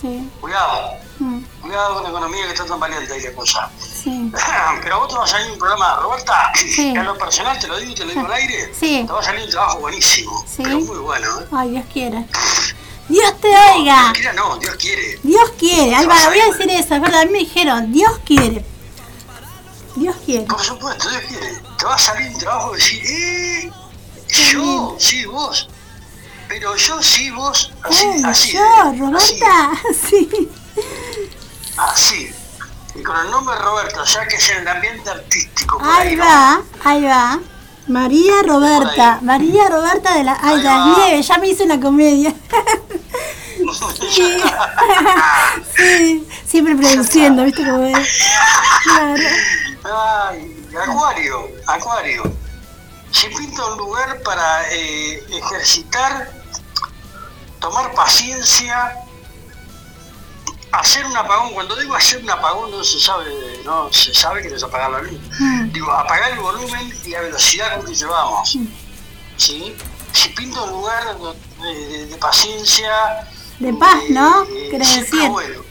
[0.00, 0.28] Sí.
[0.40, 0.90] Cuidado.
[1.18, 3.70] Mm, Cuidado con la economía que está tan valiente ahí la cosa.
[3.78, 4.30] Sí.
[4.82, 6.92] Pero a vos te va a salir un programa, Roberta, Sí.
[6.92, 9.04] que a lo personal te lo digo y te lo digo al aire, Sí.
[9.06, 11.40] te va a salir un trabajo buenísimo, pero muy bueno.
[11.40, 11.46] ¿eh?
[11.52, 12.24] Ay, Dios quiera.
[13.08, 14.12] Dios te oiga.
[14.16, 15.18] Mira, no, Dios quiere.
[15.22, 16.06] Dios quiere.
[16.06, 18.64] Va, voy a decir eso, es verdad, a mí me dijeron, Dios quiere.
[19.94, 20.44] Dios quiere.
[20.46, 21.60] Por supuesto, Dios quiere.
[21.78, 23.72] Te va a salir un trabajo de decir, eh,
[24.52, 25.68] yo, sí, vos.
[26.54, 28.52] Pero yo, sí, vos, así, Ay, así.
[28.52, 29.72] yo, eh, Roberta,
[30.08, 30.48] sí.
[31.76, 32.32] Así.
[32.94, 35.80] Y con el nombre Roberta, ya que es en el ambiente artístico.
[35.82, 36.24] Ahí ¿no?
[36.24, 37.40] va, ahí va.
[37.88, 40.38] María Roberta, María Roberta de la...
[40.40, 42.32] Ay, las nieves, ya me hice una comedia.
[44.10, 44.42] Sí.
[45.76, 48.20] sí, siempre produciendo, ¿viste cómo es?
[48.82, 49.22] Claro.
[49.84, 52.22] Ay, acuario, acuario.
[53.10, 56.43] Se pinta un lugar para eh, ejercitar,
[57.64, 58.92] tomar paciencia,
[60.72, 61.52] hacer un apagón.
[61.54, 63.24] Cuando digo hacer un apagón no se sabe,
[63.64, 65.18] no se sabe que es apagar la luz.
[65.38, 65.72] Mm.
[65.72, 68.58] Digo, apagar el volumen y la velocidad con que llevamos.
[69.36, 69.74] ¿Sí?
[70.12, 72.90] Se pinta un lugar de, de- de paciencia.
[73.58, 74.44] De paz, ¿no?
[74.44, 75.30] eh, ¿Querés siempre decir?
[75.30, 75.62] bueno.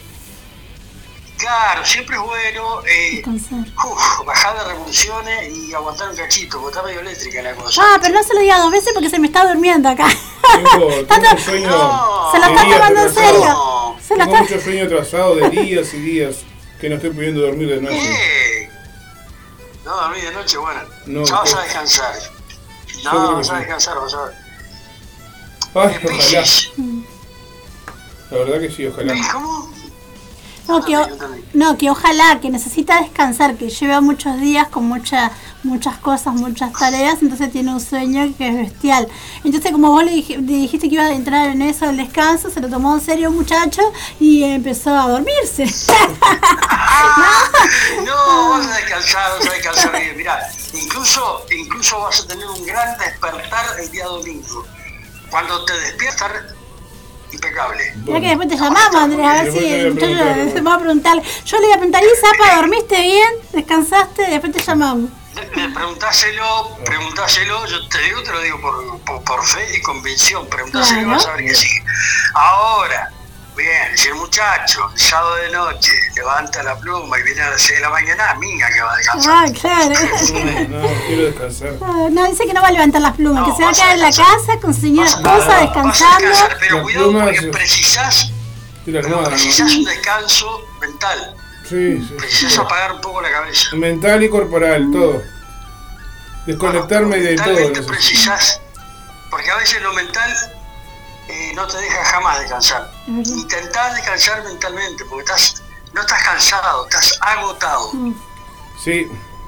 [1.38, 2.82] Claro, siempre es bueno.
[2.86, 3.22] eh.
[3.28, 7.82] Uf, bajar de revoluciones y aguantar un cachito, porque está medio eléctrica la cosa.
[7.84, 10.08] Ah, pero no se lo diga dos veces porque se me está durmiendo acá.
[10.54, 12.32] Tengo, tengo un sueño.
[12.32, 13.96] Se lo está tomando en serio.
[14.08, 14.42] Se lo Tengo está...
[14.44, 16.36] mucho sueño atrasado de días y días
[16.80, 17.98] que no estoy pudiendo dormir de noche.
[17.98, 18.70] Eh,
[19.84, 20.82] No, dormí de noche, bueno.
[21.08, 22.14] No, ya vas a descansar.
[23.04, 24.34] No, vas a descansar, vas a ver.
[25.76, 26.18] Ay, ojalá.
[26.18, 26.72] Piscis.
[28.32, 29.14] La verdad que sí, ojalá.
[29.32, 29.74] ¿Cómo?
[30.68, 31.08] No que, o-
[31.54, 35.32] no, que ojalá, que necesita descansar, que lleva muchos días con mucha,
[35.64, 39.08] muchas cosas, muchas tareas, entonces tiene un sueño que es bestial.
[39.44, 42.50] Entonces, como vos le, dij- le dijiste que iba a entrar en eso del descanso,
[42.50, 43.82] se lo tomó en serio un muchacho
[44.20, 45.66] y empezó a dormirse.
[48.06, 50.18] No, vas a descansar, vas a descansar bien.
[50.18, 50.40] Mirá,
[50.74, 54.66] incluso, incluso vas a tener un gran despertar el día domingo.
[55.30, 56.32] Cuando te despiertas,
[57.34, 57.94] impecable.
[58.06, 60.62] Mira que después te llamamos, Andrés, a ver si te voy a el muchacho se
[60.62, 61.22] va a preguntar.
[61.46, 63.30] Yo le iba a preguntar, ¿y Zapa, dormiste bien?
[63.52, 64.28] ¿Descansaste?
[64.30, 65.10] Después te llamamos.
[65.74, 71.02] Preguntáselo, preguntáselo, yo te digo, te lo digo por, por, por fe y convicción, preguntáselo
[71.02, 71.18] y Claro.
[71.18, 71.70] vas a ver que sí.
[72.36, 73.12] Ahora,
[73.56, 77.62] bien, si el muchacho, el sábado de noche, levanta la pluma y viene a las
[77.62, 79.34] 6 de la mañana, minga que va a descansar.
[79.36, 80.70] Ah, claro.
[80.70, 81.74] No, quiero descansar.
[81.82, 83.94] Ah, No, dice que no va a levantar las plumas, que se va a quedar
[83.96, 86.28] en la casa con su señora esposa Vas a descansando.
[86.28, 88.32] descansar, pero cuidado porque plumas- precisás,
[88.86, 91.36] un descanso mental.
[91.70, 92.14] Sí, sí.
[92.18, 93.76] Precisás apagar un poco la cabeza.
[93.76, 95.22] Mental y corporal, todo.
[96.46, 97.86] Desconectarme de todo.
[97.88, 98.60] Precisás,
[99.30, 100.30] porque a veces lo mental
[101.28, 102.92] eh, no te deja jamás descansar.
[103.08, 105.64] Intentá descansar mentalmente, porque estás,
[105.94, 107.92] no estás cansado, estás agotado.
[108.84, 109.08] Sí.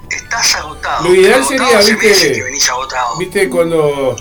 [0.10, 1.04] Estás agotado.
[1.04, 3.18] Lo ideal Agotado sería, viste, que venís agotado.
[3.18, 4.16] viste cuando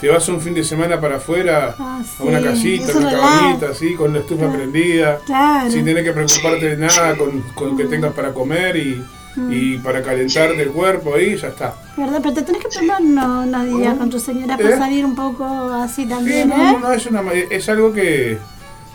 [0.00, 3.94] te vas un fin de semana para afuera, Ah, a una casita, una cabañita, así,
[3.94, 5.70] con la estufa prendida, Claro.
[5.70, 9.04] sin tener que preocuparte de nada, con, con que tengas para comer y,
[9.50, 11.74] y para calentarte el cuerpo ahí, ya está.
[11.96, 12.20] ¿Verdad?
[12.22, 14.78] Pero te tenés que tomar unos, unos días con tu señora para ¿Eh?
[14.78, 16.76] salir un poco así Sí, también, no, ¿eh?
[16.80, 18.38] no, es, una, es algo que,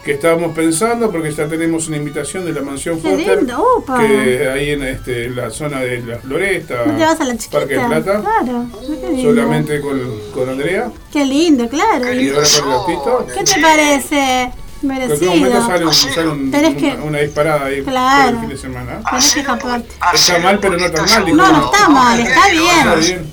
[0.03, 4.47] que estábamos pensando, porque ya tenemos una invitación de la mansión Qué Foster, lindo, que
[4.49, 7.59] ahí en este, en la zona de la Floresta, ¿No te vas a la chiquita?
[7.59, 8.65] Parque de Plata, Claro.
[9.01, 9.22] Qué lindo.
[9.34, 9.99] solamente con,
[10.34, 10.91] con Andrea.
[11.11, 12.14] Qué lindo, claro.
[12.14, 13.34] Y ahora con el autista.
[13.39, 14.51] ¿Qué te parece?
[14.81, 16.09] En cualquier momento sale, Merecido.
[16.09, 18.25] un- sale un- Tenés una, que- una disparada ahí Claro.
[18.25, 18.99] por el fin de semana.
[19.09, 19.89] Tenés que escaparte.
[20.13, 21.35] Está mal, pero no tan mal.
[21.37, 22.99] No, no está mal, está Está bien.
[22.99, 23.31] bien.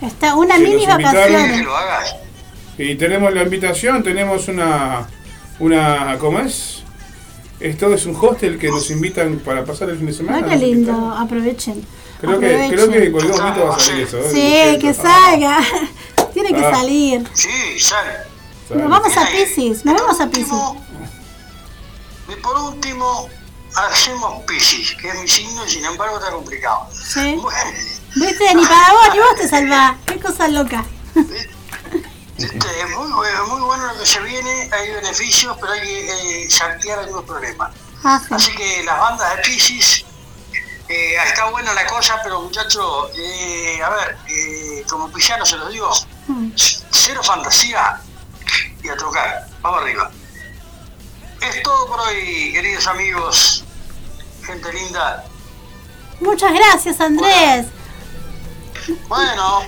[0.00, 1.66] Está una Sí, mini vacaciones.
[2.78, 5.06] Y tenemos la invitación, tenemos una,
[5.58, 6.82] una, ¿cómo es?
[7.60, 10.42] Esto es un hostel que nos invitan para pasar el fin de semana.
[10.44, 11.84] Ah, qué lindo, aprovechen.
[12.20, 14.18] Creo que, creo que en cualquier momento va a salir eso.
[14.18, 14.30] ¿eh?
[14.32, 15.58] Sí, que salga.
[16.32, 16.70] Tiene que Ah.
[16.76, 17.24] salir.
[17.34, 17.48] Sí,
[17.80, 18.27] sale.
[18.70, 20.52] Nos vamos a Pisces, nos vamos a Pisces.
[22.28, 23.28] Y por último,
[23.74, 26.86] hacemos Pisces, que es mi signo y sin embargo está complicado.
[26.92, 27.38] Sí.
[28.16, 29.96] Viste, ni para vos ni vos te salvás.
[30.06, 30.84] Qué cosa loca.
[32.38, 36.44] Este, es muy, bu- muy bueno lo que se viene, hay beneficios, pero hay que
[36.44, 37.72] eh, saltear algunos problemas.
[38.04, 38.32] Ah, sí.
[38.32, 40.04] Así que las bandas de Pisces,
[40.88, 45.72] eh, está buena la cosa, pero muchachos, eh, a ver, eh, como pillano se los
[45.72, 45.90] digo,
[46.28, 46.50] Mm.
[46.56, 48.00] cero fantasía
[48.82, 49.46] y a tocar.
[49.62, 50.10] Vamos arriba.
[51.40, 53.64] Es todo por hoy, queridos amigos,
[54.44, 55.24] gente linda.
[56.20, 57.66] Muchas gracias, Andrés.
[59.08, 59.62] Bueno,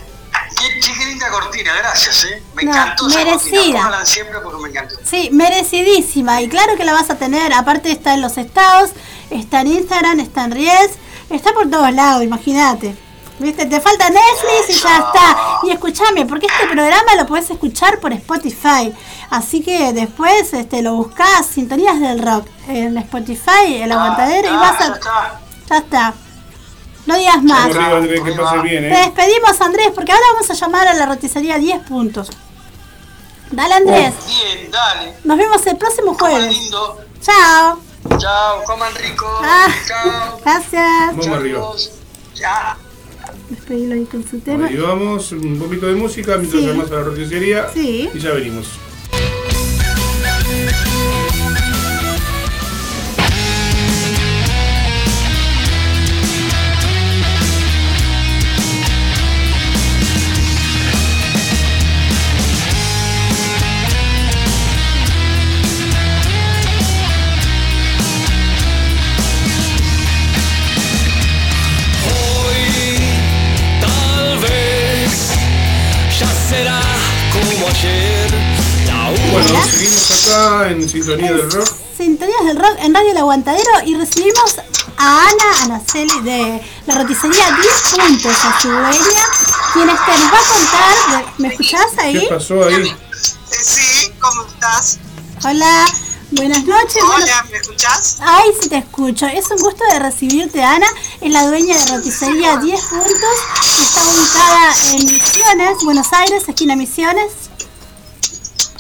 [0.59, 2.43] qué, qué linda cortina, gracias, ¿eh?
[2.55, 3.83] Me No, encantó esa merecida.
[3.83, 4.97] cortina, siempre porque me encantó.
[5.05, 6.43] Sí, merecidísima.
[6.43, 7.53] Y claro que la vas a tener.
[7.53, 8.91] Aparte está en los estados,
[9.31, 10.93] está en Instagram, está en Reels,
[11.29, 12.97] está por todos lados, imagínate.
[13.41, 13.65] ¿Viste?
[13.65, 15.59] Te falta Netflix y ya está.
[15.63, 18.93] Y escúchame, porque este programa lo puedes escuchar por Spotify.
[19.31, 24.81] Así que después este, lo buscas, Sintonías del Rock, en Spotify, el aguantadero, y vas
[24.83, 25.01] a...
[25.71, 26.15] Ya está.
[27.07, 27.69] No digas más.
[27.69, 29.03] Vamos arriba, Andrés, que pase bien, Te ¿eh?
[29.07, 32.31] despedimos, Andrés, porque ahora vamos a llamar a la roticería 10 puntos.
[33.51, 34.15] Dale, Andrés.
[34.27, 35.15] Bien, dale.
[35.25, 36.53] Nos vemos el próximo jueves.
[36.53, 36.99] lindo.
[37.23, 37.79] Chao.
[38.19, 39.27] Chao, coman rico.
[39.43, 40.39] Ah, Chao.
[40.45, 41.07] gracias.
[41.17, 41.67] Vamos arriba.
[42.35, 42.77] Ya.
[43.71, 44.67] Despedirlo ahí con su tema.
[44.67, 46.67] Ahí vamos, un poquito de música mientras Sí.
[46.67, 48.09] llamamos a la roticería Sí.
[48.13, 48.67] y ya venimos.
[79.33, 81.69] Bueno, seguimos acá en Sintonía del Rock.
[81.97, 84.57] Sintonías del Rock en Radio El Aguantadero y recibimos
[84.99, 89.25] a Ana Anaceli de la roticería 10 puntos, a su dueña,
[89.73, 91.25] quien este, nos va a contar.
[91.37, 92.21] de- ¿Me escuchás ahí?
[92.21, 92.95] ¿Qué pasó ahí?
[93.51, 94.99] Sí, ¿cómo estás?
[95.45, 95.87] Hola,
[96.33, 97.03] buenas noches.
[97.03, 98.17] bueno- Hola, ¿me escuchás?
[98.21, 99.27] Ay, sí te escucho.
[99.27, 100.87] Es un gusto de recibirte, Ana.
[101.21, 103.37] Es la dueña de roticería 10 puntos.
[103.81, 107.33] Está ubicada en Misiones, Buenos Aires, esquina Misiones.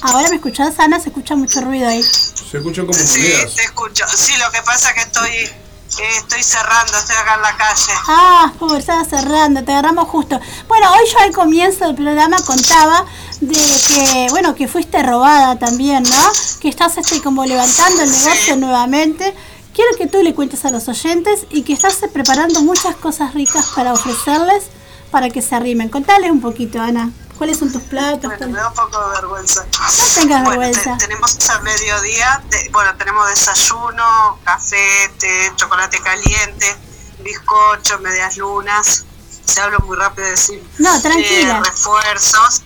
[0.02, 2.02] Ahora me escuchás, Ana, se escucha mucho ruido ahí.
[2.02, 3.55] Se escuchan como Sí, monedas.
[3.55, 4.05] te escucho.
[4.14, 7.93] Sí, lo que pasa es que estoy, eh, estoy cerrando, estoy acá en la calle.
[8.09, 10.40] Ah, pobre, estaba cerrando, te agarramos justo.
[10.68, 13.05] Bueno, hoy yo al comienzo del programa contaba
[13.40, 13.55] de
[13.86, 16.32] que, bueno, que fuiste robada también, ¿no?
[16.60, 19.35] Que estás este, como levantando el negocio nuevamente.
[19.74, 23.35] Quiero que tú le cuentes a los oyentes y que estás eh, preparando muchas cosas
[23.35, 24.64] ricas para ofrecerles
[25.10, 25.89] para que se arrimen.
[25.89, 27.10] Contales un poquito, Ana.
[27.41, 28.21] ¿Cuáles son tus platos?
[28.31, 29.65] Bueno, me da un poco de vergüenza.
[29.65, 30.93] No tengas Bueno, vergüenza.
[30.99, 36.77] te- tenemos al mediodía, te- bueno, tenemos desayuno, café, té, chocolate caliente,
[37.21, 39.05] bizcocho, medias lunas.
[39.47, 40.62] Se hablo muy rápido de decir.
[40.77, 41.57] No, tranquila.
[41.59, 42.61] eh, refuerzos.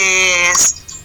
[0.00, 0.52] Eh,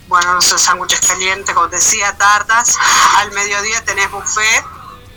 [0.07, 2.76] bueno, los sándwiches calientes, como decía, tartas.
[3.18, 4.65] Al mediodía tenés buffet,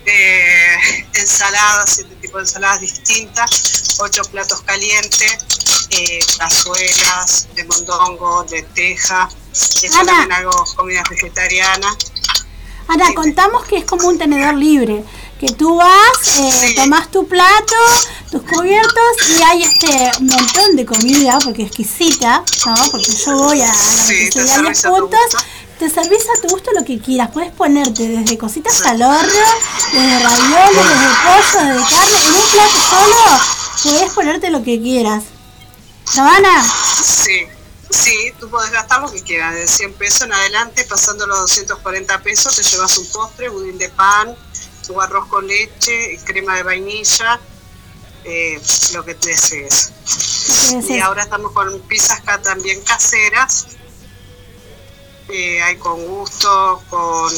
[0.05, 5.37] eh, ensaladas, siete tipos de ensaladas distintas, ocho platos calientes,
[5.89, 9.29] eh, cazuelas de mondongo, de teja.
[9.53, 10.05] Eso Ana.
[10.05, 11.87] también hago comida vegetariana.
[12.87, 15.03] Ana, contamos que es como un tenedor libre,
[15.39, 17.75] que tú vas, eh, tomás tu plato,
[18.31, 22.75] tus cubiertos y hay este montón de comida, porque es exquisita, ¿no?
[22.91, 25.45] Porque yo voy a la Sí, te roticería 10 servís a tu puntos,
[25.79, 29.45] te servís a tu gusto lo que quieras, puedes ponerte desde cositas al horno,
[29.91, 35.23] desde ravioles, desde pollo, desde carne, en un plato solo puedes ponerte lo que quieras.
[36.15, 36.63] ¿No, Ana?
[36.63, 37.47] Sí,
[37.89, 42.21] sí, tú podés gastar lo que quieras, de 100 pesos en adelante, pasando los 240
[42.21, 44.35] pesos, te llevas un postre, budín de pan,
[44.85, 47.39] tu arroz con leche, crema de vainilla,
[48.23, 48.61] eh,
[48.93, 49.91] lo que te desees.
[50.87, 53.67] Y ahora estamos con pizzas acá también caseras.
[55.29, 57.31] Eh, hay con gusto, con,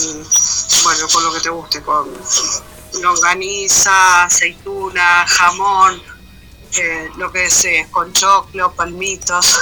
[0.84, 2.10] bueno, con lo que te guste, con
[3.02, 6.02] longaniza, aceituna, jamón,
[6.78, 9.60] eh, lo que desees, con choclo, palmitos.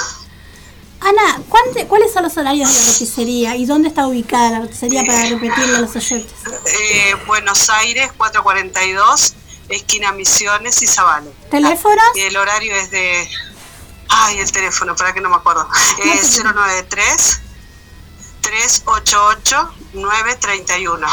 [1.00, 5.04] Ana, ¿cuánte- ¿cuáles son los horarios de la roticería y dónde está ubicada la roticería
[5.04, 6.32] para repetirle a los oyentes?
[6.66, 9.34] Eh, Buenos Aires 442,
[9.68, 11.30] esquina Misiones y Zabale.
[11.50, 12.04] ¿Teléfonos?
[12.14, 13.28] Y el horario es de...
[14.08, 15.68] Ay, el teléfono, para que no me acuerdo.
[16.04, 17.40] Es 093
[18.44, 21.06] 388 931.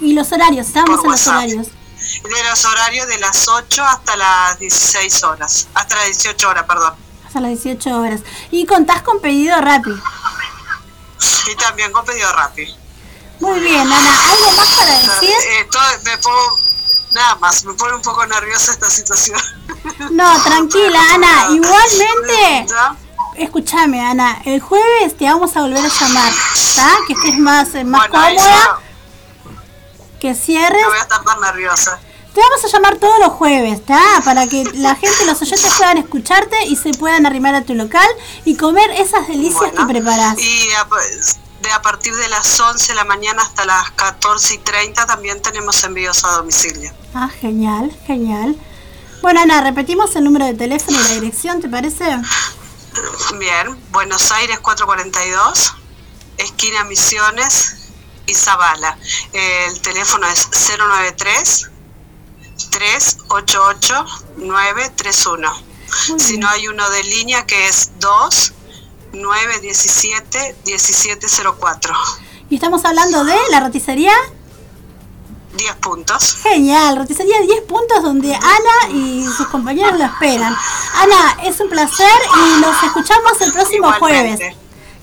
[0.00, 1.66] Y los horarios, estamos en los horarios.
[1.66, 5.66] De los horarios de las 8 hasta las 16 horas.
[5.74, 6.94] Hasta las 18 horas, perdón.
[7.26, 8.20] Hasta las 18 horas.
[8.50, 9.98] Y contás con pedido rápido.
[11.50, 12.74] Y también con pedido rápido.
[13.40, 15.30] Muy bien, Ana, ¿algo más para decir?
[15.30, 16.58] Eh, todo- me pongo,
[17.12, 19.40] nada más, me pone un poco nerviosa esta situación.
[20.10, 21.48] No, tranquila, Ana.
[21.50, 22.66] Igualmente,
[23.38, 24.40] escúchame, Ana.
[24.44, 26.90] El jueves te vamos a volver a llamar, ¿está?
[27.06, 28.80] Que estés más, eh, más Bueno, cómoda.
[30.20, 30.82] Que cierres.
[30.82, 31.98] No voy a estar tan nerviosa.
[32.34, 34.00] Te vamos a llamar todos los jueves, ¿está?
[34.24, 38.08] Para que la gente, los oyentes puedan escucharte y se puedan arrimar a tu local
[38.44, 40.38] y comer esas delicias que preparás.
[40.38, 40.86] Y a,
[41.62, 45.40] de a partir de las 11 de la mañana hasta las 14 y 30 también
[45.42, 46.92] tenemos envíos a domicilio.
[47.14, 48.56] Ah, genial, genial.
[49.22, 52.04] Bueno, Ana, repetimos el número de teléfono y la dirección, ¿te parece?
[53.38, 55.74] Bien, Buenos Aires 442,
[56.38, 57.76] esquina Misiones
[58.26, 58.98] y Zabala.
[59.32, 60.48] El teléfono es
[60.78, 61.70] 093
[62.70, 64.04] 388
[64.36, 65.52] 931.
[66.18, 68.52] Si no hay uno de línea que es 2
[69.12, 71.94] 917 1704.
[72.50, 74.12] Y estamos hablando de la roticería.
[75.58, 76.36] 10 puntos.
[76.42, 80.54] Genial, roticería 10 puntos donde Ana y sus compañeros lo esperan.
[80.94, 84.36] Ana, es un placer y nos escuchamos el próximo Igualmente.
[84.36, 84.56] jueves.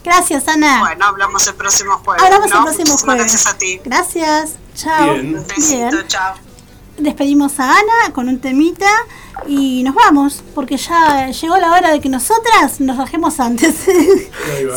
[0.04, 0.80] Gracias, Ana.
[0.80, 2.24] Bueno, hablamos el próximo jueves.
[2.24, 2.58] Hablamos ¿no?
[2.58, 3.22] el próximo jueves.
[3.22, 3.82] Gracias a ti.
[3.84, 4.52] Gracias.
[4.76, 5.14] Chao.
[5.14, 5.46] Bien.
[5.48, 6.36] Besito, chao.
[6.98, 8.90] Despedimos a Ana con un temita
[9.48, 13.76] y nos vamos, porque ya llegó la hora de que nosotras nos bajemos antes.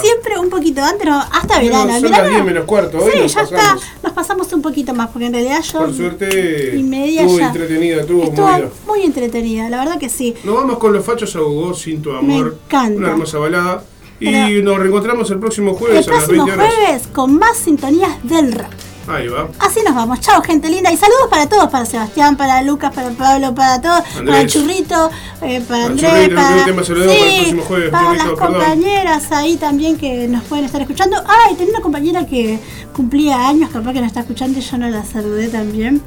[0.00, 1.94] Siempre un poquito antes, no, hasta No, verano.
[1.96, 3.82] El son verano- las 10 menos cuarto, hoy Sí, nos ya pasamos.
[3.84, 3.98] está.
[4.02, 7.46] Nos pasamos un poquito más, porque en realidad yo Por suerte, y media estuvo ya.
[7.48, 8.68] entretenida, estuvo movida.
[8.86, 10.34] muy entretenida, la verdad que sí.
[10.44, 12.58] Nos vamos con los fachos a Hugo, sin tu Me amor.
[12.66, 12.98] encanta.
[12.98, 13.84] Una hermosa balada.
[14.20, 16.74] Y nos reencontramos el próximo El jueves a las próximo 20 horas.
[16.74, 18.72] jueves con más sintonías del rock.
[19.08, 19.48] Ahí va.
[19.58, 20.20] Así nos vamos.
[20.20, 20.92] Chao, gente linda.
[20.92, 25.10] Y saludos para todos, para Sebastián, para Lucas, para Pablo, para todos, para churrito,
[25.42, 28.04] eh, para Andrés, Churrito, para, el tema se lo debo para el próximo jueves, para
[28.04, 28.54] Churrito, las perdón.
[28.54, 31.16] compañeras ahí también que nos pueden estar escuchando.
[31.26, 32.58] Ay, tenía una compañera que
[32.94, 36.02] cumplía años, capaz que nos está escuchando y yo no la saludé también.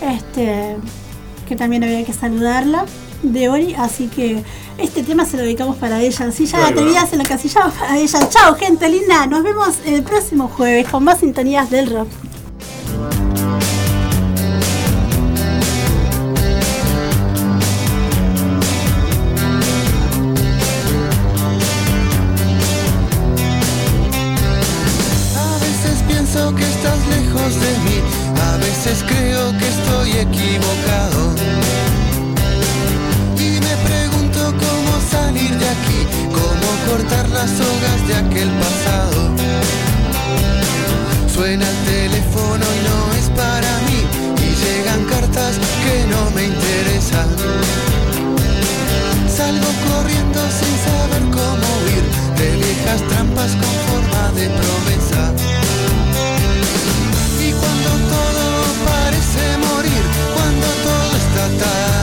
[0.00, 0.76] Este,
[1.48, 2.84] que también había que saludarla
[3.22, 4.42] de Ori, así que
[4.78, 6.26] este tema se lo dedicamos para ella.
[6.26, 6.86] Así ya Ahí te va.
[6.86, 8.28] olvidas en lo que casillamos para ella.
[8.30, 9.26] Chao, gente linda.
[9.26, 12.08] Nos vemos el próximo jueves con más sintonías del rock.
[36.90, 39.89] Cortar las sogas de aquel pasado.
[41.34, 44.00] Suena el teléfono y no es para mí,
[44.36, 47.28] y llegan cartas que no me interesan.
[49.28, 52.04] Salgo corriendo sin saber cómo huir
[52.36, 55.32] de viejas trampas con forma de promesa.
[57.40, 58.44] Y cuando todo
[58.86, 60.02] parece morir,
[60.34, 61.99] cuando todo está tan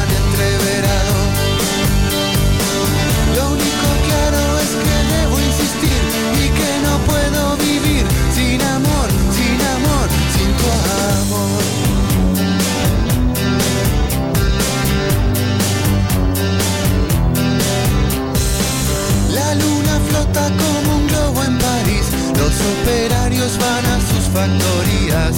[22.68, 25.36] operarios van a sus factorías.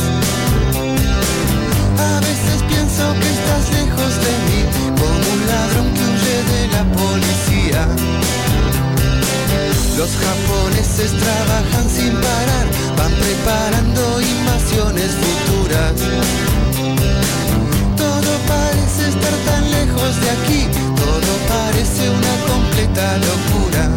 [1.97, 4.60] A veces pienso que estás lejos de mí,
[4.97, 7.81] como un ladrón que huye de la policía.
[9.97, 15.93] Los japoneses trabajan sin parar, van preparando invasiones futuras.
[17.97, 20.61] Todo parece estar tan lejos de aquí,
[20.95, 23.89] todo parece una completa locura.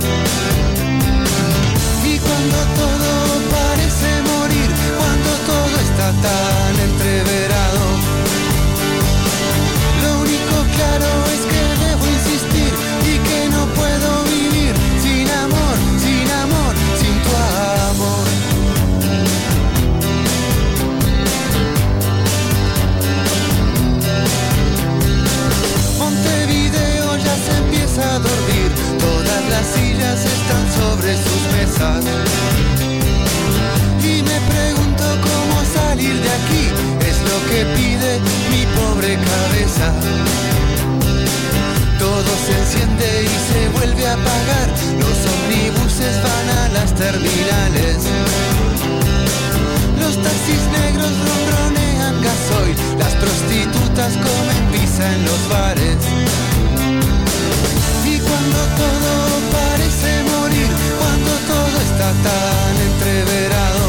[2.42, 7.84] Cuando todo parece morir, cuando todo está tan entreverado.
[10.02, 12.72] Lo único claro es que debo insistir
[13.06, 17.30] y que no puedo vivir sin amor, sin amor, sin tu
[17.92, 18.26] amor.
[25.96, 32.31] Montevideo ya se empieza a dormir, todas las sillas están sobre sus mesas.
[37.52, 38.12] que pide
[38.50, 39.86] mi pobre cabeza.
[41.98, 44.68] Todo se enciende y se vuelve a apagar.
[45.04, 47.98] Los omnibuses van a las terminales.
[50.00, 52.76] Los taxis negros ronronean gasoil.
[52.98, 56.00] Las prostitutas comen pizza en los bares.
[58.12, 59.12] Y cuando todo
[59.60, 60.70] parece morir,
[61.00, 63.81] cuando todo está tan entreverado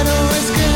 [0.00, 0.75] único claro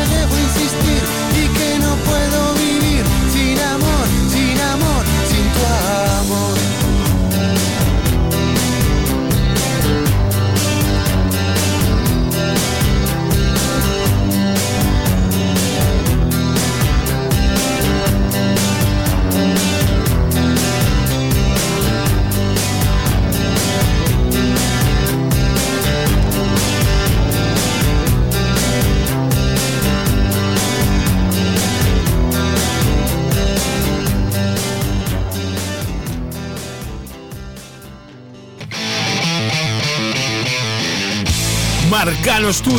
[42.41, 42.71] Marcano Studio.